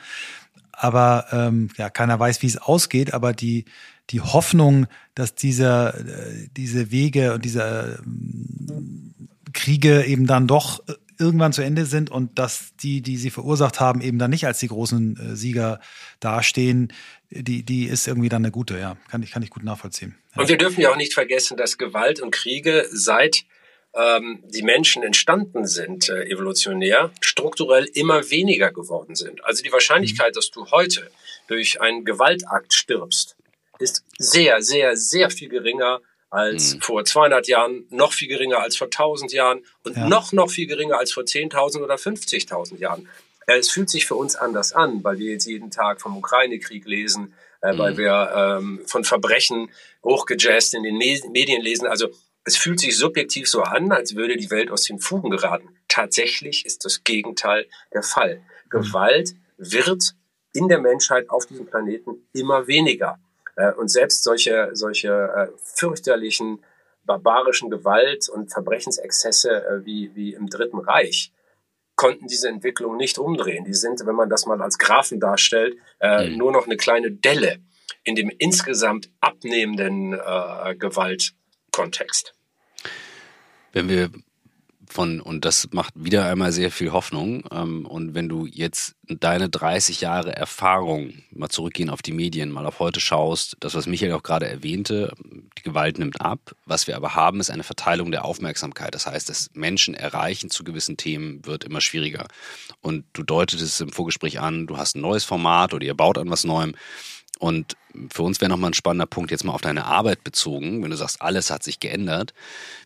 Aber 0.72 1.26
ähm, 1.32 1.68
ja, 1.76 1.90
keiner 1.90 2.18
weiß, 2.18 2.40
wie 2.42 2.46
es 2.46 2.56
ausgeht, 2.56 3.12
aber 3.12 3.32
die, 3.32 3.64
die 4.10 4.20
Hoffnung, 4.20 4.86
dass 5.14 5.34
diese, 5.34 6.48
diese 6.56 6.90
Wege 6.90 7.34
und 7.34 7.44
diese 7.44 8.00
ähm, 8.04 9.12
Kriege 9.52 10.04
eben 10.04 10.26
dann 10.26 10.46
doch 10.46 10.80
irgendwann 11.18 11.52
zu 11.52 11.62
Ende 11.62 11.84
sind 11.84 12.10
und 12.10 12.38
dass 12.38 12.76
die, 12.76 13.02
die 13.02 13.16
sie 13.16 13.30
verursacht 13.30 13.80
haben, 13.80 14.00
eben 14.00 14.18
dann 14.18 14.30
nicht 14.30 14.46
als 14.46 14.60
die 14.60 14.68
großen 14.68 15.16
äh, 15.16 15.36
Sieger 15.36 15.80
dastehen, 16.20 16.92
die, 17.30 17.62
die 17.62 17.84
ist 17.84 18.06
irgendwie 18.06 18.28
dann 18.28 18.44
eine 18.44 18.50
gute, 18.50 18.78
ja. 18.78 18.96
Kann 19.10 19.22
ich, 19.22 19.32
kann 19.32 19.42
ich 19.42 19.50
gut 19.50 19.64
nachvollziehen. 19.64 20.16
Ja. 20.34 20.42
Und 20.42 20.48
wir 20.48 20.56
dürfen 20.56 20.80
ja 20.80 20.90
auch 20.90 20.96
nicht 20.96 21.14
vergessen, 21.14 21.56
dass 21.56 21.78
Gewalt 21.78 22.20
und 22.20 22.30
Kriege 22.30 22.86
seit 22.90 23.44
ähm, 23.94 24.42
die 24.46 24.62
Menschen 24.62 25.02
entstanden 25.02 25.66
sind, 25.66 26.08
äh, 26.08 26.24
evolutionär, 26.24 27.10
strukturell 27.20 27.84
immer 27.94 28.30
weniger 28.30 28.70
geworden 28.70 29.14
sind. 29.14 29.44
Also 29.44 29.62
die 29.62 29.72
Wahrscheinlichkeit, 29.72 30.32
mhm. 30.32 30.34
dass 30.34 30.50
du 30.50 30.70
heute 30.70 31.10
durch 31.48 31.80
einen 31.80 32.04
Gewaltakt 32.04 32.72
stirbst, 32.72 33.36
ist 33.78 34.04
sehr, 34.18 34.62
sehr, 34.62 34.96
sehr 34.96 35.30
viel 35.30 35.48
geringer 35.48 36.00
als 36.30 36.74
mhm. 36.74 36.80
vor 36.80 37.04
200 37.04 37.48
Jahren, 37.48 37.86
noch 37.90 38.12
viel 38.12 38.28
geringer 38.28 38.58
als 38.60 38.76
vor 38.76 38.88
1000 38.88 39.32
Jahren 39.32 39.64
und 39.84 39.96
ja. 39.96 40.08
noch, 40.08 40.32
noch 40.32 40.50
viel 40.50 40.66
geringer 40.66 40.98
als 40.98 41.12
vor 41.12 41.22
10.000 41.22 41.82
oder 41.82 41.94
50.000 41.94 42.78
Jahren. 42.78 43.08
Äh, 43.48 43.58
es 43.58 43.70
fühlt 43.70 43.90
sich 43.90 44.06
für 44.06 44.14
uns 44.14 44.36
anders 44.36 44.72
an, 44.72 45.02
weil 45.02 45.18
wir 45.18 45.32
jetzt 45.32 45.46
jeden 45.46 45.70
Tag 45.70 46.00
vom 46.00 46.16
Ukraine-Krieg 46.16 46.86
lesen, 46.86 47.34
äh, 47.62 47.72
mhm. 47.72 47.78
weil 47.78 47.96
wir 47.96 48.32
ähm, 48.60 48.80
von 48.86 49.04
Verbrechen 49.04 49.70
hochgejazzt 50.04 50.74
in 50.74 50.84
den 50.84 50.98
Medien 50.98 51.62
lesen. 51.62 51.88
Also 51.88 52.08
es 52.44 52.56
fühlt 52.56 52.78
sich 52.78 52.96
subjektiv 52.96 53.48
so 53.48 53.62
an, 53.62 53.90
als 53.90 54.14
würde 54.14 54.36
die 54.36 54.50
Welt 54.50 54.70
aus 54.70 54.82
den 54.82 55.00
Fugen 55.00 55.30
geraten. 55.30 55.68
Tatsächlich 55.88 56.64
ist 56.64 56.84
das 56.84 57.02
Gegenteil 57.02 57.66
der 57.92 58.02
Fall. 58.02 58.36
Mhm. 58.36 58.70
Gewalt 58.70 59.34
wird 59.56 60.14
in 60.52 60.68
der 60.68 60.78
Menschheit 60.78 61.30
auf 61.30 61.46
diesem 61.46 61.66
Planeten 61.66 62.28
immer 62.32 62.66
weniger. 62.66 63.18
Äh, 63.56 63.72
und 63.72 63.88
selbst 63.88 64.24
solche, 64.24 64.70
solche 64.74 65.08
äh, 65.08 65.48
fürchterlichen, 65.56 66.62
barbarischen 67.04 67.70
Gewalt- 67.70 68.28
und 68.28 68.52
Verbrechensexzesse 68.52 69.50
äh, 69.50 69.86
wie, 69.86 70.14
wie 70.14 70.34
im 70.34 70.48
Dritten 70.50 70.78
Reich 70.78 71.32
konnten 71.98 72.28
diese 72.28 72.48
Entwicklung 72.48 72.96
nicht 72.96 73.18
umdrehen. 73.18 73.64
Die 73.64 73.74
sind, 73.74 74.06
wenn 74.06 74.14
man 74.14 74.30
das 74.30 74.46
mal 74.46 74.62
als 74.62 74.78
Graphen 74.78 75.20
darstellt, 75.20 75.76
äh, 76.00 76.28
mhm. 76.30 76.38
nur 76.38 76.52
noch 76.52 76.64
eine 76.64 76.78
kleine 76.78 77.10
Delle 77.10 77.58
in 78.04 78.14
dem 78.14 78.30
insgesamt 78.38 79.10
abnehmenden 79.20 80.14
äh, 80.14 80.74
Gewaltkontext. 80.76 82.34
Wenn 83.72 83.88
wir 83.88 84.10
von, 84.92 85.20
und 85.20 85.44
das 85.44 85.68
macht 85.72 85.94
wieder 85.96 86.26
einmal 86.26 86.52
sehr 86.52 86.70
viel 86.70 86.92
Hoffnung. 86.92 87.44
Ähm, 87.50 87.86
und 87.86 88.14
wenn 88.14 88.28
du 88.28 88.46
jetzt 88.46 88.94
deine 89.08 89.48
30 89.48 90.00
Jahre 90.00 90.34
Erfahrung 90.34 91.14
mal 91.30 91.48
zurückgehen 91.48 91.90
auf 91.90 92.02
die 92.02 92.12
Medien, 92.12 92.50
mal 92.50 92.66
auf 92.66 92.78
heute 92.78 93.00
schaust, 93.00 93.56
das, 93.60 93.74
was 93.74 93.86
Michael 93.86 94.12
auch 94.12 94.22
gerade 94.22 94.48
erwähnte, 94.48 95.14
die 95.58 95.62
Gewalt 95.62 95.98
nimmt 95.98 96.20
ab. 96.20 96.54
Was 96.66 96.86
wir 96.86 96.96
aber 96.96 97.14
haben, 97.14 97.40
ist 97.40 97.50
eine 97.50 97.64
Verteilung 97.64 98.10
der 98.10 98.24
Aufmerksamkeit. 98.24 98.94
Das 98.94 99.06
heißt, 99.06 99.28
das 99.28 99.50
Menschen 99.54 99.94
erreichen 99.94 100.50
zu 100.50 100.64
gewissen 100.64 100.96
Themen 100.96 101.44
wird 101.46 101.64
immer 101.64 101.80
schwieriger. 101.80 102.26
Und 102.80 103.04
du 103.12 103.22
deutetest 103.22 103.64
es 103.74 103.80
im 103.80 103.92
Vorgespräch 103.92 104.40
an, 104.40 104.66
du 104.66 104.76
hast 104.76 104.96
ein 104.96 105.00
neues 105.00 105.24
Format 105.24 105.74
oder 105.74 105.86
ihr 105.86 105.94
baut 105.94 106.18
an 106.18 106.30
was 106.30 106.44
Neuem. 106.44 106.74
Und 107.38 107.76
für 108.10 108.22
uns 108.22 108.40
wäre 108.40 108.50
nochmal 108.50 108.70
ein 108.70 108.74
spannender 108.74 109.06
Punkt 109.06 109.30
jetzt 109.30 109.44
mal 109.44 109.52
auf 109.52 109.60
deine 109.60 109.86
Arbeit 109.86 110.24
bezogen, 110.24 110.82
wenn 110.82 110.90
du 110.90 110.96
sagst, 110.96 111.22
alles 111.22 111.50
hat 111.50 111.62
sich 111.62 111.80
geändert. 111.80 112.34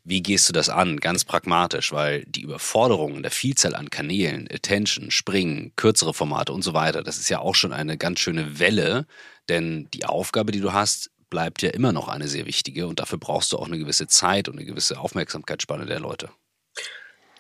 Wie 0.05 0.23
gehst 0.23 0.49
du 0.49 0.53
das 0.53 0.69
an? 0.69 0.99
Ganz 0.99 1.25
pragmatisch, 1.25 1.93
weil 1.93 2.25
die 2.27 2.43
Überforderung 2.43 3.17
in 3.17 3.23
der 3.23 3.31
Vielzahl 3.31 3.75
an 3.75 3.91
Kanälen, 3.91 4.49
Attention, 4.53 5.11
Springen, 5.11 5.73
kürzere 5.77 6.15
Formate 6.15 6.53
und 6.53 6.63
so 6.63 6.75
weiter, 6.75 7.03
das 7.03 7.19
ist 7.19 7.31
ja 7.31 7.41
auch 7.41 7.55
schon 7.55 7.73
eine 7.73 7.97
ganz 7.97 8.21
schöne 8.21 8.59
Welle, 8.59 9.07
denn 9.49 9.89
die 9.95 10.05
Aufgabe, 10.05 10.53
die 10.53 10.61
du 10.61 10.73
hast, 10.73 11.11
bleibt 11.31 11.63
ja 11.63 11.71
immer 11.71 11.93
noch 11.93 12.09
eine 12.09 12.29
sehr 12.29 12.45
wichtige 12.45 12.87
und 12.87 13.01
dafür 13.01 13.19
brauchst 13.19 13.53
du 13.53 13.59
auch 13.59 13.67
eine 13.67 13.79
gewisse 13.79 14.07
Zeit 14.07 14.49
und 14.49 14.57
eine 14.57 14.67
gewisse 14.67 14.99
Aufmerksamkeitsspanne 15.01 15.87
der 15.87 15.99
Leute. 15.99 16.29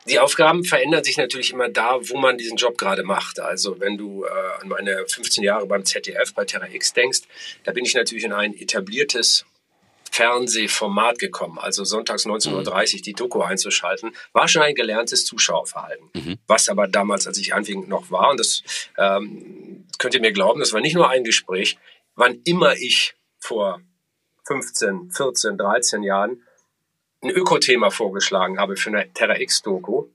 Die 0.08 0.18
Aufgaben 0.18 0.64
verändern 0.64 1.04
sich 1.04 1.16
natürlich 1.16 1.52
immer 1.52 1.68
da, 1.68 1.98
wo 2.00 2.18
man 2.18 2.36
diesen 2.36 2.56
Job 2.56 2.76
gerade 2.76 3.04
macht. 3.04 3.38
Also 3.38 3.78
wenn 3.78 3.96
du 3.96 4.24
äh, 4.24 4.28
an 4.60 4.68
meine 4.68 5.04
15 5.06 5.44
Jahre 5.44 5.66
beim 5.66 5.84
ZDF 5.84 6.34
bei 6.34 6.44
Terra 6.44 6.68
X 6.68 6.92
denkst, 6.92 7.20
da 7.64 7.72
bin 7.72 7.84
ich 7.84 7.94
natürlich 7.94 8.24
in 8.24 8.32
ein 8.32 8.54
etabliertes 8.54 9.44
Fernsehformat 10.10 11.18
gekommen. 11.18 11.58
Also 11.58 11.84
sonntags 11.84 12.26
19.30 12.26 12.52
Uhr 12.52 12.98
mhm. 12.98 13.02
die 13.02 13.12
Doku 13.14 13.40
einzuschalten, 13.40 14.14
war 14.32 14.46
schon 14.46 14.62
ein 14.62 14.74
gelerntes 14.74 15.24
Zuschauerverhalten. 15.24 16.10
Mhm. 16.14 16.38
Was 16.46 16.68
aber 16.68 16.86
damals, 16.86 17.26
als 17.26 17.38
ich 17.38 17.54
anfing, 17.54 17.88
noch 17.88 18.10
war, 18.10 18.30
und 18.30 18.38
das 18.38 18.62
ähm, 18.98 19.86
könnt 19.98 20.14
ihr 20.14 20.20
mir 20.20 20.32
glauben, 20.32 20.60
das 20.60 20.74
war 20.74 20.80
nicht 20.80 20.94
nur 20.94 21.08
ein 21.08 21.24
Gespräch, 21.24 21.78
wann 22.14 22.40
immer 22.44 22.74
ich 22.76 23.14
vor 23.38 23.80
15, 24.46 25.12
14, 25.12 25.56
13 25.56 26.02
Jahren 26.02 26.42
ein 27.22 27.30
Ökothema 27.30 27.90
vorgeschlagen 27.90 28.58
habe 28.58 28.76
für 28.76 28.90
eine 28.90 29.12
Terra 29.12 29.38
X-Doku, 29.38 30.06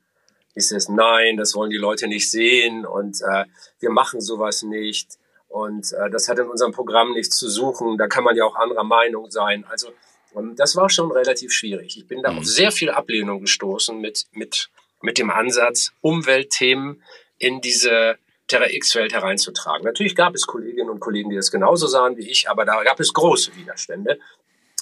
ist 0.55 0.72
es, 0.72 0.89
nein, 0.89 1.38
das 1.38 1.55
wollen 1.55 1.70
die 1.70 1.78
Leute 1.78 2.08
nicht 2.08 2.30
sehen 2.32 2.86
und 2.86 3.22
äh, 3.22 3.45
wir 3.80 3.91
machen 3.91 4.22
sowas 4.22 4.64
nicht 4.64 5.18
und 5.47 5.93
äh, 5.93 6.10
das 6.10 6.28
hat 6.28 6.39
in 6.39 6.47
unserem 6.47 6.72
Programm 6.72 7.14
nichts 7.14 7.38
zu 7.38 7.49
suchen, 7.49 7.97
da 7.97 8.08
kann 8.08 8.24
man 8.24 8.36
ja 8.36 8.43
auch 8.43 8.55
anderer 8.55 8.84
Meinung 8.84 9.30
sein. 9.30 9.66
Also 9.70 9.89
und 10.38 10.60
das 10.60 10.76
war 10.76 10.89
schon 10.89 11.12
relativ 11.12 11.51
schwierig. 11.51 11.97
Ich 11.97 12.08
bin 12.08 12.22
da 12.22 12.32
mhm. 12.32 12.39
auf 12.39 12.45
sehr 12.45 12.72
viel 12.72 12.91
Ablehnung 12.91 13.41
gestoßen 13.41 13.99
mit, 13.99 14.26
mit, 14.34 14.70
mit 15.01 15.18
dem 15.18 15.32
Ansatz, 15.32 15.93
Umweltthemen 16.01 17.01
in 17.39 17.62
diese 17.62 18.18
Terra 18.47 18.68
X-Welt 18.70 19.14
hereinzutragen. 19.14 19.84
Natürlich 19.84 20.16
gab 20.16 20.36
es 20.36 20.45
Kolleginnen 20.45 20.89
und 20.89 20.99
Kollegen, 20.99 21.30
die 21.30 21.36
das 21.36 21.51
genauso 21.51 21.88
sahen 21.88 22.18
wie 22.18 22.30
ich, 22.30 22.49
aber 22.49 22.66
da 22.66 22.84
gab 22.84 22.99
es 22.99 23.14
große 23.14 23.55
Widerstände. 23.55 24.20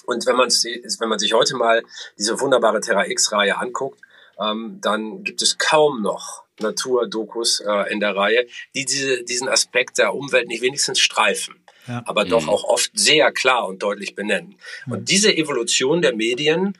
Und 0.06 0.26
wenn 0.26 0.36
man, 0.36 0.48
wenn 0.48 1.08
man 1.08 1.18
sich 1.18 1.32
heute 1.32 1.56
mal 1.56 1.82
diese 2.18 2.40
wunderbare 2.40 2.80
Terra 2.80 3.06
X-Reihe 3.06 3.58
anguckt, 3.58 4.00
ähm, 4.40 4.78
dann 4.80 5.24
gibt 5.24 5.42
es 5.42 5.58
kaum 5.58 6.02
noch 6.02 6.44
Naturdokus 6.60 7.60
äh, 7.60 7.92
in 7.92 8.00
der 8.00 8.16
Reihe, 8.16 8.46
die 8.74 8.84
diese, 8.84 9.24
diesen 9.24 9.48
Aspekt 9.48 9.98
der 9.98 10.14
Umwelt 10.14 10.48
nicht 10.48 10.62
wenigstens 10.62 10.98
streifen. 10.98 11.56
Ja. 11.88 12.02
aber 12.04 12.24
doch 12.24 12.42
mhm. 12.42 12.48
auch 12.48 12.64
oft 12.64 12.90
sehr 12.94 13.30
klar 13.30 13.68
und 13.68 13.80
deutlich 13.80 14.16
benennen. 14.16 14.56
Mhm. 14.86 14.92
Und 14.92 15.08
diese 15.08 15.32
Evolution 15.36 16.02
der 16.02 16.16
Medien, 16.16 16.76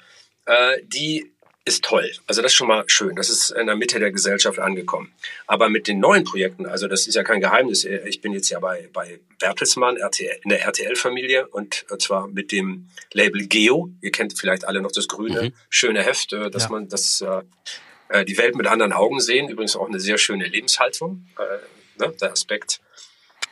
äh, 0.47 0.79
die 0.83 1.33
ist 1.67 1.85
toll. 1.85 2.11
Also 2.29 2.43
das 2.43 2.53
ist 2.53 2.57
schon 2.57 2.69
mal 2.69 2.85
schön. 2.87 3.17
Das 3.17 3.29
ist 3.29 3.51
in 3.51 3.67
der 3.67 3.75
Mitte 3.75 3.99
der 3.99 4.13
Gesellschaft 4.13 4.61
angekommen. 4.61 5.13
Aber 5.49 5.69
mit 5.69 5.89
den 5.89 5.99
neuen 5.99 6.23
Projekten, 6.23 6.65
also 6.65 6.87
das 6.87 7.09
ist 7.09 7.17
ja 7.17 7.25
kein 7.25 7.41
Geheimnis. 7.41 7.85
Ich 7.85 8.21
bin 8.21 8.33
jetzt 8.33 8.49
ja 8.51 8.61
bei, 8.61 8.89
bei 8.93 9.19
Bertelsmann 9.41 9.97
RTL, 9.97 10.39
in 10.45 10.51
der 10.51 10.63
RTL-Familie 10.63 11.49
und 11.49 11.85
zwar 11.99 12.29
mit 12.29 12.53
dem 12.53 12.89
Label 13.13 13.47
Geo. 13.49 13.91
Ihr 14.01 14.13
kennt 14.13 14.39
vielleicht 14.39 14.65
alle 14.65 14.81
noch 14.81 14.93
das 14.93 15.09
grüne, 15.09 15.43
mhm. 15.43 15.53
schöne 15.69 16.05
Heft, 16.05 16.33
äh, 16.33 16.51
dass 16.51 16.65
ja. 16.65 16.71
man 16.71 16.89
das, 16.89 17.21
äh, 18.11 18.25
die 18.25 18.39
Welt 18.39 18.55
mit 18.55 18.69
anderen 18.69 18.93
Augen 18.93 19.21
sehen. 19.21 19.49
Übrigens 19.49 19.75
auch 19.75 19.89
eine 19.89 19.99
sehr 19.99 20.19
schöne 20.19 20.47
Lebenshaltung. 20.47 21.27
Äh, 21.37 22.05
ne? 22.05 22.15
Der 22.21 22.31
Aspekt 22.31 22.81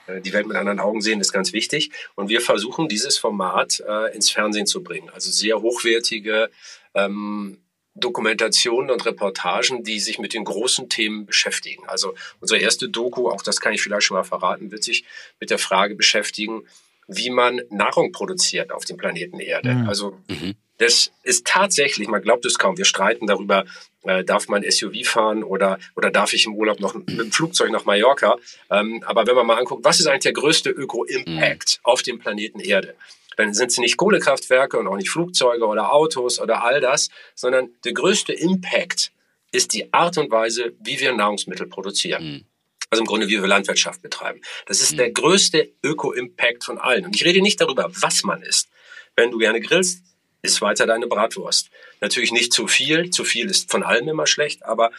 äh, 0.06 0.20
die 0.20 0.32
Welt 0.32 0.46
mit 0.46 0.56
anderen 0.56 0.78
Augen 0.78 1.00
sehen, 1.00 1.20
ist 1.20 1.32
ganz 1.32 1.52
wichtig. 1.52 1.90
Und 2.14 2.28
wir 2.28 2.40
versuchen, 2.40 2.88
dieses 2.88 3.18
Format 3.18 3.82
äh, 3.88 4.14
ins 4.14 4.30
Fernsehen 4.30 4.66
zu 4.66 4.84
bringen. 4.84 5.10
Also 5.10 5.32
sehr 5.32 5.60
hochwertige 5.60 6.50
ähm, 6.94 7.58
Dokumentationen 7.94 8.90
und 8.90 9.06
Reportagen, 9.06 9.84
die 9.84 10.00
sich 10.00 10.18
mit 10.18 10.34
den 10.34 10.44
großen 10.44 10.88
Themen 10.88 11.26
beschäftigen. 11.26 11.84
Also 11.86 12.14
unsere 12.40 12.60
erste 12.60 12.88
Doku, 12.88 13.28
auch 13.28 13.42
das 13.42 13.60
kann 13.60 13.72
ich 13.72 13.82
vielleicht 13.82 14.04
schon 14.04 14.16
mal 14.16 14.24
verraten, 14.24 14.72
wird 14.72 14.82
sich 14.82 15.04
mit 15.40 15.50
der 15.50 15.58
Frage 15.58 15.94
beschäftigen, 15.94 16.64
wie 17.06 17.30
man 17.30 17.60
Nahrung 17.70 18.12
produziert 18.12 18.72
auf 18.72 18.84
dem 18.84 18.96
Planeten 18.96 19.38
Erde. 19.38 19.74
Mhm. 19.74 19.88
Also 19.88 20.18
mhm. 20.28 20.54
das 20.78 21.12
ist 21.22 21.46
tatsächlich, 21.46 22.08
man 22.08 22.22
glaubt 22.22 22.44
es 22.46 22.58
kaum, 22.58 22.76
wir 22.76 22.84
streiten 22.84 23.26
darüber, 23.26 23.64
äh, 24.02 24.24
darf 24.24 24.48
man 24.48 24.68
SUV 24.68 25.04
fahren 25.04 25.44
oder, 25.44 25.78
oder 25.96 26.10
darf 26.10 26.32
ich 26.32 26.46
im 26.46 26.54
Urlaub 26.54 26.80
noch 26.80 26.94
mit 26.94 27.08
dem 27.08 27.32
Flugzeug 27.32 27.70
nach 27.70 27.84
Mallorca. 27.84 28.36
Ähm, 28.70 29.02
aber 29.06 29.26
wenn 29.26 29.36
man 29.36 29.46
mal 29.46 29.58
anguckt, 29.58 29.84
was 29.84 30.00
ist 30.00 30.06
eigentlich 30.06 30.22
der 30.22 30.32
größte 30.32 30.70
Öko-Impact 30.70 31.80
mhm. 31.80 31.90
auf 31.90 32.02
dem 32.02 32.18
Planeten 32.18 32.60
Erde? 32.60 32.94
Dann 33.36 33.54
sind 33.54 33.70
es 33.70 33.78
nicht 33.78 33.96
Kohlekraftwerke 33.96 34.78
und 34.78 34.86
auch 34.86 34.96
nicht 34.96 35.10
Flugzeuge 35.10 35.66
oder 35.66 35.92
Autos 35.92 36.40
oder 36.40 36.64
all 36.64 36.80
das, 36.80 37.08
sondern 37.34 37.70
der 37.84 37.92
größte 37.92 38.32
Impact 38.32 39.12
ist 39.52 39.72
die 39.72 39.92
Art 39.92 40.18
und 40.18 40.30
Weise, 40.30 40.72
wie 40.80 40.98
wir 40.98 41.12
Nahrungsmittel 41.12 41.66
produzieren. 41.66 42.24
Mhm. 42.24 42.44
Also 42.90 43.02
im 43.02 43.06
Grunde, 43.06 43.28
wie 43.28 43.40
wir 43.40 43.46
Landwirtschaft 43.46 44.02
betreiben. 44.02 44.40
Das 44.66 44.80
ist 44.80 44.92
mhm. 44.92 44.96
der 44.98 45.10
größte 45.10 45.72
Öko-Impact 45.82 46.64
von 46.64 46.78
allen. 46.78 47.06
Und 47.06 47.16
ich 47.16 47.24
rede 47.24 47.40
nicht 47.40 47.60
darüber, 47.60 47.90
was 48.00 48.24
man 48.24 48.42
isst. 48.42 48.68
Wenn 49.16 49.30
du 49.30 49.38
gerne 49.38 49.60
grillst, 49.60 50.02
isst 50.42 50.60
weiter 50.60 50.86
deine 50.86 51.06
Bratwurst. 51.06 51.70
Natürlich 52.00 52.32
nicht 52.32 52.52
zu 52.52 52.66
viel. 52.66 53.10
Zu 53.10 53.24
viel 53.24 53.50
ist 53.50 53.70
von 53.70 53.82
allem 53.82 54.08
immer 54.08 54.26
schlecht, 54.26 54.64
aber 54.64 54.90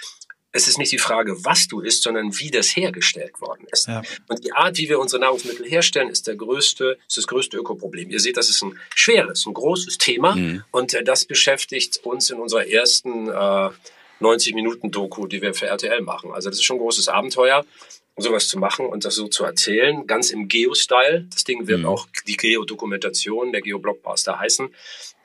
es 0.56 0.70
ist 0.70 0.78
nicht 0.78 0.94
die 0.94 0.98
Frage, 0.98 1.44
was 1.44 1.68
du 1.68 1.82
isst, 1.82 2.04
sondern 2.04 2.40
wie 2.40 2.50
das 2.50 2.76
hergestellt 2.76 3.42
worden 3.42 3.68
ist. 3.72 3.88
Ja. 3.88 4.02
Und 4.30 4.46
die 4.46 4.54
Art, 4.54 4.78
wie 4.78 4.88
wir 4.88 5.00
unsere 5.00 5.22
Nahrungsmittel 5.22 5.66
herstellen, 5.66 6.10
ist 6.10 6.28
der 6.28 6.36
größte, 6.36 6.98
ist 7.08 7.18
das 7.18 7.28
größte 7.28 7.58
Ökoproblem. 7.58 8.10
Ihr 8.10 8.22
seht, 8.22 8.38
das 8.38 8.50
ist 8.50 8.64
ein 8.64 8.80
schweres, 8.96 9.46
ein 9.46 9.54
großes 9.54 9.98
Thema 9.98 10.36
mhm. 10.36 10.64
und 10.72 10.94
äh, 10.94 11.04
das 11.04 11.26
beschäftigt 11.26 12.00
uns 12.04 12.30
in 12.30 12.40
unserer 12.40 12.66
ersten 12.68 13.28
äh, 13.28 13.70
90 14.22 14.56
Minuten 14.56 14.92
Doku, 14.92 15.28
die 15.28 15.42
wir 15.42 15.54
für 15.54 15.68
RTL 15.68 16.02
machen. 16.02 16.32
Also 16.32 16.50
das 16.50 16.60
ist 16.60 16.64
schon 16.64 16.78
ein 16.78 16.84
großes 16.84 17.10
Abenteuer, 17.10 17.66
sowas 18.16 18.48
zu 18.48 18.58
machen 18.58 18.86
und 18.86 19.04
das 19.04 19.16
so 19.16 19.28
zu 19.28 19.44
erzählen, 19.44 20.08
ganz 20.08 20.30
im 20.30 20.48
Geo-Style. 20.48 21.28
Das 21.34 21.44
Ding 21.44 21.68
wird 21.68 21.82
mhm. 21.82 21.88
auch 21.88 22.08
die 22.26 22.38
Geo-Dokumentation, 22.38 23.52
der 23.52 23.62
Geo-Blockbuster 23.62 24.40
heißen. 24.40 24.74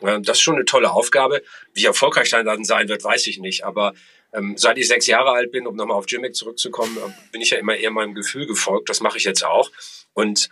Äh, 0.00 0.20
das 0.22 0.38
ist 0.38 0.42
schon 0.42 0.56
eine 0.56 0.64
tolle 0.64 0.90
Aufgabe. 0.90 1.42
Wie 1.72 1.84
erfolgreich 1.84 2.30
dann 2.30 2.64
sein 2.64 2.88
wird, 2.88 3.04
weiß 3.04 3.28
ich 3.28 3.38
nicht, 3.38 3.64
aber 3.64 3.94
ähm, 4.32 4.56
seit 4.56 4.78
ich 4.78 4.88
sechs 4.88 5.06
Jahre 5.06 5.30
alt 5.30 5.52
bin, 5.52 5.66
um 5.66 5.76
nochmal 5.76 5.96
auf 5.96 6.06
Jimmick 6.08 6.34
zurückzukommen, 6.34 6.96
äh, 6.96 7.10
bin 7.32 7.40
ich 7.40 7.50
ja 7.50 7.58
immer 7.58 7.76
eher 7.76 7.90
meinem 7.90 8.14
Gefühl 8.14 8.46
gefolgt. 8.46 8.88
Das 8.88 9.00
mache 9.00 9.18
ich 9.18 9.24
jetzt 9.24 9.44
auch. 9.44 9.70
Und 10.12 10.50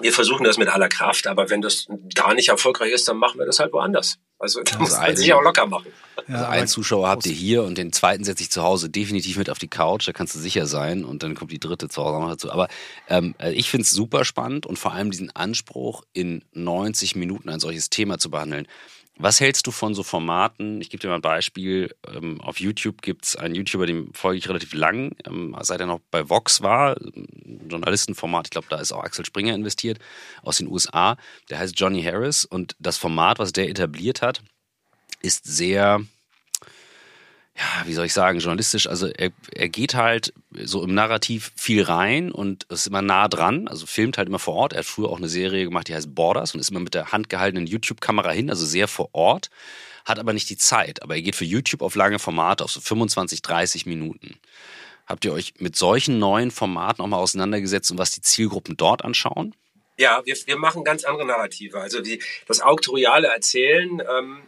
wir 0.00 0.12
versuchen 0.12 0.44
das 0.44 0.58
mit 0.58 0.68
aller 0.68 0.88
Kraft, 0.88 1.26
aber 1.26 1.50
wenn 1.50 1.60
das 1.60 1.86
da 1.88 2.32
nicht 2.34 2.48
erfolgreich 2.48 2.92
ist, 2.92 3.08
dann 3.08 3.16
machen 3.16 3.38
wir 3.38 3.46
das 3.46 3.58
halt 3.58 3.72
woanders. 3.72 4.18
Also 4.38 4.62
da 4.62 4.78
muss 4.78 4.92
man 4.92 5.16
sich 5.16 5.32
auch 5.32 5.42
locker 5.42 5.66
machen. 5.66 5.92
Ja, 6.28 6.34
also 6.36 6.46
einen 6.46 6.68
Zuschauer 6.68 7.08
habt 7.08 7.26
ihr 7.26 7.32
hier 7.32 7.64
und 7.64 7.76
den 7.76 7.92
zweiten 7.92 8.22
setze 8.22 8.42
ich 8.44 8.50
zu 8.50 8.62
Hause 8.62 8.88
definitiv 8.88 9.36
mit 9.36 9.50
auf 9.50 9.58
die 9.58 9.68
Couch, 9.68 10.06
da 10.06 10.12
kannst 10.12 10.34
du 10.34 10.38
sicher 10.38 10.66
sein 10.66 11.04
und 11.04 11.22
dann 11.22 11.34
kommt 11.34 11.50
die 11.50 11.58
dritte 11.58 11.88
zu 11.88 12.02
Hause 12.04 12.20
noch 12.20 12.30
dazu. 12.30 12.52
Aber 12.52 12.68
ähm, 13.08 13.34
äh, 13.38 13.52
ich 13.52 13.70
finde 13.70 13.82
es 13.82 13.90
super 13.90 14.24
spannend 14.24 14.66
und 14.66 14.78
vor 14.78 14.92
allem 14.92 15.10
diesen 15.10 15.34
Anspruch, 15.34 16.04
in 16.12 16.44
90 16.52 17.16
Minuten 17.16 17.48
ein 17.48 17.60
solches 17.60 17.90
Thema 17.90 18.18
zu 18.18 18.30
behandeln. 18.30 18.68
Was 19.20 19.40
hältst 19.40 19.66
du 19.66 19.72
von 19.72 19.94
so 19.94 20.04
Formaten? 20.04 20.80
Ich 20.80 20.90
gebe 20.90 21.00
dir 21.00 21.08
mal 21.08 21.16
ein 21.16 21.20
Beispiel. 21.20 21.92
Ähm, 22.06 22.40
auf 22.40 22.60
YouTube 22.60 23.02
gibt 23.02 23.24
es 23.24 23.34
einen 23.34 23.56
YouTuber, 23.56 23.84
dem 23.84 24.14
folge 24.14 24.38
ich 24.38 24.48
relativ 24.48 24.74
lang, 24.74 25.16
ähm, 25.26 25.56
seit 25.60 25.80
er 25.80 25.86
noch 25.86 25.98
bei 26.12 26.28
Vox 26.28 26.62
war. 26.62 26.96
Journalistenformat, 27.68 28.46
ich 28.46 28.50
glaube, 28.50 28.68
da 28.70 28.76
ist 28.76 28.92
auch 28.92 29.02
Axel 29.02 29.24
Springer 29.24 29.56
investiert 29.56 29.98
aus 30.42 30.58
den 30.58 30.68
USA. 30.68 31.16
Der 31.50 31.58
heißt 31.58 31.78
Johnny 31.78 32.00
Harris 32.00 32.44
und 32.44 32.76
das 32.78 32.96
Format, 32.96 33.40
was 33.40 33.50
der 33.50 33.68
etabliert 33.68 34.22
hat, 34.22 34.42
ist 35.20 35.44
sehr 35.44 36.00
ja, 37.58 37.86
wie 37.86 37.92
soll 37.92 38.06
ich 38.06 38.12
sagen, 38.12 38.38
journalistisch, 38.38 38.86
also 38.86 39.08
er, 39.08 39.30
er 39.52 39.68
geht 39.68 39.94
halt 39.94 40.32
so 40.62 40.84
im 40.84 40.94
Narrativ 40.94 41.50
viel 41.56 41.82
rein 41.82 42.30
und 42.30 42.64
ist 42.64 42.86
immer 42.86 43.02
nah 43.02 43.26
dran, 43.26 43.66
also 43.66 43.84
filmt 43.84 44.16
halt 44.16 44.28
immer 44.28 44.38
vor 44.38 44.54
Ort. 44.54 44.74
Er 44.74 44.80
hat 44.80 44.86
früher 44.86 45.08
auch 45.08 45.18
eine 45.18 45.28
Serie 45.28 45.64
gemacht, 45.64 45.88
die 45.88 45.94
heißt 45.94 46.14
Borders 46.14 46.54
und 46.54 46.60
ist 46.60 46.70
immer 46.70 46.78
mit 46.78 46.94
der 46.94 47.10
handgehaltenen 47.10 47.66
YouTube-Kamera 47.66 48.30
hin, 48.30 48.48
also 48.48 48.64
sehr 48.64 48.86
vor 48.86 49.08
Ort, 49.12 49.50
hat 50.04 50.20
aber 50.20 50.32
nicht 50.32 50.48
die 50.50 50.56
Zeit. 50.56 51.02
Aber 51.02 51.16
er 51.16 51.22
geht 51.22 51.34
für 51.34 51.44
YouTube 51.44 51.82
auf 51.82 51.96
lange 51.96 52.20
Formate, 52.20 52.62
auf 52.62 52.70
so 52.70 52.80
25, 52.80 53.42
30 53.42 53.86
Minuten. 53.86 54.38
Habt 55.06 55.24
ihr 55.24 55.32
euch 55.32 55.54
mit 55.58 55.74
solchen 55.74 56.20
neuen 56.20 56.52
Formaten 56.52 57.02
auch 57.02 57.08
mal 57.08 57.16
auseinandergesetzt 57.16 57.90
und 57.90 57.98
was 57.98 58.12
die 58.12 58.20
Zielgruppen 58.20 58.76
dort 58.76 59.04
anschauen? 59.04 59.56
Ja, 59.96 60.22
wir, 60.24 60.36
wir 60.46 60.58
machen 60.58 60.84
ganz 60.84 61.02
andere 61.02 61.26
Narrative. 61.26 61.80
Also 61.80 62.00
die, 62.00 62.22
das 62.46 62.60
auktoriale 62.60 63.26
Erzählen, 63.26 64.00
ähm, 64.00 64.42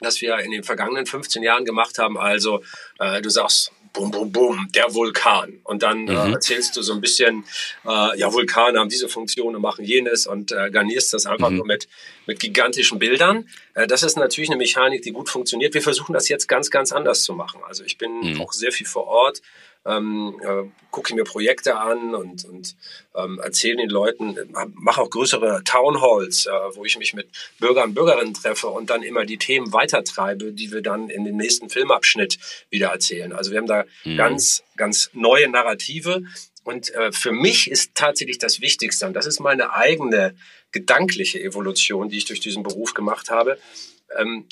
das 0.00 0.20
wir 0.20 0.38
in 0.38 0.50
den 0.50 0.64
vergangenen 0.64 1.06
15 1.06 1.42
Jahren 1.42 1.64
gemacht 1.64 1.98
haben. 1.98 2.18
Also 2.18 2.62
äh, 2.98 3.20
du 3.20 3.30
sagst, 3.30 3.72
bum, 3.92 4.10
bum, 4.10 4.30
bum, 4.30 4.68
der 4.74 4.94
Vulkan. 4.94 5.60
Und 5.64 5.82
dann 5.82 6.06
äh, 6.08 6.12
mhm. 6.12 6.30
äh, 6.30 6.32
erzählst 6.34 6.76
du 6.76 6.82
so 6.82 6.92
ein 6.92 7.00
bisschen, 7.00 7.44
äh, 7.86 8.18
ja, 8.18 8.32
Vulkane 8.32 8.78
haben 8.78 8.88
diese 8.88 9.08
Funktion 9.08 9.56
und 9.56 9.62
machen 9.62 9.84
jenes 9.84 10.26
und 10.26 10.52
äh, 10.52 10.70
garnierst 10.70 11.12
das 11.12 11.26
einfach 11.26 11.50
mhm. 11.50 11.56
nur 11.56 11.66
mit, 11.66 11.88
mit 12.26 12.40
gigantischen 12.40 12.98
Bildern. 12.98 13.48
Äh, 13.74 13.86
das 13.86 14.02
ist 14.02 14.16
natürlich 14.16 14.50
eine 14.50 14.58
Mechanik, 14.58 15.02
die 15.02 15.12
gut 15.12 15.28
funktioniert. 15.28 15.74
Wir 15.74 15.82
versuchen 15.82 16.12
das 16.12 16.28
jetzt 16.28 16.46
ganz, 16.46 16.70
ganz 16.70 16.92
anders 16.92 17.22
zu 17.22 17.34
machen. 17.34 17.60
Also 17.66 17.84
ich 17.84 17.98
bin 17.98 18.34
mhm. 18.34 18.40
auch 18.40 18.52
sehr 18.52 18.72
viel 18.72 18.86
vor 18.86 19.06
Ort 19.06 19.42
ähm, 19.86 20.38
äh, 20.42 20.68
gucke 20.90 21.14
mir 21.14 21.24
Projekte 21.24 21.76
an 21.76 22.14
und, 22.14 22.44
und 22.44 22.76
ähm, 23.14 23.40
erzähle 23.42 23.76
den 23.76 23.90
Leuten, 23.90 24.36
mache 24.74 25.00
auch 25.00 25.10
größere 25.10 25.62
Townhalls, 25.64 26.46
äh, 26.46 26.50
wo 26.74 26.84
ich 26.84 26.98
mich 26.98 27.14
mit 27.14 27.28
Bürgern 27.58 27.90
und 27.90 27.94
Bürgerinnen 27.94 28.34
treffe 28.34 28.68
und 28.68 28.90
dann 28.90 29.02
immer 29.02 29.24
die 29.24 29.38
Themen 29.38 29.72
weitertreibe, 29.72 30.52
die 30.52 30.70
wir 30.72 30.82
dann 30.82 31.08
in 31.08 31.24
den 31.24 31.36
nächsten 31.36 31.70
Filmabschnitt 31.70 32.38
wieder 32.68 32.88
erzählen. 32.88 33.32
Also 33.32 33.50
wir 33.50 33.58
haben 33.58 33.66
da 33.66 33.84
mhm. 34.04 34.16
ganz, 34.16 34.62
ganz 34.76 35.10
neue 35.12 35.48
Narrative. 35.48 36.22
Und 36.62 36.92
äh, 36.94 37.10
für 37.12 37.32
mich 37.32 37.70
ist 37.70 37.94
tatsächlich 37.94 38.38
das 38.38 38.60
Wichtigste, 38.60 39.06
und 39.06 39.14
das 39.14 39.26
ist 39.26 39.40
meine 39.40 39.72
eigene 39.72 40.34
gedankliche 40.72 41.42
Evolution, 41.42 42.10
die 42.10 42.18
ich 42.18 42.26
durch 42.26 42.40
diesen 42.40 42.62
Beruf 42.62 42.92
gemacht 42.94 43.30
habe, 43.30 43.58
ähm, 44.18 44.46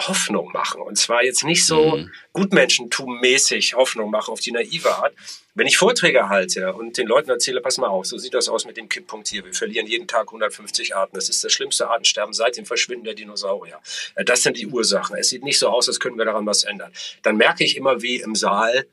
Hoffnung 0.00 0.50
machen. 0.52 0.80
Und 0.80 0.96
zwar 0.96 1.22
jetzt 1.22 1.44
nicht 1.44 1.64
so 1.64 1.96
mhm. 1.96 2.10
Gutmenschentum-mäßig 2.32 3.74
Hoffnung 3.74 4.10
machen 4.10 4.32
auf 4.32 4.40
die 4.40 4.50
naive 4.50 4.90
Art. 4.90 5.14
Wenn 5.54 5.68
ich 5.68 5.76
Vorträge 5.76 6.28
halte 6.28 6.74
und 6.74 6.98
den 6.98 7.06
Leuten 7.06 7.30
erzähle, 7.30 7.60
pass 7.60 7.78
mal 7.78 7.86
auf, 7.86 8.06
so 8.06 8.18
sieht 8.18 8.34
das 8.34 8.48
aus 8.48 8.64
mit 8.64 8.76
dem 8.76 8.88
Kipppunkt 8.88 9.28
hier. 9.28 9.44
Wir 9.44 9.54
verlieren 9.54 9.86
jeden 9.86 10.08
Tag 10.08 10.26
150 10.26 10.96
Arten. 10.96 11.14
Das 11.14 11.28
ist 11.28 11.44
das 11.44 11.52
schlimmste 11.52 11.88
Artensterben 11.88 12.34
seit 12.34 12.56
dem 12.56 12.66
Verschwinden 12.66 13.04
der 13.04 13.14
Dinosaurier. 13.14 13.80
Äh, 14.16 14.24
das 14.24 14.42
sind 14.42 14.56
die 14.56 14.66
Ursachen. 14.66 15.16
Es 15.16 15.28
sieht 15.28 15.44
nicht 15.44 15.60
so 15.60 15.68
aus, 15.68 15.88
als 15.88 16.00
könnten 16.00 16.18
wir 16.18 16.24
daran 16.24 16.44
was 16.44 16.64
ändern. 16.64 16.92
Dann 17.22 17.36
merke 17.36 17.62
ich 17.62 17.76
immer, 17.76 18.02
wie 18.02 18.16
im 18.20 18.34
Saal 18.34 18.86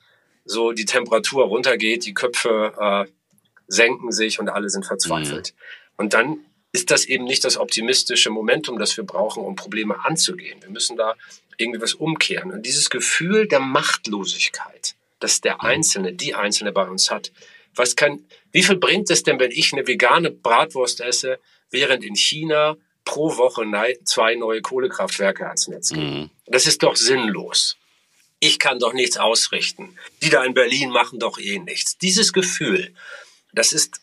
so 0.45 0.71
die 0.71 0.85
Temperatur 0.85 1.45
runtergeht, 1.45 2.05
die 2.05 2.13
Köpfe 2.13 2.73
äh, 2.79 3.11
senken 3.67 4.11
sich 4.11 4.39
und 4.39 4.49
alle 4.49 4.69
sind 4.69 4.85
verzweifelt. 4.85 5.53
Mhm. 5.55 5.61
Und 5.97 6.13
dann 6.13 6.45
ist 6.74 6.91
das 6.91 7.05
eben 7.05 7.26
nicht 7.26 7.43
das 7.43 7.57
optimistische 7.57 8.30
Momentum, 8.30 8.80
das 8.80 8.95
wir 8.95 9.03
brauchen, 9.03 9.43
um 9.43 9.55
Probleme 9.55 10.05
anzugehen. 10.05 10.61
Wir 10.61 10.69
müssen 10.69 10.95
da 10.95 11.15
irgendwie 11.57 11.82
was 11.82 11.93
umkehren. 11.93 12.51
Und 12.51 12.65
dieses 12.65 12.89
Gefühl 12.89 13.47
der 13.47 13.59
Machtlosigkeit, 13.59 14.95
das 15.19 15.41
der 15.41 15.63
Einzelne, 15.63 16.13
die 16.13 16.34
Einzelne 16.34 16.72
bei 16.72 16.88
uns 16.88 17.11
hat, 17.11 17.32
was 17.76 17.95
kann, 17.95 18.26
wie 18.51 18.63
viel 18.63 18.78
bringt 18.78 19.09
es 19.09 19.24
denn, 19.24 19.39
wenn 19.39 19.51
ich 19.51 19.74
eine 19.74 19.88
vegane 19.88 20.32
Bratwurst 20.32 21.01
esse, 21.01 21.39
während 21.69 22.03
in 22.03 22.15
China 22.15 22.78
pro 23.05 23.38
Woche 23.38 23.65
zwei 24.03 24.36
neue 24.36 24.61
Kohlekraftwerke 24.61 25.47
ans 25.47 25.67
Netz 25.67 25.89
gehen? 25.89 26.22
Mhm. 26.22 26.30
Das 26.47 26.67
ist 26.67 26.84
doch 26.84 26.95
sinnlos. 26.95 27.78
Ich 28.39 28.59
kann 28.59 28.80
doch 28.80 28.93
nichts 28.93 29.17
ausrichten. 29.17 29.95
Die 30.22 30.30
da 30.30 30.43
in 30.43 30.53
Berlin 30.53 30.89
machen 30.89 31.19
doch 31.19 31.38
eh 31.38 31.59
nichts. 31.59 31.97
Dieses 31.97 32.34
Gefühl, 32.34 32.93
das 33.53 33.72
ist 33.72 34.00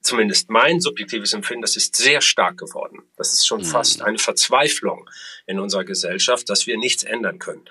zumindest 0.00 0.50
mein 0.50 0.80
subjektives 0.80 1.32
Empfinden, 1.32 1.62
das 1.62 1.76
ist 1.76 1.96
sehr 1.96 2.20
stark 2.20 2.58
geworden. 2.58 3.02
Das 3.16 3.32
ist 3.32 3.46
schon 3.46 3.60
mhm. 3.60 3.66
fast 3.66 4.02
eine 4.02 4.18
Verzweiflung 4.18 5.08
in 5.46 5.58
unserer 5.58 5.84
Gesellschaft, 5.84 6.48
dass 6.48 6.66
wir 6.66 6.78
nichts 6.78 7.02
ändern 7.02 7.38
können. 7.38 7.64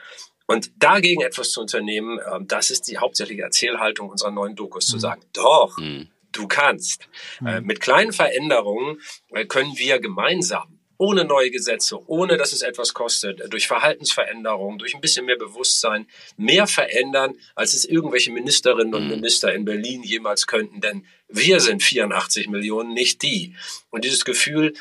Und 0.45 0.71
dagegen 0.77 1.21
etwas 1.21 1.51
zu 1.51 1.61
unternehmen, 1.61 2.19
ähm, 2.33 2.47
das 2.47 2.71
ist 2.71 2.87
die 2.87 2.97
hauptsächliche 2.97 3.43
Erzählhaltung 3.43 4.09
unserer 4.09 4.31
neuen 4.31 4.55
Dokus, 4.55 4.87
mhm. 4.87 4.91
zu 4.91 4.99
sagen, 4.99 5.21
doch, 5.33 5.77
mhm. 5.77 6.09
du 6.31 6.47
kannst. 6.47 7.07
Äh, 7.45 7.59
mhm. 7.61 7.67
Mit 7.67 7.81
kleinen 7.81 8.13
Veränderungen 8.13 8.99
äh, 9.29 9.45
können 9.45 9.77
wir 9.77 9.99
gemeinsam 9.99 10.78
ohne 10.99 11.23
neue 11.23 11.49
Gesetze, 11.49 11.97
ohne 12.07 12.37
dass 12.37 12.51
es 12.51 12.61
etwas 12.61 12.93
kostet, 12.93 13.41
durch 13.51 13.67
Verhaltensveränderungen, 13.67 14.77
durch 14.77 14.93
ein 14.93 15.01
bisschen 15.01 15.25
mehr 15.25 15.37
Bewusstsein, 15.37 16.07
mehr 16.35 16.67
verändern, 16.67 17.35
als 17.55 17.73
es 17.73 17.85
irgendwelche 17.85 18.31
Ministerinnen 18.31 18.93
und 18.93 19.05
mhm. 19.05 19.11
Minister 19.11 19.53
in 19.53 19.63
Berlin 19.63 20.03
jemals 20.03 20.45
könnten. 20.45 20.81
Denn 20.81 21.05
wir 21.29 21.61
sind 21.61 21.81
84 21.81 22.49
Millionen, 22.49 22.93
nicht 22.93 23.23
die. 23.23 23.55
Und 23.89 24.03
dieses 24.03 24.25
Gefühl 24.25 24.73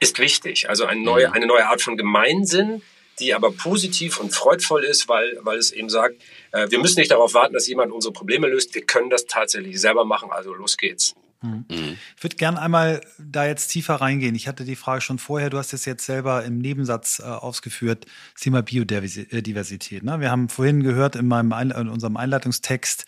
ist 0.00 0.18
wichtig. 0.18 0.70
Also 0.70 0.86
eine 0.86 1.02
neue, 1.02 1.28
mhm. 1.28 1.34
eine 1.34 1.46
neue 1.46 1.66
Art 1.66 1.82
von 1.82 1.98
Gemeinsinn, 1.98 2.80
die 3.20 3.34
aber 3.34 3.52
positiv 3.52 4.18
und 4.18 4.34
freudvoll 4.34 4.84
ist, 4.84 5.06
weil, 5.08 5.38
weil 5.42 5.58
es 5.58 5.70
eben 5.70 5.90
sagt, 5.90 6.16
äh, 6.52 6.70
wir 6.70 6.78
müssen 6.78 7.00
nicht 7.00 7.10
darauf 7.10 7.34
warten, 7.34 7.52
dass 7.52 7.68
jemand 7.68 7.92
unsere 7.92 8.14
Probleme 8.14 8.46
löst. 8.46 8.74
Wir 8.74 8.86
können 8.86 9.10
das 9.10 9.26
tatsächlich 9.26 9.78
selber 9.78 10.06
machen. 10.06 10.30
Also 10.30 10.54
los 10.54 10.78
geht's. 10.78 11.14
Mhm. 11.42 11.64
mhm. 11.70 11.96
Ich 12.16 12.22
würde 12.22 12.36
gerne 12.36 12.60
einmal 12.60 13.00
da 13.18 13.46
jetzt 13.46 13.68
tiefer 13.68 13.96
reingehen. 13.96 14.34
Ich 14.34 14.48
hatte 14.48 14.64
die 14.64 14.76
Frage 14.76 15.00
schon 15.00 15.18
vorher, 15.18 15.50
du 15.50 15.58
hast 15.58 15.72
es 15.72 15.84
jetzt 15.84 16.04
selber 16.04 16.44
im 16.44 16.58
Nebensatz 16.58 17.20
äh, 17.20 17.24
ausgeführt, 17.24 18.06
das 18.34 18.42
Thema 18.42 18.62
Biodiversität. 18.62 20.02
Ne? 20.02 20.20
Wir 20.20 20.30
haben 20.30 20.48
vorhin 20.48 20.82
gehört 20.82 21.16
in, 21.16 21.28
meinem 21.28 21.52
Ein 21.52 21.70
in 21.70 21.88
unserem 21.88 22.16
Einleitungstext, 22.16 23.06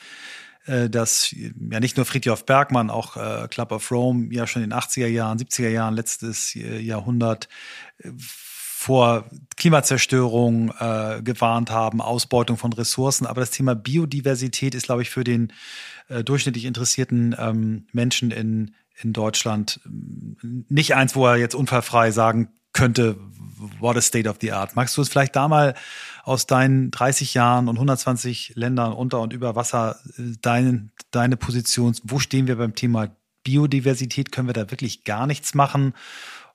äh, 0.66 0.88
dass 0.88 1.32
ja 1.32 1.80
nicht 1.80 1.96
nur 1.96 2.06
Friedhof 2.06 2.46
Bergmann, 2.46 2.90
auch 2.90 3.16
äh, 3.16 3.48
Club 3.48 3.72
of 3.72 3.90
Rome 3.90 4.32
ja 4.32 4.46
schon 4.46 4.62
in 4.62 4.70
den 4.70 4.78
80er 4.78 5.08
Jahren, 5.08 5.38
70er 5.38 5.68
Jahren, 5.68 5.94
letztes 5.94 6.54
Jahrhundert 6.54 7.48
äh, 7.98 8.10
vor 8.80 9.26
Klimazerstörung 9.58 10.72
äh, 10.80 11.20
gewarnt 11.22 11.70
haben, 11.70 12.00
Ausbeutung 12.00 12.56
von 12.56 12.72
Ressourcen. 12.72 13.26
Aber 13.26 13.42
das 13.42 13.50
Thema 13.50 13.74
Biodiversität 13.74 14.74
ist, 14.74 14.86
glaube 14.86 15.02
ich, 15.02 15.10
für 15.10 15.22
den 15.22 15.52
äh, 16.08 16.24
durchschnittlich 16.24 16.64
interessierten 16.64 17.36
ähm, 17.38 17.86
Menschen 17.92 18.30
in, 18.30 18.74
in 19.02 19.12
Deutschland 19.12 19.80
ähm, 19.84 20.64
nicht 20.70 20.94
eins, 20.94 21.14
wo 21.14 21.26
er 21.26 21.36
jetzt 21.36 21.54
unfallfrei 21.54 22.10
sagen 22.10 22.48
könnte, 22.72 23.18
what 23.80 23.98
a 23.98 24.00
state 24.00 24.26
of 24.26 24.38
the 24.40 24.52
art. 24.52 24.74
Magst 24.76 24.96
du 24.96 25.02
es 25.02 25.10
vielleicht 25.10 25.36
da 25.36 25.46
mal 25.46 25.74
aus 26.24 26.46
deinen 26.46 26.90
30 26.90 27.34
Jahren 27.34 27.68
und 27.68 27.76
120 27.76 28.54
Ländern 28.56 28.94
unter 28.94 29.20
und 29.20 29.34
über 29.34 29.56
Wasser 29.56 29.96
äh, 30.16 30.22
dein, 30.40 30.90
deine 31.10 31.36
Position, 31.36 31.94
wo 32.02 32.18
stehen 32.18 32.46
wir 32.46 32.56
beim 32.56 32.74
Thema 32.74 33.10
Biodiversität? 33.44 34.32
Können 34.32 34.48
wir 34.48 34.54
da 34.54 34.70
wirklich 34.70 35.04
gar 35.04 35.26
nichts 35.26 35.52
machen? 35.52 35.92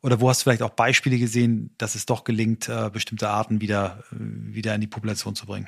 Oder 0.06 0.22
wo 0.22 0.30
hast 0.30 0.42
du 0.42 0.44
vielleicht 0.44 0.62
auch 0.62 0.70
Beispiele 0.70 1.18
gesehen, 1.18 1.74
dass 1.80 1.96
es 1.96 2.06
doch 2.06 2.24
gelingt, 2.26 2.70
äh, 2.70 2.92
bestimmte 2.94 3.28
Arten 3.28 3.60
wieder, 3.60 4.04
äh, 4.12 4.18
wieder 4.20 4.76
in 4.76 4.82
die 4.82 4.88
Population 4.88 5.34
zu 5.34 5.48
bringen? 5.48 5.68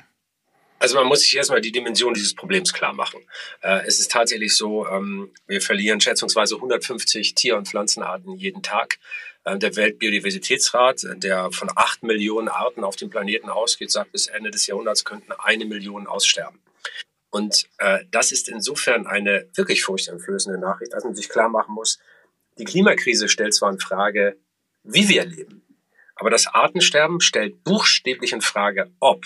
Also 0.78 0.94
man 0.94 1.08
muss 1.08 1.22
sich 1.22 1.36
erstmal 1.36 1.60
die 1.60 1.72
Dimension 1.72 2.14
dieses 2.14 2.36
Problems 2.36 2.72
klar 2.72 2.92
machen. 2.92 3.18
Äh, 3.62 3.80
es 3.84 3.98
ist 3.98 4.12
tatsächlich 4.12 4.56
so, 4.56 4.86
ähm, 4.86 5.32
wir 5.48 5.60
verlieren 5.60 6.00
schätzungsweise 6.00 6.54
150 6.54 7.34
Tier- 7.34 7.56
und 7.56 7.66
Pflanzenarten 7.66 8.36
jeden 8.36 8.62
Tag. 8.62 9.00
Der 9.44 9.76
Weltbiodiversitätsrat, 9.76 11.06
der 11.16 11.50
von 11.52 11.70
acht 11.74 12.02
Millionen 12.02 12.48
Arten 12.48 12.84
auf 12.84 12.96
dem 12.96 13.08
Planeten 13.08 13.48
ausgeht, 13.48 13.90
sagt, 13.90 14.12
bis 14.12 14.26
Ende 14.26 14.50
des 14.50 14.66
Jahrhunderts 14.66 15.06
könnten 15.06 15.32
eine 15.32 15.64
Million 15.64 16.06
aussterben. 16.06 16.60
Und 17.30 17.66
das 18.10 18.30
ist 18.30 18.50
insofern 18.50 19.06
eine 19.06 19.48
wirklich 19.54 19.82
furchteinflößende 19.84 20.60
Nachricht, 20.60 20.92
dass 20.92 21.04
man 21.04 21.14
sich 21.14 21.30
klar 21.30 21.48
machen 21.48 21.74
muss, 21.74 21.98
die 22.58 22.64
Klimakrise 22.64 23.28
stellt 23.28 23.54
zwar 23.54 23.70
in 23.70 23.78
Frage, 23.78 24.36
wie 24.82 25.08
wir 25.08 25.24
leben, 25.24 25.62
aber 26.14 26.30
das 26.30 26.46
Artensterben 26.46 27.20
stellt 27.20 27.62
buchstäblich 27.64 28.32
in 28.32 28.40
Frage, 28.40 28.90
ob 29.00 29.24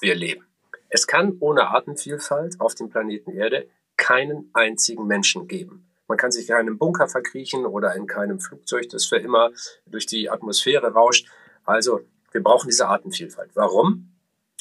wir 0.00 0.14
leben. 0.14 0.46
Es 0.88 1.06
kann 1.06 1.36
ohne 1.40 1.68
Artenvielfalt 1.68 2.60
auf 2.60 2.74
dem 2.74 2.90
Planeten 2.90 3.32
Erde 3.32 3.68
keinen 3.96 4.50
einzigen 4.52 5.06
Menschen 5.06 5.46
geben. 5.46 5.86
Man 6.08 6.18
kann 6.18 6.32
sich 6.32 6.48
in 6.48 6.54
einem 6.56 6.78
Bunker 6.78 7.06
verkriechen 7.06 7.64
oder 7.66 7.94
in 7.94 8.06
keinem 8.06 8.40
Flugzeug, 8.40 8.88
das 8.88 9.06
für 9.06 9.18
immer 9.18 9.50
durch 9.86 10.06
die 10.06 10.28
Atmosphäre 10.28 10.92
rauscht. 10.92 11.28
Also 11.64 12.00
wir 12.32 12.42
brauchen 12.42 12.68
diese 12.68 12.88
Artenvielfalt. 12.88 13.50
Warum? 13.54 14.12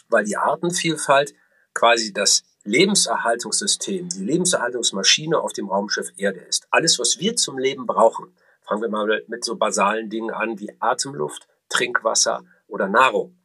Weil 0.09 0.25
die 0.25 0.37
Artenvielfalt 0.37 1.33
quasi 1.73 2.13
das 2.13 2.43
Lebenserhaltungssystem, 2.63 4.09
die 4.09 4.23
Lebenserhaltungsmaschine 4.23 5.39
auf 5.39 5.53
dem 5.53 5.69
Raumschiff 5.69 6.11
Erde 6.17 6.39
ist. 6.39 6.67
Alles, 6.71 6.99
was 6.99 7.19
wir 7.19 7.35
zum 7.35 7.57
Leben 7.57 7.85
brauchen, 7.85 8.33
fangen 8.61 8.81
wir 8.81 8.89
mal 8.89 9.23
mit 9.27 9.43
so 9.43 9.55
basalen 9.55 10.09
Dingen 10.09 10.31
an 10.31 10.59
wie 10.59 10.71
Atemluft, 10.79 11.47
Trinkwasser 11.69 12.43
oder 12.67 12.87
Nahrung. 12.87 13.37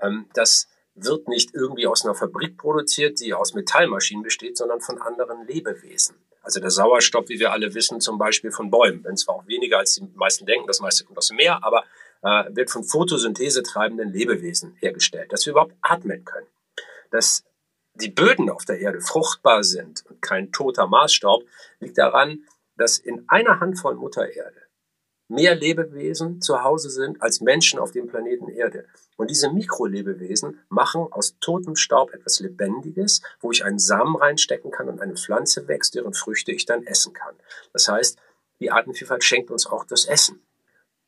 Ähm, 0.00 0.26
das 0.34 0.68
wird 0.94 1.28
nicht 1.28 1.54
irgendwie 1.54 1.86
aus 1.86 2.04
einer 2.04 2.14
Fabrik 2.14 2.56
produziert, 2.56 3.20
die 3.20 3.34
aus 3.34 3.54
Metallmaschinen 3.54 4.22
besteht, 4.22 4.56
sondern 4.56 4.80
von 4.80 5.00
anderen 5.00 5.46
Lebewesen. 5.46 6.16
Also 6.42 6.60
der 6.60 6.70
Sauerstoff, 6.70 7.28
wie 7.28 7.38
wir 7.38 7.52
alle 7.52 7.74
wissen, 7.74 8.00
zum 8.00 8.18
Beispiel 8.18 8.50
von 8.50 8.70
Bäumen, 8.70 9.04
wenn 9.04 9.16
zwar 9.16 9.36
auch 9.36 9.46
weniger 9.46 9.78
als 9.78 9.94
die 9.94 10.08
meisten 10.14 10.46
denken, 10.46 10.66
das 10.66 10.80
meiste 10.80 11.04
kommt 11.04 11.18
aus 11.18 11.28
dem 11.28 11.36
Meer, 11.36 11.62
aber 11.62 11.84
äh, 12.22 12.44
wird 12.54 12.70
von 12.70 12.84
Photosynthese 12.84 13.62
treibenden 13.62 14.12
Lebewesen 14.12 14.74
hergestellt, 14.80 15.32
dass 15.32 15.44
wir 15.46 15.52
überhaupt 15.52 15.74
atmen 15.82 16.24
können. 16.24 16.46
Dass 17.10 17.44
die 18.00 18.10
Böden 18.10 18.50
auf 18.50 18.64
der 18.64 18.80
Erde 18.80 19.00
fruchtbar 19.00 19.64
sind 19.64 20.04
und 20.06 20.22
kein 20.22 20.52
toter 20.52 20.86
Maßstaub, 20.86 21.44
liegt 21.80 21.98
daran, 21.98 22.44
dass 22.76 22.98
in 22.98 23.24
einer 23.28 23.60
Handvoll 23.60 23.96
Mutter 23.96 24.30
Erde 24.30 24.68
mehr 25.28 25.54
Lebewesen 25.54 26.40
zu 26.40 26.62
Hause 26.64 26.90
sind 26.90 27.22
als 27.22 27.40
Menschen 27.40 27.78
auf 27.78 27.92
dem 27.92 28.06
Planeten 28.06 28.48
Erde. 28.48 28.86
Und 29.16 29.30
diese 29.30 29.52
Mikrolebewesen 29.52 30.60
machen 30.68 31.06
aus 31.10 31.36
totem 31.40 31.76
Staub 31.76 32.14
etwas 32.14 32.40
Lebendiges, 32.40 33.20
wo 33.40 33.50
ich 33.50 33.64
einen 33.64 33.78
Samen 33.78 34.16
reinstecken 34.16 34.70
kann 34.70 34.88
und 34.88 35.00
eine 35.00 35.16
Pflanze 35.16 35.68
wächst, 35.68 35.94
deren 35.94 36.14
Früchte 36.14 36.52
ich 36.52 36.64
dann 36.64 36.82
essen 36.84 37.12
kann. 37.12 37.34
Das 37.72 37.88
heißt, 37.88 38.18
die 38.60 38.70
Artenvielfalt 38.70 39.22
schenkt 39.22 39.50
uns 39.50 39.66
auch 39.66 39.84
das 39.84 40.06
Essen. 40.06 40.40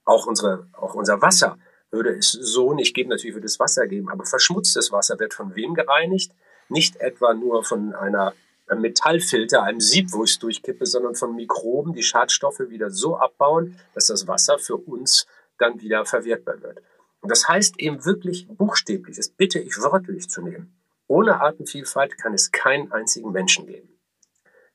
Auch, 0.04 0.26
unsere, 0.26 0.68
auch 0.72 0.94
unser 0.94 1.22
Wasser 1.22 1.58
würde 1.90 2.10
es 2.16 2.32
so 2.32 2.74
nicht 2.74 2.94
geben. 2.94 3.10
Natürlich 3.10 3.34
würde 3.34 3.46
es 3.46 3.58
Wasser 3.58 3.86
geben, 3.86 4.10
aber 4.10 4.24
verschmutztes 4.24 4.92
Wasser 4.92 5.18
wird 5.18 5.34
von 5.34 5.54
wem 5.54 5.74
gereinigt? 5.74 6.32
Nicht 6.70 6.96
etwa 6.96 7.34
nur 7.34 7.64
von 7.64 7.94
einer 7.94 8.34
Metallfilter, 8.74 9.62
einem 9.62 9.80
Sieb, 9.80 10.12
wo 10.12 10.24
ich 10.24 10.32
es 10.32 10.38
durchkippe, 10.38 10.86
sondern 10.86 11.14
von 11.14 11.34
Mikroben, 11.34 11.92
die 11.92 12.02
Schadstoffe 12.02 12.60
wieder 12.60 12.90
so 12.90 13.16
abbauen, 13.16 13.78
dass 13.94 14.06
das 14.06 14.26
Wasser 14.26 14.58
für 14.58 14.76
uns 14.76 15.26
dann 15.58 15.80
wieder 15.80 16.04
verwertbar 16.06 16.62
wird. 16.62 16.80
Und 17.20 17.30
das 17.30 17.48
heißt 17.48 17.78
eben 17.78 18.04
wirklich 18.04 18.46
buchstäblich, 18.48 19.16
das 19.16 19.28
bitte 19.28 19.58
ich 19.58 19.76
wörtlich 19.78 20.30
zu 20.30 20.42
nehmen. 20.42 20.74
Ohne 21.06 21.40
Artenvielfalt 21.40 22.16
kann 22.18 22.34
es 22.34 22.52
keinen 22.52 22.92
einzigen 22.92 23.32
Menschen 23.32 23.66
geben. 23.66 23.98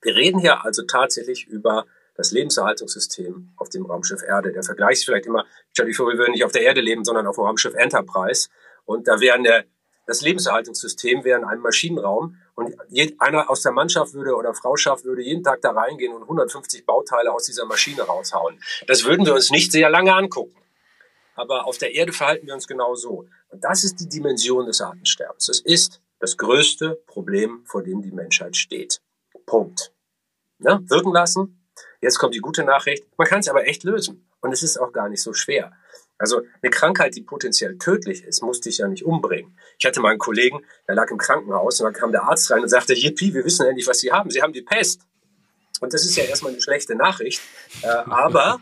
Wir 0.02 0.14
reden 0.14 0.38
hier 0.38 0.64
also 0.64 0.82
tatsächlich 0.82 1.46
über 1.46 1.86
das 2.14 2.30
Lebenserhaltungssystem 2.32 3.52
auf 3.56 3.68
dem 3.68 3.86
Raumschiff 3.86 4.22
Erde. 4.22 4.52
Der 4.52 4.62
Vergleich 4.62 4.98
ist 4.98 5.04
vielleicht 5.04 5.26
immer, 5.26 5.46
stell 5.72 5.86
dir 5.86 5.94
vor, 5.94 6.08
wir 6.08 6.18
würden 6.18 6.32
nicht 6.32 6.44
auf 6.44 6.52
der 6.52 6.62
Erde 6.62 6.80
leben, 6.80 7.04
sondern 7.04 7.26
auf 7.26 7.36
dem 7.36 7.44
Raumschiff 7.44 7.74
Enterprise. 7.74 8.48
Und 8.84 9.08
da 9.08 9.20
wären 9.20 9.42
der, 9.42 9.64
das 10.06 10.22
Lebenserhaltungssystem 10.22 11.24
wäre 11.24 11.38
in 11.40 11.44
einem 11.44 11.62
Maschinenraum 11.62 12.36
und 12.54 12.74
einer 13.18 13.50
aus 13.50 13.62
der 13.62 13.72
Mannschaft 13.72 14.14
würde 14.14 14.34
oder 14.36 14.54
Frauschaft 14.54 15.04
würde 15.04 15.22
jeden 15.22 15.42
Tag 15.42 15.60
da 15.62 15.72
reingehen 15.72 16.14
und 16.14 16.22
150 16.22 16.86
Bauteile 16.86 17.32
aus 17.32 17.44
dieser 17.44 17.66
Maschine 17.66 18.02
raushauen. 18.02 18.60
Das 18.86 19.04
würden 19.04 19.26
wir 19.26 19.34
uns 19.34 19.50
nicht 19.50 19.72
sehr 19.72 19.90
lange 19.90 20.14
angucken. 20.14 20.54
Aber 21.34 21.66
auf 21.66 21.76
der 21.76 21.94
Erde 21.94 22.12
verhalten 22.12 22.46
wir 22.46 22.54
uns 22.54 22.66
genau 22.66 22.94
so. 22.94 23.26
Und 23.48 23.62
das 23.62 23.84
ist 23.84 23.96
die 24.00 24.08
Dimension 24.08 24.64
des 24.66 24.80
Artensterbens. 24.80 25.48
Es 25.48 25.60
ist 25.60 26.00
das 26.18 26.38
größte 26.38 27.02
Problem, 27.06 27.62
vor 27.66 27.82
dem 27.82 28.00
die 28.00 28.12
Menschheit 28.12 28.56
steht. 28.56 29.02
Punkt. 29.44 29.92
Ne? 30.58 30.82
Wirken 30.86 31.12
lassen. 31.12 31.68
Jetzt 32.00 32.18
kommt 32.18 32.34
die 32.34 32.40
gute 32.40 32.64
Nachricht. 32.64 33.06
Man 33.18 33.26
kann 33.26 33.40
es 33.40 33.48
aber 33.48 33.66
echt 33.66 33.84
lösen. 33.84 34.26
Und 34.40 34.52
es 34.52 34.62
ist 34.62 34.78
auch 34.78 34.92
gar 34.92 35.08
nicht 35.08 35.22
so 35.22 35.34
schwer. 35.34 35.72
Also 36.18 36.42
eine 36.62 36.70
Krankheit, 36.70 37.14
die 37.14 37.22
potenziell 37.22 37.76
tödlich 37.78 38.24
ist, 38.24 38.42
muss 38.42 38.60
dich 38.60 38.78
ja 38.78 38.88
nicht 38.88 39.04
umbringen. 39.04 39.56
Ich 39.78 39.84
hatte 39.84 40.00
mal 40.00 40.10
einen 40.10 40.18
Kollegen, 40.18 40.64
der 40.88 40.94
lag 40.94 41.10
im 41.10 41.18
Krankenhaus 41.18 41.80
und 41.80 41.84
dann 41.84 41.92
kam 41.92 42.12
der 42.12 42.24
Arzt 42.24 42.50
rein 42.50 42.62
und 42.62 42.68
sagte, 42.68 42.94
Yippie, 42.94 43.34
wir 43.34 43.44
wissen 43.44 43.66
endlich, 43.66 43.86
was 43.86 44.00
Sie 44.00 44.12
haben. 44.12 44.30
Sie 44.30 44.42
haben 44.42 44.52
die 44.52 44.62
Pest. 44.62 45.02
Und 45.80 45.92
das 45.92 46.04
ist 46.04 46.16
ja 46.16 46.24
erstmal 46.24 46.52
eine 46.52 46.60
schlechte 46.60 46.94
Nachricht. 46.94 47.40
Äh, 47.82 47.88
aber 47.88 48.60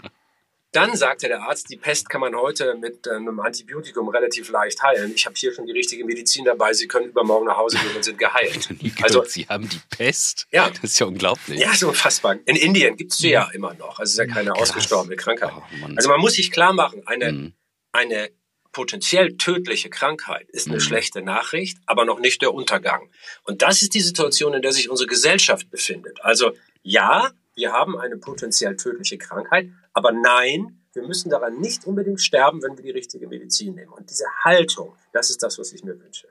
dann 0.75 0.97
sagte 0.97 1.29
der 1.29 1.43
Arzt, 1.43 1.71
die 1.71 1.77
Pest 1.77 2.09
kann 2.09 2.21
man 2.21 2.35
heute 2.35 2.77
mit 2.77 3.09
einem 3.09 3.39
Antibiotikum 3.41 4.09
relativ 4.09 4.51
leicht 4.51 4.83
heilen. 4.83 5.13
Ich 5.15 5.27
habe 5.27 5.35
hier 5.37 5.53
schon 5.53 5.67
die 5.67 5.73
richtige 5.73 6.05
Medizin 6.05 6.45
dabei. 6.45 6.73
Sie 6.73 6.89
können 6.89 7.07
übermorgen 7.07 7.47
nach 7.47 7.57
Hause 7.57 7.79
gehen 7.79 7.95
und 7.95 8.05
sind 8.05 8.19
geheilt. 8.19 8.69
Also 9.03 9.25
Sie 9.25 9.47
haben 9.47 9.69
die 9.69 9.81
Pest? 9.91 10.47
Ja. 10.51 10.71
Das 10.71 10.83
ist 10.83 10.99
ja 10.99 11.07
unglaublich. 11.07 11.61
Ja, 11.61 11.75
so 11.75 11.89
unfassbar. 11.89 12.37
In 12.45 12.57
Indien 12.57 12.97
gibt 12.97 13.13
es 13.13 13.19
sie 13.19 13.31
ja 13.31 13.49
immer 13.53 13.75
noch. 13.75 13.99
Also 13.99 14.03
es 14.03 14.11
ist 14.11 14.19
ja 14.19 14.27
keine 14.27 14.51
Krass. 14.51 14.71
ausgestorbene 14.71 15.17
Krankheit. 15.17 15.53
Oh, 15.57 15.63
also 15.97 16.09
man 16.09 16.21
muss 16.21 16.35
sich 16.35 16.51
klar 16.51 16.73
machen, 16.73 17.03
eine, 17.07 17.33
mhm. 17.33 17.53
eine 17.93 18.31
potenziell 18.73 19.37
tödliche 19.37 19.89
Krankheit 19.89 20.51
ist 20.51 20.67
eine 20.67 20.77
mhm. 20.77 20.81
schlechte 20.81 21.23
Nachricht, 21.23 21.79
aber 21.87 22.05
noch 22.05 22.19
nicht 22.19 22.43
der 22.43 22.53
Untergang. 22.53 23.09
Und 23.45 23.63
das 23.63 23.81
ist 23.81 23.95
die 23.95 24.01
Situation, 24.01 24.53
in 24.53 24.63
der 24.63 24.73
sich 24.73 24.91
unsere 24.91 25.07
Gesellschaft 25.07 25.71
befindet. 25.71 26.19
Also 26.23 26.53
ja, 26.83 27.31
wir 27.55 27.73
haben 27.73 27.97
eine 27.97 28.17
potenziell 28.17 28.77
tödliche 28.77 29.17
Krankheit, 29.17 29.71
aber 29.95 30.13
nein, 30.13 30.81
wir 30.93 31.07
müssen 31.07 31.31
daran 31.31 31.61
nicht 31.61 31.87
unbedingt 31.87 32.21
sterben, 32.21 32.63
wenn 32.63 32.77
wir 32.77 32.85
die 32.85 32.91
richtige 32.91 33.27
Medizin 33.29 33.75
nehmen. 33.75 33.93
Und 33.93 34.11
diese 34.11 34.27
Haltung, 34.45 34.95
das 35.13 35.31
ist 35.31 35.43
das, 35.43 35.59
was 35.59 35.73
ich 35.73 35.83
mir 35.85 35.99
wünsche. 35.99 36.29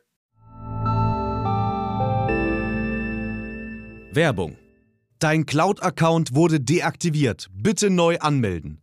Werbung. 4.14 4.57
Dein 5.20 5.45
Cloud-Account 5.45 6.36
wurde 6.36 6.59
deaktiviert. 6.59 7.47
Bitte 7.53 7.89
neu 7.89 8.20
anmelden. 8.20 8.83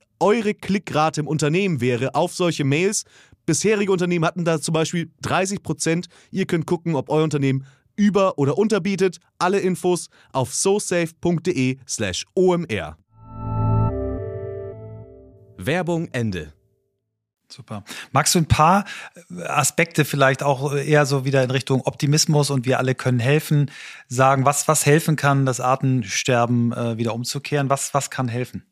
eure 0.21 0.53
Klickrate 0.53 1.21
im 1.21 1.27
Unternehmen 1.27 1.81
wäre 1.81 2.15
auf 2.15 2.33
solche 2.33 2.63
Mails. 2.63 3.03
Bisherige 3.45 3.91
Unternehmen 3.91 4.23
hatten 4.23 4.45
da 4.45 4.61
zum 4.61 4.73
Beispiel 4.73 5.11
30 5.21 5.63
Prozent. 5.63 6.07
Ihr 6.29 6.45
könnt 6.45 6.67
gucken, 6.67 6.95
ob 6.95 7.09
euer 7.09 7.23
Unternehmen 7.23 7.65
über- 7.95 8.37
oder 8.37 8.57
unterbietet. 8.57 9.17
Alle 9.39 9.59
Infos 9.59 10.09
auf 10.31 10.53
sosafe.de/slash 10.53 12.25
omr. 12.35 12.97
Werbung 15.57 16.07
Ende. 16.11 16.53
Super. 17.51 17.83
Magst 18.11 18.33
du 18.33 18.39
ein 18.39 18.47
paar 18.47 18.85
Aspekte 19.45 20.05
vielleicht 20.05 20.41
auch 20.41 20.73
eher 20.73 21.05
so 21.05 21.25
wieder 21.25 21.43
in 21.43 21.51
Richtung 21.51 21.81
Optimismus 21.81 22.49
und 22.49 22.65
wir 22.65 22.79
alle 22.79 22.95
können 22.95 23.19
helfen, 23.19 23.69
sagen, 24.07 24.45
was, 24.45 24.69
was 24.69 24.85
helfen 24.85 25.17
kann, 25.17 25.45
das 25.45 25.59
Artensterben 25.59 26.71
äh, 26.71 26.97
wieder 26.97 27.13
umzukehren? 27.13 27.69
Was, 27.69 27.93
was 27.93 28.09
kann 28.09 28.29
helfen? 28.29 28.70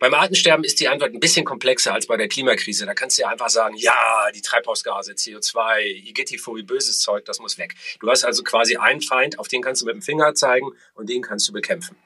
Beim 0.00 0.14
Artensterben 0.14 0.64
ist 0.64 0.80
die 0.80 0.88
Antwort 0.88 1.12
ein 1.12 1.20
bisschen 1.20 1.44
komplexer 1.44 1.94
als 1.94 2.06
bei 2.06 2.16
der 2.16 2.28
Klimakrise. 2.28 2.86
Da 2.86 2.94
kannst 2.94 3.18
du 3.18 3.22
ja 3.22 3.28
einfach 3.28 3.48
sagen, 3.48 3.76
ja, 3.76 3.94
die 4.34 4.42
Treibhausgase, 4.42 5.12
CO2, 5.12 5.82
Igetiphobie, 5.82 6.62
böses 6.62 7.00
Zeug, 7.00 7.24
das 7.24 7.38
muss 7.38 7.58
weg. 7.58 7.74
Du 8.00 8.10
hast 8.10 8.24
also 8.24 8.42
quasi 8.42 8.76
einen 8.76 9.00
Feind, 9.00 9.38
auf 9.38 9.48
den 9.48 9.62
kannst 9.62 9.82
du 9.82 9.86
mit 9.86 9.94
dem 9.94 10.02
Finger 10.02 10.34
zeigen 10.34 10.72
und 10.94 11.08
den 11.08 11.22
kannst 11.22 11.48
du 11.48 11.52
bekämpfen. 11.52 11.96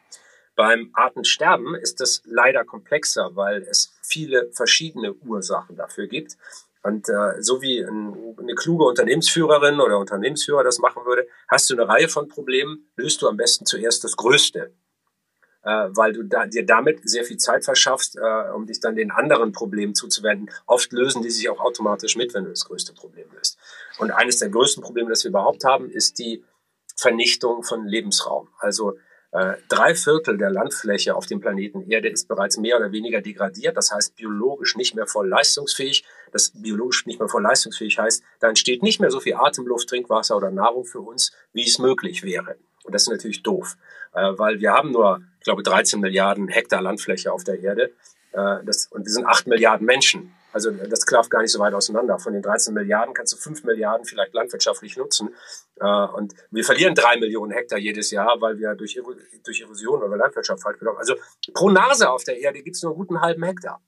Beim 0.55 0.91
Artensterben 0.93 1.75
ist 1.77 2.01
das 2.01 2.23
leider 2.25 2.65
komplexer, 2.65 3.31
weil 3.35 3.63
es 3.63 3.95
viele 4.03 4.51
verschiedene 4.53 5.15
Ursachen 5.15 5.77
dafür 5.77 6.09
gibt. 6.09 6.37
Und 6.83 7.09
äh, 7.09 7.41
so 7.43 7.63
wie 7.63 7.81
ein, 7.81 8.35
eine 8.39 8.55
kluge 8.55 8.85
Unternehmensführerin 8.85 9.81
oder 9.81 9.99
Unternehmensführer 9.99 10.65
das 10.65 10.79
machen 10.79 11.05
würde, 11.05 11.27
hast 11.49 11.71
du 11.71 11.75
eine 11.75 11.89
Reihe 11.89 12.09
von 12.09 12.29
Problemen, 12.29 12.91
löst 12.97 13.23
du 13.23 13.29
am 13.29 13.37
besten 13.37 13.67
zuerst 13.67 14.05
das 14.05 14.17
Größte 14.17 14.73
äh, 15.69 15.95
weil 15.95 16.15
du 16.15 16.23
da, 16.23 16.47
dir 16.47 16.65
damit 16.65 17.07
sehr 17.07 17.25
viel 17.25 17.37
Zeit 17.37 17.63
verschaffst, 17.63 18.17
äh, 18.17 18.51
um 18.55 18.67
dich 18.67 18.81
dann 18.81 18.97
den 18.97 19.11
anderen 19.11 19.53
Problemen 19.53 19.95
zuzuwenden. 19.95 20.51
Oft 20.65 20.93
lösen 20.93 21.23
die 21.23 21.31
sich 21.31 21.51
auch 21.51 21.61
automatisch 21.61 22.17
mit, 22.17 22.33
wenn 22.33 22.45
du 22.45 22.51
das 22.51 22.65
größte 22.65 22.95
Problem 22.95 23.27
löst. 23.35 23.59
Und 23.99 24.11
eines 24.11 24.39
der 24.39 24.49
größten 24.49 24.83
Probleme, 24.83 25.11
das 25.11 25.25
wir 25.25 25.29
überhaupt 25.29 25.65
haben, 25.65 25.91
ist 25.91 26.19
die 26.19 26.43
Vernichtung 26.97 27.65
von 27.65 27.87
Lebensraum. 27.87 28.49
Also 28.59 28.95
äh, 29.31 29.57
drei 29.69 29.95
Viertel 29.95 30.39
der 30.39 30.49
Landfläche 30.49 31.15
auf 31.15 31.27
dem 31.27 31.41
Planeten 31.41 31.83
Erde 31.91 32.09
ist 32.09 32.29
bereits 32.29 32.57
mehr 32.57 32.79
oder 32.79 32.91
weniger 32.91 33.21
degradiert, 33.21 33.77
das 33.77 33.93
heißt 33.93 34.17
biologisch 34.17 34.75
nicht 34.75 34.95
mehr 34.95 35.07
voll 35.07 35.29
leistungsfähig. 35.29 36.03
Das 36.33 36.53
biologisch 36.55 37.05
nicht 37.05 37.21
mehr 37.21 37.29
voll 37.29 37.43
leistungsfähig 37.43 37.99
heißt, 37.99 38.23
da 38.41 38.49
entsteht 38.49 38.83
nicht 38.83 39.01
mehr 39.01 39.11
so 39.11 39.21
viel 39.21 39.35
Atemluft, 39.35 39.91
Trinkwasser 39.91 40.35
oder 40.35 40.51
Nahrung 40.51 40.87
für 40.87 41.01
uns, 41.01 41.33
wie 41.53 41.67
es 41.67 41.79
möglich 41.79 42.23
wäre. 42.23 42.57
Und 42.85 42.95
das 42.95 43.03
ist 43.03 43.11
natürlich 43.11 43.43
doof, 43.43 43.77
äh, 44.15 44.33
weil 44.39 44.61
wir 44.61 44.73
haben 44.73 44.93
nur, 44.93 45.21
glaube, 45.49 45.63
13 45.63 46.01
Milliarden 46.01 46.49
Hektar 46.49 46.83
Landfläche 46.83 47.33
auf 47.33 47.43
der 47.43 47.61
Erde. 47.61 47.93
Äh, 48.33 48.65
das, 48.65 48.87
und 48.87 49.05
wir 49.05 49.13
sind 49.13 49.27
8 49.27 49.47
Milliarden 49.47 49.87
Menschen. 49.87 50.35
Also 50.53 50.71
das 50.71 51.07
klafft 51.07 51.31
gar 51.31 51.43
nicht 51.43 51.53
so 51.53 51.59
weit 51.59 51.73
auseinander. 51.73 52.19
Von 52.19 52.35
den 52.35 52.43
13 52.43 52.75
Milliarden 52.75 53.15
kannst 53.15 53.33
du 53.33 53.37
5 53.39 53.65
Milliarden 53.65 54.05
vielleicht 54.05 54.35
landwirtschaftlich 54.35 54.97
nutzen. 54.97 55.35
Äh, 55.81 55.87
und 55.87 56.35
wir 56.51 56.65
verlieren 56.65 56.95
3 56.95 57.17
Millionen 57.17 57.53
Hektar 57.53 57.79
jedes 57.79 58.11
Jahr, 58.11 58.41
weil 58.41 58.59
wir 58.59 58.75
durch, 58.75 59.01
durch 59.43 59.61
Erosion 59.61 60.03
oder 60.03 60.17
Landwirtschaft 60.17 60.63
falsch 60.63 60.79
gelaufen. 60.79 60.99
Also 60.99 61.15
pro 61.55 61.71
Nase 61.71 62.11
auf 62.11 62.25
der 62.25 62.39
Erde 62.39 62.63
gibt 62.63 62.77
es 62.77 62.83
nur 62.83 62.93
einen 62.93 62.99
guten 62.99 63.21
halben 63.21 63.43
Hektar. 63.43 63.81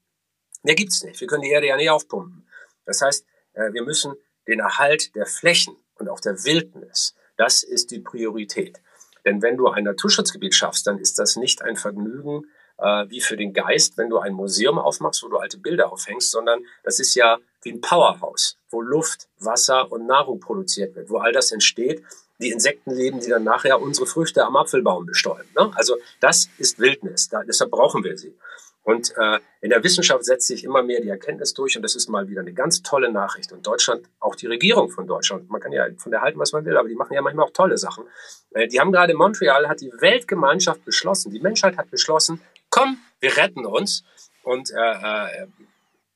Mehr 0.63 0.75
gibt's 0.75 1.03
nicht. 1.03 1.21
Wir 1.21 1.29
können 1.29 1.43
die 1.43 1.51
Erde 1.51 1.67
ja 1.67 1.77
nicht 1.77 1.91
aufpumpen. 1.91 2.47
Das 2.87 3.03
heißt, 3.03 3.27
äh, 3.53 3.73
wir 3.73 3.83
müssen 3.83 4.15
den 4.49 4.61
Erhalt 4.61 5.15
der 5.15 5.27
Flächen 5.27 5.77
und 5.97 6.09
auch 6.09 6.21
der 6.21 6.45
Wildnis, 6.45 7.15
das 7.37 7.63
ist 7.63 7.91
die 7.91 8.01
Priorität. 8.01 8.81
Denn 9.25 9.43
wenn 9.43 9.57
du 9.57 9.69
ein 9.69 9.85
Naturschutzgebiet 9.85 10.55
schaffst, 10.55 10.87
dann 10.87 10.99
ist 10.99 11.19
das 11.19 11.37
nicht 11.37 11.63
ein 11.63 11.77
Vergnügen 11.77 12.45
äh, 12.79 13.07
wie 13.09 13.21
für 13.21 13.37
den 13.37 13.53
Geist, 13.53 13.99
wenn 13.99 14.11
du 14.11 14.19
ein 14.19 14.33
Museum 14.33 14.79
aufmachst, 14.79 15.23
wo 15.23 15.29
du 15.29 15.39
alte 15.39 15.59
Bilder 15.59 15.93
aufhängst, 15.93 16.31
sondern 16.31 16.61
das 16.83 16.99
ist 17.01 17.15
ja 17.15 17.39
wie 17.63 17.73
ein 17.73 17.81
Powerhouse, 17.81 18.57
wo 18.71 18.81
Luft, 18.81 19.29
Wasser 19.39 19.91
und 19.93 20.07
Nahrung 20.07 20.41
produziert 20.41 20.95
wird, 20.95 21.11
wo 21.11 21.19
all 21.19 21.33
das 21.33 21.53
entsteht, 21.53 22.03
die 22.41 22.51
Insekten 22.51 22.91
leben, 22.91 23.21
die 23.21 23.29
dann 23.29 23.45
nachher 23.45 23.81
unsere 23.81 24.07
Früchte 24.07 24.45
am 24.45 24.57
Apfelbaum 24.57 25.05
bestäuben. 25.05 25.49
Ne? 25.57 25.71
Also 25.75 25.97
das 26.21 26.49
ist 26.57 26.79
Wildnis, 26.79 27.29
da, 27.29 27.43
deshalb 27.45 27.71
brauchen 27.71 28.03
wir 28.03 28.17
sie. 28.17 28.35
Und 28.83 29.13
äh, 29.17 29.39
in 29.61 29.71
der 29.71 29.85
Wissenschaft 29.85 30.25
setzt 30.25 30.47
sich 30.47 30.65
immer 30.65 30.83
mehr 30.83 31.01
die 31.01 31.09
Erkenntnis 31.09 31.53
durch 31.53 31.77
und 31.77 31.83
das 31.83 31.95
ist 31.95 32.09
mal 32.09 32.29
wieder 32.29 32.41
eine 32.41 32.55
ganz 32.55 32.83
tolle 32.83 33.13
Nachricht. 33.13 33.53
Und 33.53 33.67
Deutschland, 33.67 34.09
auch 34.19 34.35
die 34.35 34.47
Regierung 34.47 34.91
von 34.91 35.07
Deutschland, 35.07 35.51
man 35.51 35.61
kann 35.61 35.73
ja 35.73 35.87
von 35.99 36.11
der 36.11 36.23
halten, 36.23 36.39
was 36.39 36.53
man 36.53 36.65
will, 36.65 36.77
aber 36.77 36.89
die 36.89 36.95
machen 36.95 37.13
ja 37.13 37.21
manchmal 37.21 37.47
auch 37.47 37.53
tolle 37.53 37.77
Sachen. 37.77 38.05
Äh, 38.53 38.69
die 38.69 38.81
haben 38.81 38.91
gerade 38.91 39.13
in 39.13 39.19
Montreal, 39.19 39.69
hat 39.69 39.81
die 39.81 39.93
Weltgemeinschaft 39.93 40.85
beschlossen, 40.85 41.31
die 41.31 41.41
Menschheit 41.41 41.77
hat 41.77 41.91
beschlossen, 41.91 42.41
komm, 42.71 42.99
wir 43.21 43.37
retten 43.37 43.67
uns. 43.67 44.03
Und 44.43 44.71
äh, 44.71 44.77
äh, 44.77 45.47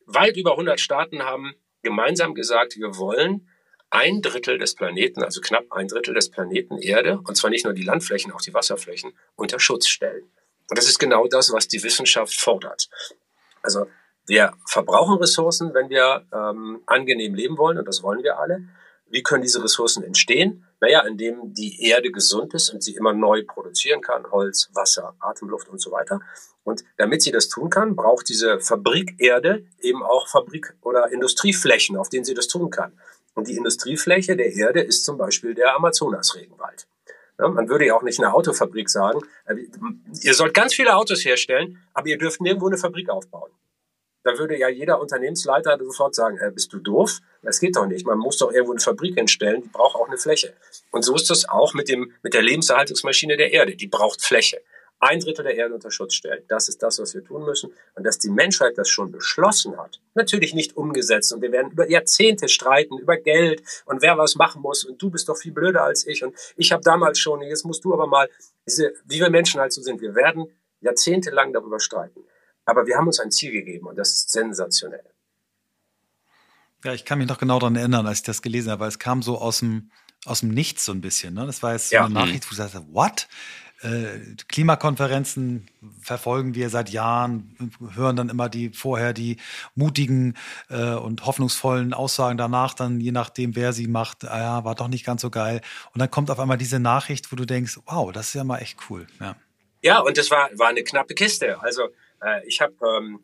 weit 0.06 0.36
über 0.36 0.52
100 0.52 0.80
Staaten 0.80 1.22
haben 1.22 1.54
gemeinsam 1.82 2.34
gesagt, 2.34 2.76
wir 2.76 2.96
wollen 2.96 3.48
ein 3.90 4.22
Drittel 4.22 4.58
des 4.58 4.74
Planeten, 4.74 5.22
also 5.22 5.40
knapp 5.40 5.70
ein 5.70 5.86
Drittel 5.86 6.14
des 6.14 6.30
Planeten 6.30 6.78
Erde, 6.78 7.20
und 7.24 7.36
zwar 7.36 7.50
nicht 7.50 7.64
nur 7.64 7.74
die 7.74 7.84
Landflächen, 7.84 8.32
auch 8.32 8.40
die 8.40 8.54
Wasserflächen, 8.54 9.12
unter 9.36 9.60
Schutz 9.60 9.86
stellen. 9.86 10.24
Und 10.70 10.78
das 10.78 10.88
ist 10.88 10.98
genau 10.98 11.26
das, 11.26 11.52
was 11.52 11.68
die 11.68 11.82
Wissenschaft 11.82 12.40
fordert. 12.40 12.88
Also 13.62 13.86
wir 14.26 14.52
verbrauchen 14.66 15.18
Ressourcen, 15.18 15.74
wenn 15.74 15.90
wir 15.90 16.26
ähm, 16.32 16.82
angenehm 16.86 17.34
leben 17.34 17.58
wollen, 17.58 17.78
und 17.78 17.86
das 17.86 18.02
wollen 18.02 18.22
wir 18.22 18.38
alle. 18.38 18.64
Wie 19.06 19.22
können 19.22 19.42
diese 19.42 19.62
Ressourcen 19.62 20.02
entstehen? 20.02 20.66
Naja, 20.80 21.02
indem 21.06 21.52
die 21.52 21.82
Erde 21.86 22.10
gesund 22.10 22.54
ist 22.54 22.70
und 22.70 22.82
sie 22.82 22.96
immer 22.96 23.12
neu 23.12 23.44
produzieren 23.46 24.00
kann, 24.00 24.30
Holz, 24.30 24.70
Wasser, 24.72 25.14
Atemluft 25.20 25.68
und 25.68 25.80
so 25.80 25.92
weiter. 25.92 26.20
Und 26.64 26.84
damit 26.96 27.22
sie 27.22 27.30
das 27.30 27.48
tun 27.48 27.68
kann, 27.68 27.94
braucht 27.94 28.28
diese 28.28 28.58
Fabrik 28.60 29.14
Erde 29.18 29.66
eben 29.80 30.02
auch 30.02 30.26
Fabrik- 30.26 30.74
oder 30.80 31.12
Industrieflächen, 31.12 31.96
auf 31.96 32.08
denen 32.08 32.24
sie 32.24 32.34
das 32.34 32.48
tun 32.48 32.70
kann. 32.70 32.98
Und 33.34 33.48
die 33.48 33.56
Industriefläche 33.56 34.36
der 34.36 34.52
Erde 34.54 34.80
ist 34.80 35.04
zum 35.04 35.18
Beispiel 35.18 35.54
der 35.54 35.74
Amazonas-Regenwald. 35.76 36.86
Man 37.38 37.68
würde 37.68 37.86
ja 37.86 37.96
auch 37.96 38.02
nicht 38.02 38.20
eine 38.20 38.32
Autofabrik 38.32 38.88
sagen, 38.88 39.20
äh, 39.46 39.56
ihr 40.22 40.34
sollt 40.34 40.54
ganz 40.54 40.74
viele 40.74 40.96
Autos 40.96 41.24
herstellen, 41.24 41.82
aber 41.92 42.08
ihr 42.08 42.18
dürft 42.18 42.40
nirgendwo 42.40 42.68
eine 42.68 42.78
Fabrik 42.78 43.10
aufbauen. 43.10 43.50
Da 44.22 44.38
würde 44.38 44.56
ja 44.56 44.68
jeder 44.68 45.00
Unternehmensleiter 45.00 45.78
sofort 45.78 46.14
sagen, 46.14 46.38
äh, 46.38 46.50
bist 46.50 46.72
du 46.72 46.78
doof? 46.78 47.18
Das 47.42 47.60
geht 47.60 47.76
doch 47.76 47.86
nicht. 47.86 48.06
Man 48.06 48.18
muss 48.18 48.38
doch 48.38 48.52
irgendwo 48.52 48.72
eine 48.72 48.80
Fabrik 48.80 49.16
hinstellen, 49.16 49.62
die 49.62 49.68
braucht 49.68 49.96
auch 49.96 50.08
eine 50.08 50.16
Fläche. 50.16 50.54
Und 50.92 51.02
so 51.02 51.14
ist 51.14 51.28
das 51.28 51.48
auch 51.48 51.74
mit, 51.74 51.88
dem, 51.88 52.12
mit 52.22 52.34
der 52.34 52.42
Lebenserhaltungsmaschine 52.42 53.36
der 53.36 53.52
Erde. 53.52 53.76
Die 53.76 53.88
braucht 53.88 54.22
Fläche 54.22 54.60
ein 55.04 55.20
Drittel 55.20 55.44
der 55.44 55.56
Erde 55.56 55.74
unter 55.74 55.90
Schutz 55.90 56.14
stellen. 56.14 56.42
Das 56.48 56.68
ist 56.68 56.82
das, 56.82 56.98
was 56.98 57.14
wir 57.14 57.22
tun 57.22 57.44
müssen. 57.44 57.72
Und 57.94 58.04
dass 58.04 58.18
die 58.18 58.30
Menschheit 58.30 58.78
das 58.78 58.88
schon 58.88 59.12
beschlossen 59.12 59.76
hat, 59.76 60.00
natürlich 60.14 60.54
nicht 60.54 60.76
umgesetzt. 60.76 61.32
Und 61.32 61.42
wir 61.42 61.52
werden 61.52 61.72
über 61.72 61.88
Jahrzehnte 61.88 62.48
streiten, 62.48 62.98
über 62.98 63.16
Geld 63.16 63.62
und 63.84 64.02
wer 64.02 64.16
was 64.18 64.34
machen 64.34 64.62
muss. 64.62 64.84
Und 64.84 65.00
du 65.00 65.10
bist 65.10 65.28
doch 65.28 65.36
viel 65.36 65.52
blöder 65.52 65.84
als 65.84 66.06
ich. 66.06 66.24
Und 66.24 66.34
ich 66.56 66.72
habe 66.72 66.82
damals 66.82 67.18
schon, 67.18 67.42
jetzt 67.42 67.64
musst 67.64 67.84
du 67.84 67.92
aber 67.92 68.06
mal, 68.06 68.28
diese, 68.66 68.94
wie 69.04 69.20
wir 69.20 69.30
Menschen 69.30 69.60
halt 69.60 69.72
so 69.72 69.82
sind, 69.82 70.00
wir 70.00 70.14
werden 70.14 70.46
jahrzehntelang 70.80 71.52
darüber 71.52 71.80
streiten. 71.80 72.20
Aber 72.64 72.86
wir 72.86 72.96
haben 72.96 73.06
uns 73.06 73.20
ein 73.20 73.30
Ziel 73.30 73.52
gegeben 73.52 73.86
und 73.86 73.96
das 73.96 74.12
ist 74.12 74.32
sensationell. 74.32 75.04
Ja, 76.84 76.92
ich 76.92 77.04
kann 77.04 77.18
mich 77.18 77.28
noch 77.28 77.38
genau 77.38 77.58
daran 77.58 77.76
erinnern, 77.76 78.06
als 78.06 78.18
ich 78.18 78.24
das 78.24 78.42
gelesen 78.42 78.70
habe, 78.70 78.80
weil 78.80 78.88
es 78.88 78.98
kam 78.98 79.22
so 79.22 79.38
aus 79.38 79.60
dem, 79.60 79.90
aus 80.26 80.40
dem 80.40 80.50
Nichts 80.50 80.84
so 80.84 80.92
ein 80.92 81.00
bisschen. 81.00 81.34
Ne? 81.34 81.46
Das 81.46 81.62
war 81.62 81.72
jetzt 81.72 81.90
so 81.90 81.96
ja. 81.96 82.04
eine 82.04 82.14
Nachricht, 82.14 82.46
wo 82.46 82.52
ich 82.52 82.56
sagte, 82.56 82.84
what? 82.92 83.26
Äh, 83.84 84.36
Klimakonferenzen 84.48 85.68
verfolgen 86.00 86.54
wir 86.54 86.70
seit 86.70 86.88
Jahren, 86.88 87.54
hören 87.94 88.16
dann 88.16 88.30
immer 88.30 88.48
die 88.48 88.70
vorher 88.70 89.12
die 89.12 89.36
mutigen 89.74 90.38
äh, 90.70 90.94
und 90.94 91.26
hoffnungsvollen 91.26 91.92
Aussagen 91.92 92.38
danach, 92.38 92.72
dann 92.72 92.98
je 92.98 93.12
nachdem, 93.12 93.56
wer 93.56 93.74
sie 93.74 93.86
macht, 93.86 94.24
ah 94.24 94.40
ja, 94.40 94.64
war 94.64 94.74
doch 94.74 94.88
nicht 94.88 95.04
ganz 95.04 95.20
so 95.20 95.28
geil. 95.28 95.60
Und 95.92 96.00
dann 96.00 96.10
kommt 96.10 96.30
auf 96.30 96.40
einmal 96.40 96.56
diese 96.56 96.80
Nachricht, 96.80 97.30
wo 97.30 97.36
du 97.36 97.44
denkst, 97.44 97.78
wow, 97.84 98.10
das 98.10 98.28
ist 98.28 98.34
ja 98.34 98.44
mal 98.44 98.58
echt 98.58 98.78
cool. 98.88 99.06
Ja, 99.20 99.36
ja 99.82 99.98
und 100.00 100.16
das 100.16 100.30
war, 100.30 100.48
war 100.54 100.68
eine 100.68 100.82
knappe 100.82 101.14
Kiste. 101.14 101.60
Also 101.60 101.82
äh, 102.22 102.46
ich 102.46 102.62
habe, 102.62 102.74
ähm, 102.82 103.20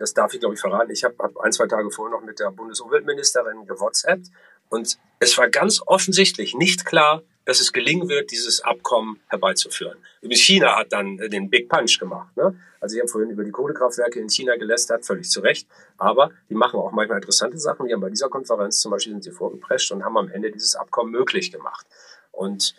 das 0.00 0.12
darf 0.12 0.34
ich 0.34 0.40
glaube 0.40 0.56
ich 0.56 0.60
verraten, 0.60 0.90
ich 0.90 1.04
habe 1.04 1.14
hab 1.20 1.36
ein, 1.38 1.52
zwei 1.52 1.68
Tage 1.68 1.88
vorher 1.92 2.18
noch 2.18 2.26
mit 2.26 2.40
der 2.40 2.50
Bundesumweltministerin 2.50 3.64
gewhatsappt 3.66 4.26
und 4.70 4.98
es 5.20 5.38
war 5.38 5.48
ganz 5.48 5.80
offensichtlich 5.86 6.56
nicht 6.56 6.84
klar, 6.84 7.22
dass 7.44 7.60
es 7.60 7.72
gelingen 7.72 8.08
wird, 8.08 8.30
dieses 8.30 8.60
Abkommen 8.60 9.20
herbeizuführen. 9.28 9.98
Übrigens 10.20 10.40
China 10.40 10.76
hat 10.76 10.92
dann 10.92 11.18
äh, 11.18 11.28
den 11.28 11.50
Big 11.50 11.68
Punch 11.68 11.98
gemacht. 11.98 12.34
Ne? 12.36 12.58
Also 12.80 12.96
ich 12.96 13.00
habe 13.00 13.08
vorhin 13.08 13.30
über 13.30 13.44
die 13.44 13.50
Kohlekraftwerke 13.50 14.18
in 14.18 14.28
China 14.28 14.56
gelästert, 14.56 15.04
völlig 15.04 15.28
zu 15.28 15.40
Recht. 15.40 15.68
Aber 15.98 16.30
die 16.48 16.54
machen 16.54 16.78
auch 16.80 16.92
manchmal 16.92 17.18
interessante 17.18 17.58
Sachen. 17.58 17.86
Die 17.86 17.92
haben 17.92 18.00
bei 18.00 18.10
dieser 18.10 18.28
Konferenz 18.28 18.80
zum 18.80 18.90
Beispiel 18.90 19.12
sind 19.12 19.24
sie 19.24 19.30
vorgeprescht 19.30 19.92
und 19.92 20.04
haben 20.04 20.16
am 20.16 20.30
Ende 20.30 20.50
dieses 20.50 20.74
Abkommen 20.74 21.12
möglich 21.12 21.52
gemacht. 21.52 21.86
Und 22.32 22.74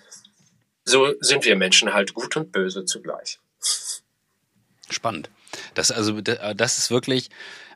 so 0.83 1.13
sind 1.19 1.45
wir 1.45 1.55
Menschen 1.55 1.93
halt 1.93 2.13
gut 2.13 2.35
und 2.37 2.51
böse 2.51 2.85
zugleich. 2.85 3.39
Spannend. 4.89 5.29
Das 5.73 5.91
also 5.91 6.21
das 6.21 6.77
ist 6.77 6.91
wirklich 6.91 7.29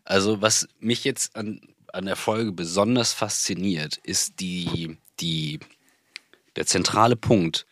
also 0.03 0.41
was 0.41 0.67
mich 0.79 1.03
jetzt 1.03 1.35
an 1.35 1.61
an 1.93 2.05
der 2.05 2.15
Folge 2.15 2.51
besonders 2.51 3.13
fasziniert, 3.13 3.97
ist 3.97 4.39
die 4.39 4.97
die 5.19 5.59
der 6.59 6.65
zentrale 6.65 7.15
Punkt, 7.15 7.65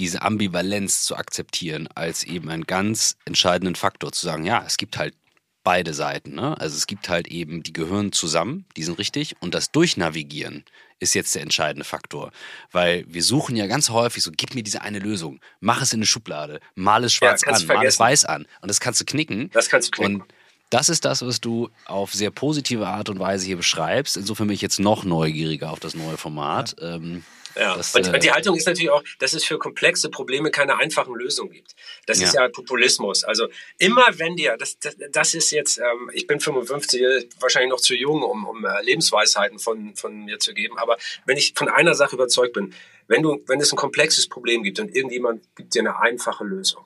diese 0.00 0.22
Ambivalenz 0.22 1.04
zu 1.04 1.16
akzeptieren 1.16 1.88
als 1.94 2.24
eben 2.24 2.50
einen 2.50 2.64
ganz 2.64 3.16
entscheidenden 3.24 3.76
Faktor, 3.76 4.10
zu 4.10 4.26
sagen, 4.26 4.44
ja, 4.44 4.64
es 4.66 4.76
gibt 4.76 4.98
halt 4.98 5.14
beide 5.62 5.94
Seiten. 5.94 6.34
Ne? 6.34 6.60
Also 6.60 6.76
es 6.76 6.88
gibt 6.88 7.08
halt 7.08 7.28
eben, 7.28 7.62
die 7.62 7.72
gehören 7.72 8.10
zusammen, 8.10 8.64
die 8.76 8.82
sind 8.82 8.98
richtig, 8.98 9.36
und 9.40 9.54
das 9.54 9.70
Durchnavigieren 9.70 10.64
ist 10.98 11.14
jetzt 11.14 11.32
der 11.36 11.42
entscheidende 11.42 11.84
Faktor. 11.84 12.32
Weil 12.72 13.04
wir 13.06 13.22
suchen 13.22 13.54
ja 13.54 13.68
ganz 13.68 13.90
häufig 13.90 14.24
so, 14.24 14.32
gib 14.36 14.56
mir 14.56 14.64
diese 14.64 14.82
eine 14.82 14.98
Lösung, 14.98 15.38
mach 15.60 15.80
es 15.80 15.92
in 15.92 15.98
eine 15.98 16.06
Schublade, 16.06 16.58
mal 16.74 17.04
es 17.04 17.14
schwarz 17.14 17.42
ja, 17.46 17.52
an, 17.52 17.66
mal 17.66 17.86
es 17.86 18.00
weiß 18.00 18.24
an. 18.24 18.46
Und 18.60 18.68
das 18.68 18.80
kannst 18.80 19.00
du 19.00 19.04
knicken. 19.04 19.48
Das 19.52 19.68
kannst 19.68 19.88
du 19.88 19.90
knicken. 19.92 20.22
Und 20.22 20.32
das 20.70 20.88
ist 20.88 21.04
das, 21.04 21.24
was 21.24 21.40
du 21.40 21.70
auf 21.86 22.12
sehr 22.12 22.32
positive 22.32 22.88
Art 22.88 23.10
und 23.10 23.20
Weise 23.20 23.46
hier 23.46 23.56
beschreibst. 23.56 24.16
Insofern 24.16 24.48
bin 24.48 24.54
ich 24.54 24.60
jetzt 24.60 24.80
noch 24.80 25.04
neugieriger 25.04 25.70
auf 25.70 25.78
das 25.78 25.94
neue 25.94 26.16
Format. 26.16 26.74
Ja. 26.80 26.96
Ähm, 26.96 27.24
ja. 27.58 27.76
Das, 27.76 27.94
und, 27.94 28.06
äh, 28.06 28.10
und, 28.12 28.22
die 28.22 28.32
Haltung 28.32 28.56
ist 28.56 28.66
natürlich 28.66 28.90
auch, 28.90 29.02
dass 29.18 29.32
es 29.32 29.44
für 29.44 29.58
komplexe 29.58 30.10
Probleme 30.10 30.50
keine 30.50 30.78
einfachen 30.78 31.14
Lösungen 31.14 31.52
gibt. 31.52 31.74
Das 32.06 32.20
ja. 32.20 32.26
ist 32.26 32.34
ja 32.34 32.48
Populismus. 32.48 33.24
Also 33.24 33.48
immer 33.78 34.06
wenn 34.12 34.36
dir, 34.36 34.56
das, 34.56 34.78
das, 34.78 34.96
das 35.10 35.34
ist 35.34 35.50
jetzt, 35.50 35.78
ähm, 35.78 36.10
ich 36.12 36.26
bin 36.26 36.40
55, 36.40 37.02
wahrscheinlich 37.40 37.70
noch 37.70 37.80
zu 37.80 37.94
jung, 37.94 38.22
um, 38.22 38.46
um 38.46 38.64
äh, 38.64 38.82
Lebensweisheiten 38.82 39.58
von, 39.58 39.94
von 39.96 40.24
mir 40.24 40.38
zu 40.38 40.54
geben, 40.54 40.78
aber 40.78 40.96
wenn 41.26 41.36
ich 41.36 41.52
von 41.54 41.68
einer 41.68 41.94
Sache 41.94 42.14
überzeugt 42.14 42.54
bin, 42.54 42.74
wenn 43.08 43.22
du, 43.22 43.42
wenn 43.46 43.60
es 43.60 43.72
ein 43.72 43.76
komplexes 43.76 44.28
Problem 44.28 44.62
gibt 44.62 44.78
und 44.80 44.94
irgendjemand 44.94 45.42
gibt 45.56 45.74
dir 45.74 45.80
eine 45.80 45.98
einfache 45.98 46.44
Lösung, 46.44 46.84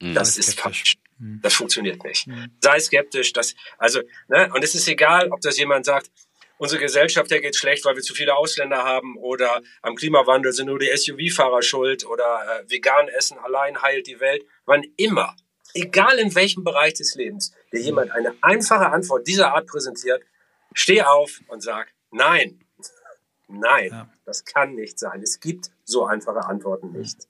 mhm. 0.00 0.14
das 0.14 0.36
ist 0.36 0.58
falsch. 0.58 0.96
Mhm. 1.18 1.40
Das 1.42 1.54
funktioniert 1.54 2.02
nicht. 2.04 2.26
Mhm. 2.26 2.50
Sei 2.60 2.78
skeptisch, 2.80 3.32
das, 3.32 3.54
also, 3.78 4.00
ne, 4.28 4.50
und 4.52 4.64
es 4.64 4.74
ist 4.74 4.88
egal, 4.88 5.30
ob 5.30 5.40
das 5.40 5.56
jemand 5.58 5.86
sagt, 5.86 6.10
unsere 6.62 6.80
Gesellschaft, 6.80 7.28
der 7.32 7.40
geht 7.40 7.56
schlecht, 7.56 7.84
weil 7.84 7.96
wir 7.96 8.04
zu 8.04 8.14
viele 8.14 8.36
Ausländer 8.36 8.84
haben 8.84 9.16
oder 9.16 9.62
am 9.82 9.96
Klimawandel 9.96 10.52
sind 10.52 10.66
nur 10.66 10.78
die 10.78 10.96
SUV-Fahrer 10.96 11.60
schuld 11.60 12.06
oder 12.06 12.24
äh, 12.24 12.70
vegan 12.70 13.08
essen 13.08 13.36
allein 13.38 13.82
heilt 13.82 14.06
die 14.06 14.20
Welt. 14.20 14.46
Wann 14.64 14.84
immer, 14.96 15.34
egal 15.74 16.20
in 16.20 16.32
welchem 16.36 16.62
Bereich 16.62 16.94
des 16.94 17.16
Lebens, 17.16 17.52
der 17.72 17.80
jemand 17.80 18.12
eine 18.12 18.36
einfache 18.42 18.86
Antwort 18.90 19.26
dieser 19.26 19.52
Art 19.54 19.66
präsentiert, 19.66 20.22
steh 20.72 21.02
auf 21.02 21.40
und 21.48 21.64
sag, 21.64 21.92
nein, 22.12 22.60
nein, 23.48 23.88
ja. 23.90 24.08
das 24.24 24.44
kann 24.44 24.76
nicht 24.76 25.00
sein. 25.00 25.20
Es 25.20 25.40
gibt 25.40 25.72
so 25.82 26.06
einfache 26.06 26.44
Antworten 26.46 26.92
nicht. 26.92 27.26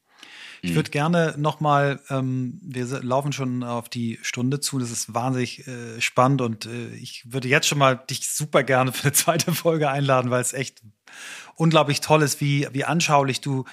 Ich 0.65 0.71
mhm. 0.71 0.75
würde 0.77 0.91
gerne 0.91 1.35
nochmal, 1.37 2.01
ähm, 2.09 2.61
wir 2.63 2.87
laufen 3.03 3.33
schon 3.33 3.65
auf 3.65 3.89
die 3.89 4.21
Stunde 4.23 4.61
zu, 4.61 4.79
das 4.79 4.93
ist 4.93 5.13
wahnsinnig 5.13 5.67
äh, 5.67 6.01
spannend 6.01 6.41
und 6.41 6.67
äh, 6.67 6.95
ich 6.95 7.33
würde 7.33 7.49
jetzt 7.49 7.67
schon 7.67 7.79
mal 7.79 7.97
dich 7.97 8.29
super 8.29 8.63
gerne 8.63 8.93
für 8.93 9.03
eine 9.05 9.13
zweite 9.13 9.53
Folge 9.55 9.91
einladen, 9.91 10.31
weil 10.31 10.41
es 10.41 10.53
echt 10.53 10.81
unglaublich 11.57 12.01
toll 12.01 12.23
ist, 12.23 12.41
wie, 12.41 12.69
wie 12.73 12.85
anschaulich 12.85 13.41
du 13.41 13.65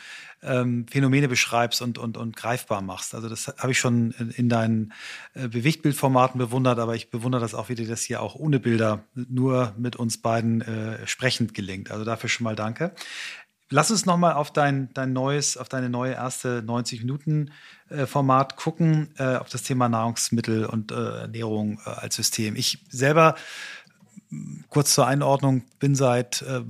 ähm, 0.42 0.88
Phänomene 0.90 1.28
beschreibst 1.28 1.82
und, 1.82 2.00
und, 2.00 2.18
und 2.18 2.36
greifbar 2.36 2.82
machst. 2.82 3.14
Also 3.14 3.30
das 3.30 3.48
habe 3.58 3.72
ich 3.72 3.78
schon 3.78 4.12
in, 4.12 4.32
in 4.32 4.50
deinen 4.50 4.94
äh, 5.36 5.48
Bewegtbildformaten 5.48 6.40
bewundert, 6.40 6.80
aber 6.80 6.96
ich 6.96 7.12
bewundere 7.12 7.42
das 7.42 7.54
auch, 7.54 7.70
wie 7.70 7.76
dir 7.76 7.88
das 7.88 8.02
hier 8.02 8.22
auch 8.22 8.36
ohne 8.36 8.60
Bilder 8.60 9.04
nur 9.14 9.76
mit 9.78 9.96
uns 9.96 10.22
beiden 10.22 10.62
äh, 10.62 11.06
sprechend 11.06 11.54
gelingt. 11.54 11.92
Also 11.92 12.04
dafür 12.04 12.30
schon 12.30 12.46
mal 12.46 12.56
danke. 12.56 12.96
Lass 13.72 13.92
uns 13.92 14.06
nochmal 14.06 14.34
auf 14.34 14.52
dein, 14.52 14.92
dein 14.94 15.14
neues, 15.14 15.56
auf 15.56 15.70
deine 15.70 15.90
neue 15.90 16.14
erste 16.14 16.62
90-Minuten-Format 16.62 18.56
gucken, 18.56 19.10
äh, 19.18 19.36
auf 19.36 19.50
das 19.50 19.62
Thema 19.62 19.88
Nahrungsmittel 19.88 20.66
und 20.66 20.92
äh, 20.92 21.22
Ernährung 21.22 21.80
äh, 21.86 21.90
als 21.90 22.16
System. 22.16 22.56
Ich 22.56 22.80
selber 22.90 23.36
kurz 24.70 24.94
zur 24.94 25.08
Einordnung, 25.08 25.64
bin 25.80 25.96
seit 25.96 26.42
äh, 26.42 26.62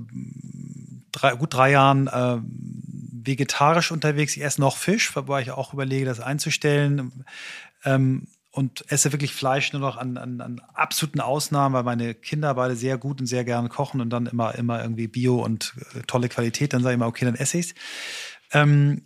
drei, 1.12 1.34
gut 1.36 1.54
drei 1.54 1.70
Jahren 1.70 2.06
äh, 2.08 2.38
vegetarisch 3.26 3.92
unterwegs. 3.92 4.36
Ich 4.36 4.44
esse 4.44 4.60
noch 4.60 4.76
Fisch, 4.76 5.14
wobei 5.16 5.42
ich 5.42 5.50
auch 5.50 5.72
überlege, 5.72 6.04
das 6.04 6.20
einzustellen. 6.20 7.24
Ähm, 7.84 8.26
und 8.52 8.84
esse 8.90 9.12
wirklich 9.12 9.32
Fleisch 9.32 9.72
nur 9.72 9.80
noch 9.80 9.96
an, 9.96 10.16
an, 10.16 10.40
an 10.40 10.60
absoluten 10.74 11.20
Ausnahmen, 11.20 11.74
weil 11.74 11.84
meine 11.84 12.14
Kinder 12.14 12.54
beide 12.54 12.74
sehr 12.74 12.98
gut 12.98 13.20
und 13.20 13.26
sehr 13.26 13.44
gerne 13.44 13.68
kochen 13.68 14.00
und 14.00 14.10
dann 14.10 14.26
immer, 14.26 14.54
immer 14.56 14.82
irgendwie 14.82 15.06
Bio 15.06 15.42
und 15.44 15.74
äh, 15.94 16.00
tolle 16.06 16.28
Qualität. 16.28 16.72
Dann 16.72 16.82
sage 16.82 16.94
ich 16.94 16.98
mal, 16.98 17.06
okay, 17.06 17.24
dann 17.24 17.36
esse 17.36 17.58
ich's. 17.58 17.74
Ähm, 18.52 19.04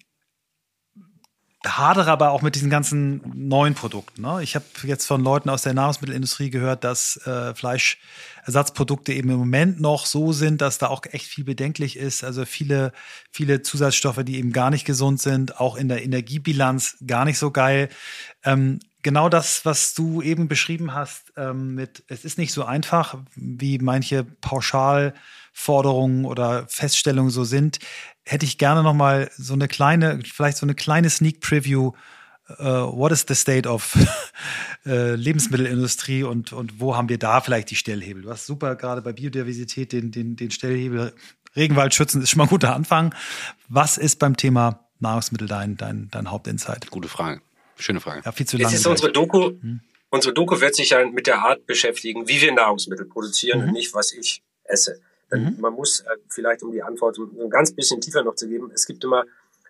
hadere 1.66 2.11
aber 2.11 2.30
auch 2.30 2.42
mit 2.42 2.55
diesen 2.55 2.70
ganzen 2.70 3.20
neuen 3.34 3.74
Produkten. 3.74 4.22
Ne? 4.22 4.42
Ich 4.42 4.55
habe 4.55 4.64
jetzt 4.82 5.07
von 5.07 5.22
Leuten 5.22 5.49
aus 5.49 5.62
der 5.62 5.74
Nahrungsmittelindustrie 5.74 6.51
gehört, 6.51 6.84
dass 6.84 7.16
äh, 7.26 7.55
Fleischersatzprodukte 7.55 9.12
eben 9.12 9.30
im 9.30 9.38
Moment 9.38 9.80
noch 9.80 10.07
so 10.07 10.32
sind, 10.32 10.61
dass 10.61 10.78
da 10.78 10.88
auch 10.88 11.03
echt 11.11 11.26
viel 11.26 11.45
bedenklich 11.45 11.97
ist. 11.97 12.24
Also 12.24 12.45
viele, 12.45 12.92
viele 13.30 13.62
Zusatzstoffe, 13.62 14.24
die 14.24 14.36
eben 14.36 14.53
gar 14.53 14.70
nicht 14.70 14.84
gesund 14.84 15.20
sind, 15.20 15.61
auch 15.61 15.76
in 15.76 15.88
der 15.88 16.03
Energiebilanz 16.03 16.99
gar 17.07 17.24
nicht 17.24 17.38
so 17.38 17.51
geil. 17.51 17.88
Ähm, 18.42 18.80
genau 19.05 19.29
das, 19.29 19.65
was 19.65 19.95
du 19.95 20.21
eben 20.21 20.49
beschrieben 20.49 20.93
hast, 20.93 21.33
ähm, 21.37 21.77
mit 21.77 22.03
es 22.09 22.25
ist 22.25 22.39
nicht 22.39 22.53
so 22.53 22.65
einfach, 22.65 23.19
wie 23.37 23.79
manche 23.79 24.25
Pauschalforderungen 24.25 26.25
oder 26.25 26.67
Feststellungen 26.67 27.31
so 27.31 27.45
sind 27.45 27.79
hätte 28.27 28.47
ich 28.47 28.59
gerne 28.59 28.83
noch 28.83 28.95
mal 28.95 29.31
so 29.37 29.55
eine 29.55 29.69
kleine, 29.69 30.21
vielleicht 30.25 30.57
so 30.57 30.67
eine 30.67 30.75
kleine 30.75 31.11
Sneak 31.11 31.41
Preview. 31.41 31.93
Uh, 32.59 32.93
what 32.93 33.11
is 33.11 33.25
the 33.27 33.35
state 33.35 33.67
of 33.67 33.97
uh, 34.85 34.91
Lebensmittelindustrie 35.15 36.25
und, 36.25 36.53
und 36.53 36.79
wo 36.79 36.95
haben 36.95 37.09
wir 37.09 37.19
da 37.19 37.41
vielleicht 37.41 37.71
die 37.71 37.75
Stellhebel? 37.75 38.23
Du 38.23 38.31
hast 38.31 38.45
super 38.45 38.77
gerade 38.77 39.01
bei 39.01 39.15
Biodiversität 39.15 39.93
den, 39.93 40.11
den, 40.11 40.37
den 40.37 40.51
Stellhebel 40.51 41.15
Regenwald 41.57 41.95
schützen, 41.95 42.21
ist 42.21 42.31
schon 42.31 42.39
mal 42.39 42.45
ein 42.45 42.51
guter 42.51 42.75
Anfang. 42.75 43.15
Was 43.69 43.97
ist 43.97 44.19
beim 44.19 44.37
Thema 44.37 44.85
Nahrungsmittel 45.01 45.49
dein, 45.49 45.79
dein, 45.79 46.09
dein 46.11 46.31
Hauptinsight? 46.31 46.91
Gute 46.91 47.09
Frage. 47.09 47.41
Schöne 47.77 48.01
Frage. 48.01 48.22
Ja, 48.25 48.33
viel 48.33 48.47
zu 48.47 48.57
lange. 48.57 48.70
Jetzt 48.70 48.81
ist 48.81 48.87
unsere 48.87 49.12
Doku, 49.12 49.51
hm? 49.51 49.81
unsere 50.11 50.35
Doku 50.35 50.61
wird 50.61 50.75
sich 50.75 50.91
ja 50.91 51.05
mit 51.07 51.27
der 51.27 51.39
Art 51.39 51.66
beschäftigen, 51.66 52.29
wie 52.29 52.41
wir 52.41 52.53
Nahrungsmittel 52.53 53.07
produzieren 53.07 53.61
mhm. 53.61 53.68
und 53.68 53.72
nicht, 53.72 53.95
was 53.95 54.12
ich 54.12 54.43
esse. 54.64 55.01
Mhm. 55.31 55.57
Man 55.59 55.75
muss 55.75 56.01
äh, 56.01 56.16
vielleicht, 56.29 56.62
um 56.62 56.72
die 56.72 56.83
Antwort 56.83 57.16
so 57.16 57.25
ein 57.25 57.51
ganz 57.51 57.72
bisschen 57.72 58.01
tiefer 58.01 58.22
noch 58.22 58.35
zu 58.35 58.49
geben, 58.49 58.70
es 58.75 58.87
gibt 58.87 59.03
immer, 59.05 59.25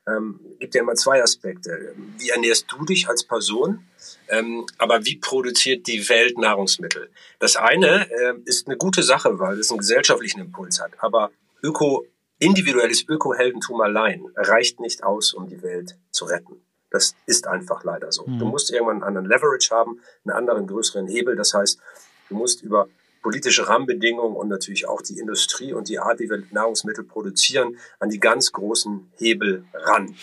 ähm, 0.07 0.41
gibt 0.59 0.75
ja 0.75 0.83
immer 0.83 0.95
zwei 0.95 1.23
Aspekte. 1.23 1.95
Wie 2.19 2.29
ernährst 2.31 2.67
du 2.71 2.85
dich 2.85 3.09
als 3.09 3.25
Person? 3.25 3.87
Ähm, 4.29 4.67
aber 4.79 5.05
wie 5.05 5.17
produziert 5.17 5.87
die 5.87 6.09
Welt 6.09 6.39
Nahrungsmittel? 6.39 7.11
Das 7.39 7.57
eine 7.57 8.11
äh, 8.11 8.35
ist 8.45 8.67
eine 8.67 8.77
gute 8.77 9.03
Sache, 9.03 9.39
weil 9.39 9.59
es 9.59 9.71
einen 9.71 9.79
gesellschaftlichen 9.79 10.41
Impuls 10.41 10.81
hat. 10.81 10.93
Aber 10.99 11.31
Öko, 11.63 12.07
individuelles 12.39 13.09
Ökoheldentum 13.09 13.81
allein 13.81 14.25
reicht 14.37 14.81
nicht 14.81 15.03
aus, 15.03 15.33
um 15.33 15.49
die 15.49 15.63
Welt 15.63 15.97
zu 16.11 16.27
retten. 16.27 16.64
Das 16.95 17.17
ist 17.27 17.49
einfach 17.49 17.83
leider 17.83 18.13
so. 18.13 18.25
Mhm. 18.25 18.39
Du 18.39 18.47
musst 18.47 18.71
irgendwann 18.71 19.03
einen 19.03 19.17
anderen 19.17 19.27
Leverage 19.27 19.75
haben, 19.75 20.01
einen 20.25 20.37
anderen 20.37 20.69
größeren 20.69 21.09
Hebel. 21.09 21.35
Das 21.35 21.53
heißt, 21.53 21.81
du 22.29 22.37
musst 22.37 22.63
über 22.63 22.87
politische 23.21 23.67
Rahmenbedingungen 23.67 24.37
und 24.37 24.49
natürlich 24.49 24.87
auch 24.87 25.03
die 25.03 25.19
Industrie 25.19 25.73
und 25.73 25.89
die 25.89 25.99
Art, 25.99 26.21
wie 26.21 26.31
wir 26.31 26.45
Nahrungsmittel 26.53 27.03
produzieren, 27.03 27.79
an 27.99 28.11
die 28.11 28.21
ganz 28.21 28.53
großen 28.53 29.11
Hebel 29.17 29.65
ran. 29.73 30.15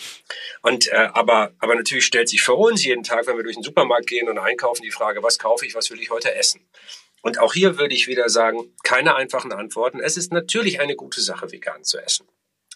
Und 0.62 0.88
äh, 0.88 1.08
aber 1.12 1.50
aber 1.58 1.74
natürlich 1.74 2.06
stellt 2.06 2.30
sich 2.30 2.42
für 2.42 2.54
uns 2.54 2.82
jeden 2.82 3.02
Tag, 3.02 3.26
wenn 3.26 3.36
wir 3.36 3.44
durch 3.44 3.56
den 3.56 3.64
Supermarkt 3.64 4.06
gehen 4.06 4.30
und 4.30 4.38
einkaufen, 4.38 4.82
die 4.82 4.90
Frage, 4.90 5.22
was 5.22 5.38
kaufe 5.38 5.66
ich, 5.66 5.74
was 5.74 5.90
will 5.90 6.00
ich 6.00 6.10
heute 6.10 6.34
essen? 6.34 6.62
Und 7.20 7.38
auch 7.38 7.52
hier 7.52 7.78
würde 7.78 7.94
ich 7.94 8.06
wieder 8.06 8.30
sagen, 8.30 8.72
keine 8.82 9.14
einfachen 9.14 9.52
Antworten. 9.52 10.00
Es 10.00 10.16
ist 10.16 10.32
natürlich 10.32 10.80
eine 10.80 10.96
gute 10.96 11.20
Sache, 11.20 11.52
vegan 11.52 11.84
zu 11.84 11.98
essen. 11.98 12.26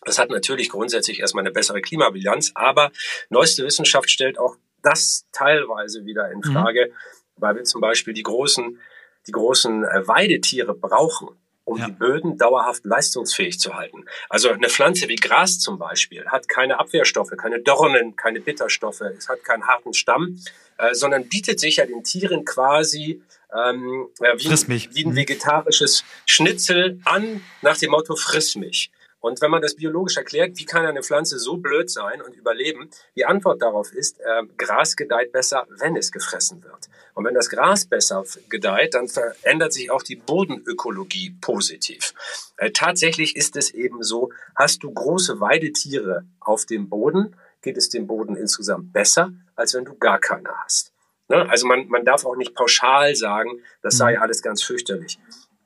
Das 0.04 0.18
hat 0.18 0.30
natürlich 0.30 0.68
grundsätzlich 0.68 1.20
erstmal 1.20 1.42
eine 1.42 1.52
bessere 1.52 1.80
Klimabilanz, 1.80 2.52
aber 2.54 2.90
neueste 3.30 3.64
Wissenschaft 3.64 4.10
stellt 4.10 4.38
auch 4.38 4.56
das 4.82 5.26
teilweise 5.32 6.04
wieder 6.04 6.30
in 6.30 6.38
mhm. 6.38 6.52
Frage, 6.52 6.88
mhm. 6.88 6.92
weil 7.36 7.56
wir 7.56 7.64
zum 7.64 7.80
Beispiel 7.80 8.14
die 8.14 8.22
großen 8.22 8.78
die 9.26 9.32
großen 9.32 9.84
äh, 9.84 10.06
Weidetiere 10.06 10.74
brauchen, 10.74 11.28
um 11.64 11.78
ja. 11.78 11.86
die 11.86 11.92
Böden 11.92 12.38
dauerhaft 12.38 12.84
leistungsfähig 12.84 13.58
zu 13.58 13.74
halten. 13.74 14.04
Also 14.28 14.50
eine 14.50 14.68
Pflanze 14.68 15.08
wie 15.08 15.16
Gras 15.16 15.58
zum 15.58 15.78
Beispiel 15.78 16.26
hat 16.26 16.48
keine 16.48 16.78
Abwehrstoffe, 16.78 17.32
keine 17.36 17.60
Dornen, 17.60 18.14
keine 18.16 18.40
Bitterstoffe, 18.40 19.00
es 19.00 19.28
hat 19.28 19.42
keinen 19.44 19.66
harten 19.66 19.92
Stamm, 19.94 20.40
äh, 20.78 20.94
sondern 20.94 21.28
bietet 21.28 21.58
sich 21.58 21.76
ja 21.76 21.86
den 21.86 22.04
Tieren 22.04 22.44
quasi 22.44 23.22
ähm, 23.52 24.08
wie, 24.20 24.94
wie 24.94 25.04
ein 25.04 25.10
mhm. 25.10 25.16
vegetarisches 25.16 26.04
Schnitzel 26.24 27.00
an 27.04 27.42
nach 27.62 27.78
dem 27.78 27.90
Motto 27.90 28.16
friss 28.16 28.56
mich. 28.56 28.90
Und 29.26 29.40
wenn 29.40 29.50
man 29.50 29.60
das 29.60 29.74
biologisch 29.74 30.16
erklärt, 30.18 30.52
wie 30.54 30.66
kann 30.66 30.86
eine 30.86 31.02
Pflanze 31.02 31.40
so 31.40 31.56
blöd 31.56 31.90
sein 31.90 32.22
und 32.22 32.36
überleben? 32.36 32.88
Die 33.16 33.24
Antwort 33.24 33.60
darauf 33.60 33.92
ist, 33.92 34.20
äh, 34.20 34.44
Gras 34.56 34.94
gedeiht 34.94 35.32
besser, 35.32 35.66
wenn 35.80 35.96
es 35.96 36.12
gefressen 36.12 36.62
wird. 36.62 36.88
Und 37.14 37.24
wenn 37.24 37.34
das 37.34 37.50
Gras 37.50 37.86
besser 37.86 38.22
gedeiht, 38.48 38.94
dann 38.94 39.08
verändert 39.08 39.72
sich 39.72 39.90
auch 39.90 40.04
die 40.04 40.14
Bodenökologie 40.14 41.36
positiv. 41.40 42.14
Äh, 42.56 42.70
tatsächlich 42.70 43.34
ist 43.34 43.56
es 43.56 43.72
eben 43.72 44.04
so, 44.04 44.30
hast 44.54 44.84
du 44.84 44.92
große 44.92 45.40
Weidetiere 45.40 46.24
auf 46.38 46.64
dem 46.64 46.88
Boden, 46.88 47.34
geht 47.62 47.76
es 47.76 47.88
dem 47.88 48.06
Boden 48.06 48.36
insgesamt 48.36 48.92
besser, 48.92 49.32
als 49.56 49.74
wenn 49.74 49.84
du 49.84 49.96
gar 49.96 50.20
keine 50.20 50.50
hast. 50.62 50.92
Ne? 51.26 51.50
Also 51.50 51.66
man, 51.66 51.88
man 51.88 52.04
darf 52.04 52.24
auch 52.24 52.36
nicht 52.36 52.54
pauschal 52.54 53.16
sagen, 53.16 53.60
das 53.82 53.96
sei 53.96 54.14
mhm. 54.14 54.22
alles 54.22 54.40
ganz 54.40 54.62
fürchterlich 54.62 55.18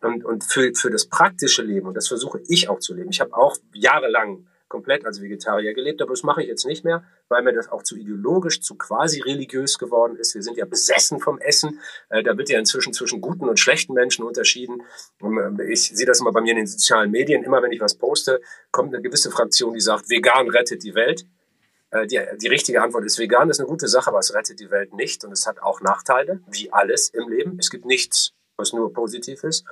und, 0.03 0.25
und 0.25 0.45
für, 0.45 0.73
für 0.75 0.91
das 0.91 1.07
praktische 1.07 1.63
Leben, 1.63 1.87
und 1.87 1.95
das 1.95 2.09
versuche 2.09 2.41
ich 2.49 2.69
auch 2.69 2.79
zu 2.79 2.95
leben. 2.95 3.11
Ich 3.11 3.21
habe 3.21 3.35
auch 3.35 3.57
jahrelang 3.73 4.47
komplett 4.71 5.05
als 5.05 5.21
Vegetarier 5.21 5.75
gelebt, 5.75 6.01
aber 6.01 6.13
das 6.13 6.23
mache 6.23 6.43
ich 6.43 6.49
jetzt 6.49 6.65
nicht 6.65 6.85
mehr, 6.85 7.05
weil 7.29 7.43
mir 7.43 7.53
das 7.53 7.69
auch 7.69 7.83
zu 7.83 7.97
ideologisch, 7.97 8.63
zu 8.63 8.77
quasi 8.77 9.21
religiös 9.21 9.79
geworden 9.79 10.17
ist. 10.17 10.35
Wir 10.35 10.43
sind 10.43 10.57
ja 10.57 10.65
besessen 10.65 11.21
vom 11.21 11.39
Essen. 11.41 11.81
Äh, 12.09 12.23
da 12.23 12.39
wird 12.39 12.49
ja 12.49 12.59
inzwischen 12.59 12.95
zwischen 12.95 13.21
guten 13.21 13.49
und 13.49 13.59
schlechten 13.59 13.93
Menschen 13.93 14.25
unterschieden. 14.25 14.83
Ähm, 15.21 15.61
ich 15.69 15.89
sehe 15.89 16.07
das 16.07 16.21
immer 16.21 16.33
bei 16.33 16.41
mir 16.41 16.53
in 16.53 16.59
den 16.59 16.67
sozialen 16.67 17.11
Medien. 17.11 17.43
Immer 17.43 17.63
wenn 17.63 17.73
ich 17.73 17.81
was 17.81 17.97
poste, 17.97 18.41
kommt 18.71 18.95
eine 18.95 19.03
gewisse 19.03 19.31
Fraktion, 19.31 19.75
die 19.75 19.81
sagt, 19.81 20.09
vegan 20.09 20.49
rettet 20.49 20.85
die 20.85 20.95
Welt. 20.95 21.27
Äh, 21.91 22.07
die, 22.07 22.21
die 22.41 22.49
richtige 22.49 22.81
Antwort 22.81 23.05
ist, 23.05 23.19
vegan 23.19 23.51
ist 23.51 23.59
eine 23.59 23.69
gute 23.69 23.89
Sache, 23.89 24.09
aber 24.09 24.21
es 24.21 24.33
rettet 24.33 24.61
die 24.61 24.71
Welt 24.71 24.95
nicht 24.95 25.25
und 25.25 25.33
es 25.33 25.47
hat 25.47 25.61
auch 25.61 25.81
Nachteile, 25.81 26.41
wie 26.47 26.73
alles 26.73 27.09
im 27.11 27.29
Leben. 27.29 27.57
Es 27.59 27.71
gibt 27.71 27.85
nichts, 27.85 28.35
was 28.61 28.73
nur 28.73 28.93
positiv 28.93 29.43
ist. 29.45 29.65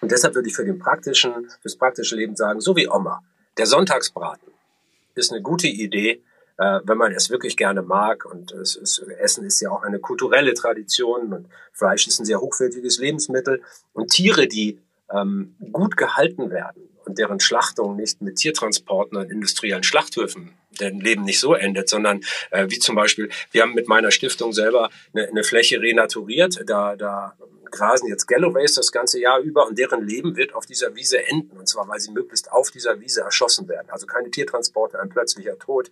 Und 0.00 0.10
deshalb 0.12 0.34
würde 0.34 0.48
ich 0.48 0.54
für 0.54 0.64
den 0.64 0.78
praktischen, 0.78 1.50
fürs 1.60 1.76
praktische 1.76 2.16
Leben 2.16 2.36
sagen, 2.36 2.60
so 2.60 2.76
wie 2.76 2.88
Oma, 2.88 3.22
der 3.58 3.66
Sonntagsbraten 3.66 4.48
ist 5.14 5.32
eine 5.32 5.42
gute 5.42 5.68
Idee, 5.68 6.22
äh, 6.56 6.80
wenn 6.84 6.96
man 6.96 7.12
es 7.12 7.30
wirklich 7.30 7.56
gerne 7.56 7.82
mag. 7.82 8.24
Und 8.24 8.52
ist, 8.52 8.98
Essen 9.18 9.44
ist 9.44 9.60
ja 9.60 9.70
auch 9.70 9.82
eine 9.82 9.98
kulturelle 9.98 10.54
Tradition 10.54 11.32
und 11.32 11.46
Fleisch 11.72 12.06
ist 12.06 12.20
ein 12.20 12.24
sehr 12.24 12.40
hochwertiges 12.40 12.98
Lebensmittel. 12.98 13.62
Und 13.92 14.10
Tiere, 14.10 14.46
die 14.46 14.78
ähm, 15.12 15.56
gut 15.72 15.96
gehalten 15.96 16.50
werden 16.50 16.88
und 17.04 17.18
deren 17.18 17.40
Schlachtung 17.40 17.96
nicht 17.96 18.22
mit 18.22 18.36
Tiertransporten 18.36 19.18
und 19.18 19.30
industriellen 19.30 19.82
Schlachthöfen 19.82 20.54
deren 20.78 21.00
Leben 21.00 21.24
nicht 21.24 21.40
so 21.40 21.54
endet, 21.54 21.88
sondern 21.88 22.20
äh, 22.50 22.66
wie 22.68 22.78
zum 22.78 22.94
Beispiel, 22.94 23.28
wir 23.50 23.62
haben 23.62 23.74
mit 23.74 23.88
meiner 23.88 24.10
Stiftung 24.10 24.52
selber 24.52 24.90
eine, 25.12 25.28
eine 25.28 25.44
Fläche 25.44 25.80
renaturiert, 25.80 26.62
da, 26.66 26.96
da 26.96 27.34
grasen 27.70 28.08
jetzt 28.08 28.26
Galloways 28.26 28.74
das 28.74 28.92
ganze 28.92 29.20
Jahr 29.20 29.40
über 29.40 29.66
und 29.66 29.78
deren 29.78 30.06
Leben 30.06 30.36
wird 30.36 30.54
auf 30.54 30.66
dieser 30.66 30.94
Wiese 30.94 31.26
enden. 31.26 31.58
Und 31.58 31.68
zwar, 31.68 31.88
weil 31.88 32.00
sie 32.00 32.10
möglichst 32.12 32.50
auf 32.52 32.70
dieser 32.70 33.00
Wiese 33.00 33.22
erschossen 33.22 33.68
werden. 33.68 33.88
Also 33.90 34.06
keine 34.06 34.30
Tiertransporte, 34.30 35.00
ein 35.00 35.08
plötzlicher 35.08 35.58
Tod. 35.58 35.90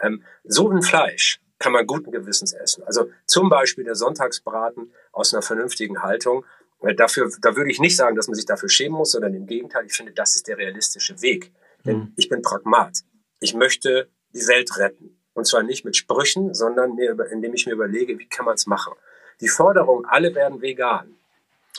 Ähm, 0.00 0.22
so 0.44 0.70
ein 0.70 0.82
Fleisch 0.82 1.40
kann 1.58 1.72
man 1.72 1.86
guten 1.86 2.10
Gewissens 2.10 2.52
essen. 2.52 2.82
Also 2.84 3.10
zum 3.26 3.48
Beispiel 3.48 3.84
der 3.84 3.94
Sonntagsbraten 3.94 4.92
aus 5.12 5.32
einer 5.32 5.42
vernünftigen 5.42 6.02
Haltung. 6.02 6.44
Äh, 6.82 6.94
dafür, 6.94 7.30
da 7.40 7.56
würde 7.56 7.70
ich 7.70 7.80
nicht 7.80 7.96
sagen, 7.96 8.16
dass 8.16 8.26
man 8.26 8.34
sich 8.34 8.46
dafür 8.46 8.68
schämen 8.68 8.96
muss, 8.96 9.12
sondern 9.12 9.34
im 9.34 9.46
Gegenteil, 9.46 9.84
ich 9.86 9.92
finde, 9.92 10.12
das 10.12 10.36
ist 10.36 10.48
der 10.48 10.58
realistische 10.58 11.20
Weg. 11.22 11.52
Denn 11.84 11.96
mhm. 11.98 12.12
ich 12.16 12.28
bin 12.28 12.42
Pragmat. 12.42 13.00
Ich 13.40 13.54
möchte 13.54 14.08
die 14.34 14.46
Welt 14.46 14.76
retten. 14.78 15.16
Und 15.34 15.46
zwar 15.46 15.62
nicht 15.62 15.84
mit 15.84 15.96
Sprüchen, 15.96 16.54
sondern 16.54 16.94
mir, 16.94 17.16
indem 17.30 17.54
ich 17.54 17.66
mir 17.66 17.72
überlege, 17.72 18.18
wie 18.18 18.28
kann 18.28 18.44
man 18.44 18.54
es 18.54 18.66
machen. 18.66 18.94
Die 19.40 19.48
Forderung, 19.48 20.04
alle 20.06 20.34
werden 20.34 20.60
vegan, 20.60 21.16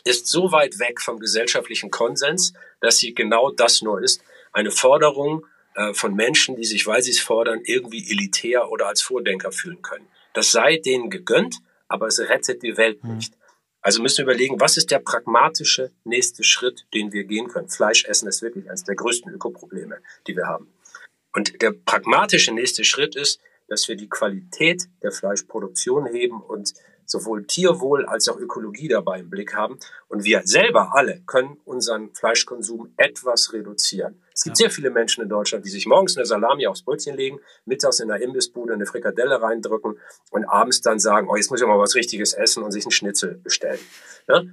ist 0.04 0.28
so 0.28 0.52
weit 0.52 0.80
weg 0.80 1.02
vom 1.02 1.20
gesellschaftlichen 1.20 1.92
Konsens, 1.92 2.54
dass 2.80 2.98
sie 2.98 3.14
genau 3.14 3.52
das 3.52 3.82
nur 3.82 4.02
ist. 4.02 4.22
Eine 4.52 4.72
Forderung 4.72 5.46
äh, 5.76 5.94
von 5.94 6.14
Menschen, 6.16 6.56
die 6.56 6.66
sich, 6.66 6.88
weil 6.88 7.02
sie 7.02 7.12
es 7.12 7.20
fordern, 7.20 7.62
irgendwie 7.64 8.10
elitär 8.10 8.72
oder 8.72 8.88
als 8.88 9.02
Vordenker 9.02 9.52
fühlen 9.52 9.82
können. 9.82 10.08
Das 10.34 10.52
sei 10.52 10.78
denen 10.78 11.10
gegönnt, 11.10 11.58
aber 11.88 12.08
es 12.08 12.20
rettet 12.20 12.64
die 12.64 12.78
Welt 12.78 13.02
hm. 13.04 13.16
nicht. 13.16 13.34
Also 13.82 14.02
müssen 14.02 14.20
wir 14.20 14.34
überlegen, 14.34 14.60
was 14.60 14.78
ist 14.78 14.92
der 14.92 15.00
pragmatische 15.00 15.92
nächste 16.04 16.44
Schritt, 16.44 16.86
den 16.94 17.14
wir 17.14 17.24
gehen 17.24 17.48
können. 17.48 17.68
Fleisch 17.68 18.06
essen 18.06 18.28
ist 18.28 18.42
wirklich 18.42 18.70
eines 18.70 18.84
der 18.84 18.96
größten 18.96 19.34
Ökoprobleme, 19.34 19.98
die 20.28 20.36
wir 20.36 20.48
haben. 20.48 20.72
Und 21.34 21.62
der 21.62 21.72
pragmatische 21.72 22.54
nächste 22.54 22.84
Schritt 22.84 23.16
ist, 23.16 23.40
dass 23.68 23.88
wir 23.88 23.96
die 23.96 24.10
Qualität 24.10 24.84
der 25.02 25.12
Fleischproduktion 25.12 26.06
heben 26.06 26.42
und 26.42 26.74
sowohl 27.12 27.46
Tierwohl 27.46 28.06
als 28.06 28.28
auch 28.30 28.38
Ökologie 28.38 28.88
dabei 28.88 29.20
im 29.20 29.30
Blick 29.30 29.54
haben. 29.54 29.78
Und 30.08 30.24
wir 30.24 30.42
selber 30.46 30.96
alle 30.96 31.22
können 31.28 31.60
unseren 31.66 32.14
Fleischkonsum 32.16 32.94
etwas 32.98 33.54
reduzieren. 33.54 34.22
Es 34.34 34.44
gibt 34.44 34.58
ja. 34.58 34.64
sehr 34.64 34.72
viele 34.72 34.90
Menschen 34.90 35.22
in 35.22 35.30
Deutschland, 35.30 35.66
die 35.66 35.70
sich 35.70 35.86
morgens 35.86 36.18
eine 36.18 36.26
Salami 36.26 36.66
aufs 36.68 36.84
Brötchen 36.84 37.16
legen, 37.16 37.40
mittags 37.66 38.00
in 38.00 38.08
der 38.08 38.22
Imbissbude 38.22 38.74
eine 38.74 38.86
Frikadelle 38.86 39.42
reindrücken 39.42 40.00
und 40.32 40.46
abends 40.46 40.82
dann 40.82 41.00
sagen, 41.00 41.28
oh, 41.30 41.36
jetzt 41.36 41.52
muss 41.52 41.62
ich 41.62 41.68
mal 41.68 41.78
was 41.78 41.96
Richtiges 41.96 42.34
essen 42.34 42.64
und 42.64 42.72
sich 42.72 42.86
einen 42.86 42.92
Schnitzel 42.92 43.36
bestellen. 43.36 43.80
Ja? 44.28 44.44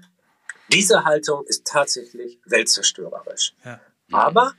Diese 0.72 1.04
Haltung 1.04 1.44
ist 1.46 1.66
tatsächlich 1.66 2.40
weltzerstörerisch. 2.44 3.54
Ja. 3.64 3.80
Aber 4.12 4.54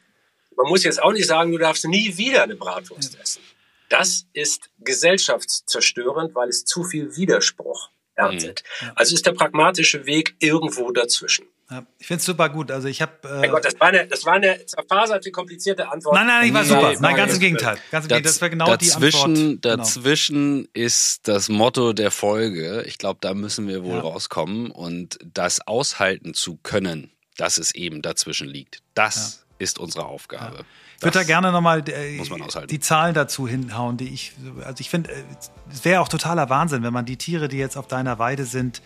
man 0.55 0.67
muss 0.67 0.83
jetzt 0.83 1.01
auch 1.01 1.11
nicht 1.11 1.27
sagen, 1.27 1.51
du 1.51 1.57
darfst 1.57 1.85
nie 1.85 2.17
wieder 2.17 2.43
eine 2.43 2.55
Bratwurst 2.55 3.19
essen. 3.21 3.41
Das 3.89 4.25
ist 4.33 4.69
gesellschaftszerstörend, 4.79 6.35
weil 6.35 6.49
es 6.49 6.65
zu 6.65 6.83
viel 6.83 7.15
Widerspruch 7.15 7.89
erntet. 8.15 8.63
Mhm. 8.81 8.91
Also 8.95 9.15
ist 9.15 9.25
der 9.25 9.31
pragmatische 9.33 10.05
Weg 10.05 10.35
irgendwo 10.39 10.91
dazwischen. 10.91 11.47
Ja, 11.71 11.85
ich 11.99 12.07
finde 12.07 12.19
es 12.19 12.25
super 12.25 12.49
gut. 12.49 12.71
Also 12.71 12.87
ich 12.87 13.01
habe. 13.01 13.11
Äh 13.23 13.41
mein 13.41 13.51
Gott, 13.51 13.63
das 13.63 13.79
war 13.79 13.89
eine, 13.89 14.07
das 14.07 14.25
war 14.25 14.33
eine 14.33 14.65
zerfaserte, 14.65 15.29
komplizierte 15.31 15.87
Antwort. 15.87 16.15
Nein, 16.15 16.25
nein, 16.25 16.47
ich 16.47 16.53
war 16.53 16.65
super. 16.65 16.93
Nein, 16.99 17.15
ganz 17.15 17.33
im 17.35 17.39
Gegenteil. 17.39 17.77
Ganz 17.91 18.05
im 18.05 18.09
Gegenteil. 18.09 18.21
Das 18.23 18.41
war 18.41 18.49
genau 18.49 18.65
dazwischen, 18.65 19.35
die 19.35 19.41
Antwort. 19.41 19.61
Genau. 19.61 19.75
Dazwischen 19.77 20.67
ist 20.73 21.27
das 21.27 21.47
Motto 21.49 21.93
der 21.93 22.09
Folge. 22.09 22.83
Ich 22.87 22.97
glaube, 22.97 23.19
da 23.21 23.35
müssen 23.35 23.67
wir 23.67 23.83
wohl 23.83 23.97
ja. 23.97 24.01
rauskommen 24.01 24.71
und 24.71 25.19
das 25.23 25.61
aushalten 25.67 26.33
zu 26.33 26.57
können, 26.57 27.11
dass 27.37 27.59
es 27.59 27.75
eben 27.75 28.01
dazwischen 28.01 28.47
liegt. 28.47 28.81
Das 28.95 29.43
ja. 29.49 29.55
ist 29.59 29.77
unsere 29.77 30.05
Aufgabe. 30.05 30.65
Ich 30.99 31.05
würde 31.05 31.19
da 31.19 31.23
gerne 31.23 31.53
nochmal 31.53 31.79
äh, 31.87 32.21
die 32.67 32.79
Zahlen 32.81 33.13
dazu 33.13 33.47
hinhauen, 33.47 33.95
die 33.95 34.09
ich, 34.09 34.33
also 34.65 34.81
ich 34.81 34.89
finde, 34.89 35.11
äh, 35.11 35.23
es 35.71 35.85
wäre 35.85 36.01
auch 36.01 36.09
totaler 36.09 36.49
Wahnsinn, 36.49 36.83
wenn 36.83 36.91
man 36.91 37.05
die 37.05 37.15
Tiere, 37.15 37.47
die 37.47 37.57
jetzt 37.57 37.77
auf 37.77 37.87
deiner 37.87 38.19
Weide 38.19 38.43
sind, 38.43 38.81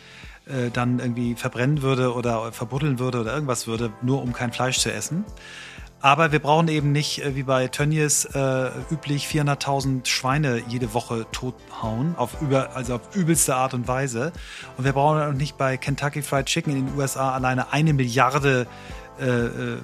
äh, 0.46 0.70
dann 0.72 1.00
irgendwie 1.00 1.34
verbrennen 1.34 1.82
würde 1.82 2.14
oder 2.14 2.52
verbuddeln 2.52 3.00
würde 3.00 3.20
oder 3.22 3.34
irgendwas 3.34 3.66
würde, 3.66 3.92
nur 4.04 4.22
um 4.22 4.32
kein 4.32 4.54
Fleisch 4.54 4.78
zu 4.78 4.94
essen. 4.94 5.26
Aber 6.02 6.32
wir 6.32 6.40
brauchen 6.40 6.68
eben 6.68 6.92
nicht, 6.92 7.24
äh, 7.24 7.36
wie 7.36 7.44
bei 7.44 7.68
Tönnies 7.68 8.26
äh, 8.26 8.70
üblich, 8.92 9.26
400.000 9.26 10.06
Schweine 10.06 10.62
jede 10.68 10.94
Woche 10.94 11.26
tothauen, 11.32 12.16
auf 12.16 12.42
über, 12.42 12.76
also 12.76 12.96
auf 12.96 13.16
übelste 13.16 13.56
Art 13.56 13.74
und 13.74 13.88
Weise. 13.88 14.34
Und 14.78 14.84
wir 14.86 14.94
brauchen 14.94 15.20
auch 15.20 15.34
nicht 15.34 15.58
bei 15.58 15.78
Kentucky 15.78 16.22
Fried 16.22 16.46
Chicken 16.46 16.76
in 16.76 16.86
den 16.86 16.96
USA 16.96 17.32
alleine 17.32 17.74
eine 17.74 17.94
Milliarde 17.94 18.68
äh, 19.20 19.26
äh 19.26 19.78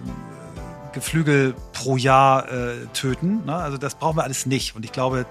Geflügel 0.94 1.56
pro 1.74 1.98
Jahr 1.98 2.52
äh, 2.52 2.86
töten. 2.94 3.46
Ne? 3.46 3.56
Also 3.56 3.78
das 3.78 3.96
brauchen 3.96 4.18
wir 4.18 4.24
alles 4.24 4.46
nicht. 4.46 4.76
Und 4.76 4.86
ich 4.86 4.92
glaube, 4.92 5.26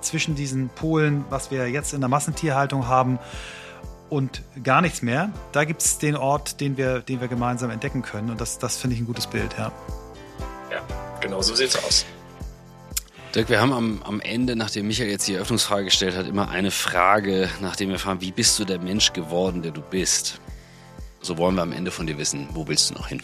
zwischen 0.00 0.34
diesen 0.34 0.68
Polen, 0.68 1.24
was 1.30 1.50
wir 1.50 1.68
jetzt 1.68 1.94
in 1.94 2.00
der 2.00 2.08
Massentierhaltung 2.08 2.88
haben, 2.88 3.18
und 4.10 4.42
gar 4.64 4.80
nichts 4.80 5.02
mehr, 5.02 5.30
da 5.52 5.64
gibt 5.64 5.82
es 5.82 5.98
den 5.98 6.16
Ort, 6.16 6.60
den 6.60 6.76
wir, 6.76 7.00
den 7.00 7.20
wir 7.20 7.28
gemeinsam 7.28 7.70
entdecken 7.70 8.02
können. 8.02 8.30
Und 8.30 8.40
das, 8.40 8.58
das 8.58 8.76
finde 8.76 8.94
ich 8.94 9.02
ein 9.02 9.06
gutes 9.06 9.26
Bild, 9.26 9.54
ja. 9.58 9.72
Ja, 10.70 10.80
genau 11.20 11.42
so 11.42 11.54
sieht 11.54 11.68
es 11.68 11.84
aus. 11.84 12.06
Dirk, 13.34 13.50
wir 13.50 13.60
haben 13.60 13.72
am, 13.72 14.02
am 14.04 14.20
Ende, 14.20 14.56
nachdem 14.56 14.86
Michael 14.86 15.10
jetzt 15.10 15.28
die 15.28 15.34
Eröffnungsfrage 15.34 15.84
gestellt 15.84 16.16
hat, 16.16 16.26
immer 16.26 16.48
eine 16.48 16.70
Frage, 16.70 17.50
nachdem 17.60 17.90
wir 17.90 17.98
fragen, 17.98 18.22
wie 18.22 18.32
bist 18.32 18.58
du 18.58 18.64
der 18.64 18.78
Mensch 18.78 19.12
geworden, 19.12 19.62
der 19.62 19.72
du 19.72 19.82
bist? 19.82 20.40
So 21.20 21.36
wollen 21.36 21.56
wir 21.56 21.62
am 21.62 21.72
Ende 21.72 21.90
von 21.90 22.06
dir 22.06 22.16
wissen, 22.16 22.48
wo 22.54 22.66
willst 22.66 22.90
du 22.90 22.94
noch 22.94 23.08
hin? 23.08 23.22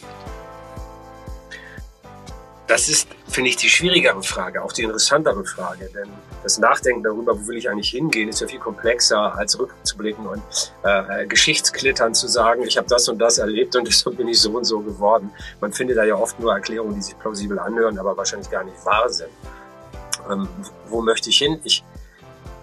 Das 2.67 2.89
ist, 2.89 3.09
finde 3.29 3.51
ich, 3.51 3.57
die 3.57 3.69
schwierigere 3.69 4.23
Frage, 4.23 4.63
auch 4.63 4.73
die 4.73 4.85
interessantere 4.85 5.45
Frage. 5.45 5.91
Denn 5.95 6.09
das 6.43 6.59
Nachdenken 6.59 7.03
darüber, 7.03 7.39
wo 7.39 7.49
will 7.49 7.59
ich 7.59 7.69
eigentlich 7.69 7.91
hingehen, 7.91 8.31
ist 8.31 8.41
ja 8.41 8.47
viel 8.47 8.59
komplexer, 8.59 9.35
als 9.35 9.59
rückzublicken 9.59 10.27
und 10.27 10.43
äh, 10.83 11.27
Geschichtsklittern 11.27 12.15
zu 12.15 12.27
sagen, 12.27 12.63
ich 12.63 12.79
habe 12.79 12.89
das 12.89 13.07
und 13.09 13.19
das 13.19 13.37
erlebt 13.39 13.77
und 13.77 13.87
deshalb 13.89 14.17
bin 14.17 14.29
ich 14.29 14.41
so 14.41 14.57
und 14.57 14.65
so 14.65 14.81
geworden. 14.81 15.31
Man 15.61 15.73
findet 15.73 15.99
da 15.99 16.05
ja 16.05 16.15
oft 16.15 16.41
nur 16.41 16.55
Erklärungen, 16.55 16.95
die 16.95 17.03
sich 17.03 17.19
plausibel 17.19 17.59
anhören, 17.59 17.99
aber 17.99 18.17
wahrscheinlich 18.17 18.51
gar 18.51 18.65
nicht 18.65 18.83
wahr 18.87 19.11
sind. 19.11 19.31
Ähm, 20.31 20.49
wo 20.89 21.03
möchte 21.03 21.29
ich 21.29 21.37
hin? 21.37 21.61
Ich, 21.65 21.85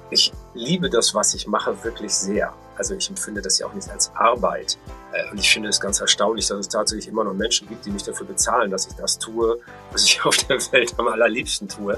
ich 0.10 0.32
liebe 0.56 0.90
das, 0.90 1.14
was 1.14 1.36
ich 1.36 1.46
mache, 1.46 1.84
wirklich 1.84 2.14
sehr. 2.14 2.54
Also 2.76 2.96
ich 2.96 3.08
empfinde 3.08 3.42
das 3.42 3.60
ja 3.60 3.68
auch 3.68 3.74
nicht 3.74 3.90
als 3.92 4.12
Arbeit. 4.16 4.80
Äh, 5.14 5.30
und 5.32 5.40
ich 5.40 5.50
finde 5.50 5.70
es 5.70 5.80
ganz 5.80 6.00
erstaunlich, 6.00 6.48
dass 6.48 6.60
es 6.60 6.70
tatsächlich 6.70 7.08
immer 7.08 7.24
noch 7.24 7.34
Menschen 7.34 7.68
gibt, 7.68 7.86
die 7.86 7.92
mich 7.92 8.04
dafür 8.04 8.26
bezahlen, 8.26 8.72
dass 8.72 8.88
ich 8.88 8.94
das 8.94 9.18
tue, 9.18 9.60
was 9.92 10.06
ich 10.06 10.22
auf 10.26 10.38
der 10.38 10.60
Welt 10.72 10.94
am 10.98 11.08
allerliebsten 11.08 11.68
tue. 11.68 11.98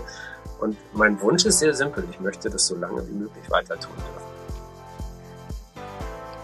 Und 0.59 0.77
mein 0.93 1.19
Wunsch 1.21 1.45
ist 1.45 1.59
sehr 1.59 1.73
simpel. 1.73 2.07
Ich 2.11 2.19
möchte 2.19 2.49
das 2.49 2.67
so 2.67 2.75
lange 2.75 3.05
wie 3.07 3.13
möglich 3.13 3.49
weiter 3.49 3.79
tun 3.79 3.95
dürfen. 3.95 4.33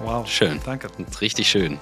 Wow. 0.01 0.27
Schön. 0.27 0.59
Danke. 0.65 0.87
Richtig 1.21 1.49
schön. 1.49 1.79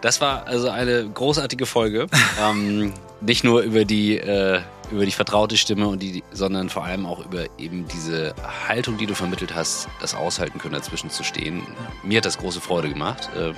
Das 0.00 0.20
war 0.20 0.46
also 0.46 0.70
eine 0.70 1.08
großartige 1.08 1.66
Folge. 1.66 2.06
ähm, 2.40 2.94
nicht 3.20 3.44
nur 3.44 3.62
über 3.62 3.84
die, 3.84 4.18
äh, 4.18 4.60
über 4.90 5.04
die 5.04 5.12
vertraute 5.12 5.56
Stimme, 5.56 5.88
und 5.88 6.00
die, 6.02 6.22
sondern 6.32 6.68
vor 6.68 6.84
allem 6.84 7.06
auch 7.06 7.24
über 7.24 7.46
eben 7.58 7.86
diese 7.88 8.34
Haltung, 8.68 8.98
die 8.98 9.06
du 9.06 9.14
vermittelt 9.14 9.54
hast, 9.54 9.88
das 10.00 10.14
aushalten 10.14 10.58
können, 10.58 10.74
dazwischen 10.74 11.10
zu 11.10 11.22
stehen. 11.24 11.62
Mir 12.02 12.18
hat 12.18 12.24
das 12.24 12.38
große 12.38 12.60
Freude 12.60 12.88
gemacht. 12.88 13.28
Ähm, 13.36 13.54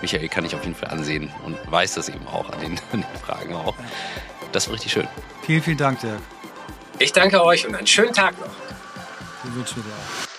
Michael 0.00 0.28
kann 0.28 0.44
ich 0.44 0.54
auf 0.54 0.64
jeden 0.64 0.74
Fall 0.74 0.90
ansehen 0.90 1.30
und 1.44 1.56
weiß 1.70 1.94
das 1.94 2.08
eben 2.08 2.26
auch 2.26 2.50
an 2.50 2.60
den, 2.60 2.72
an 2.92 3.00
den 3.02 3.20
Fragen 3.20 3.54
auch. 3.54 3.74
Das 4.52 4.66
war 4.66 4.74
richtig 4.74 4.92
schön. 4.92 5.08
Vielen, 5.42 5.62
vielen 5.62 5.78
Dank, 5.78 6.00
Dirk. 6.00 6.20
Ich 6.98 7.12
danke 7.12 7.42
euch 7.42 7.66
und 7.66 7.74
einen 7.74 7.86
schönen 7.86 8.12
Tag 8.12 8.38
noch. 8.38 8.50
Den 9.44 9.54
wünschen 9.54 9.76
wir 9.76 9.84
dir 9.84 9.90
auch. 9.90 10.31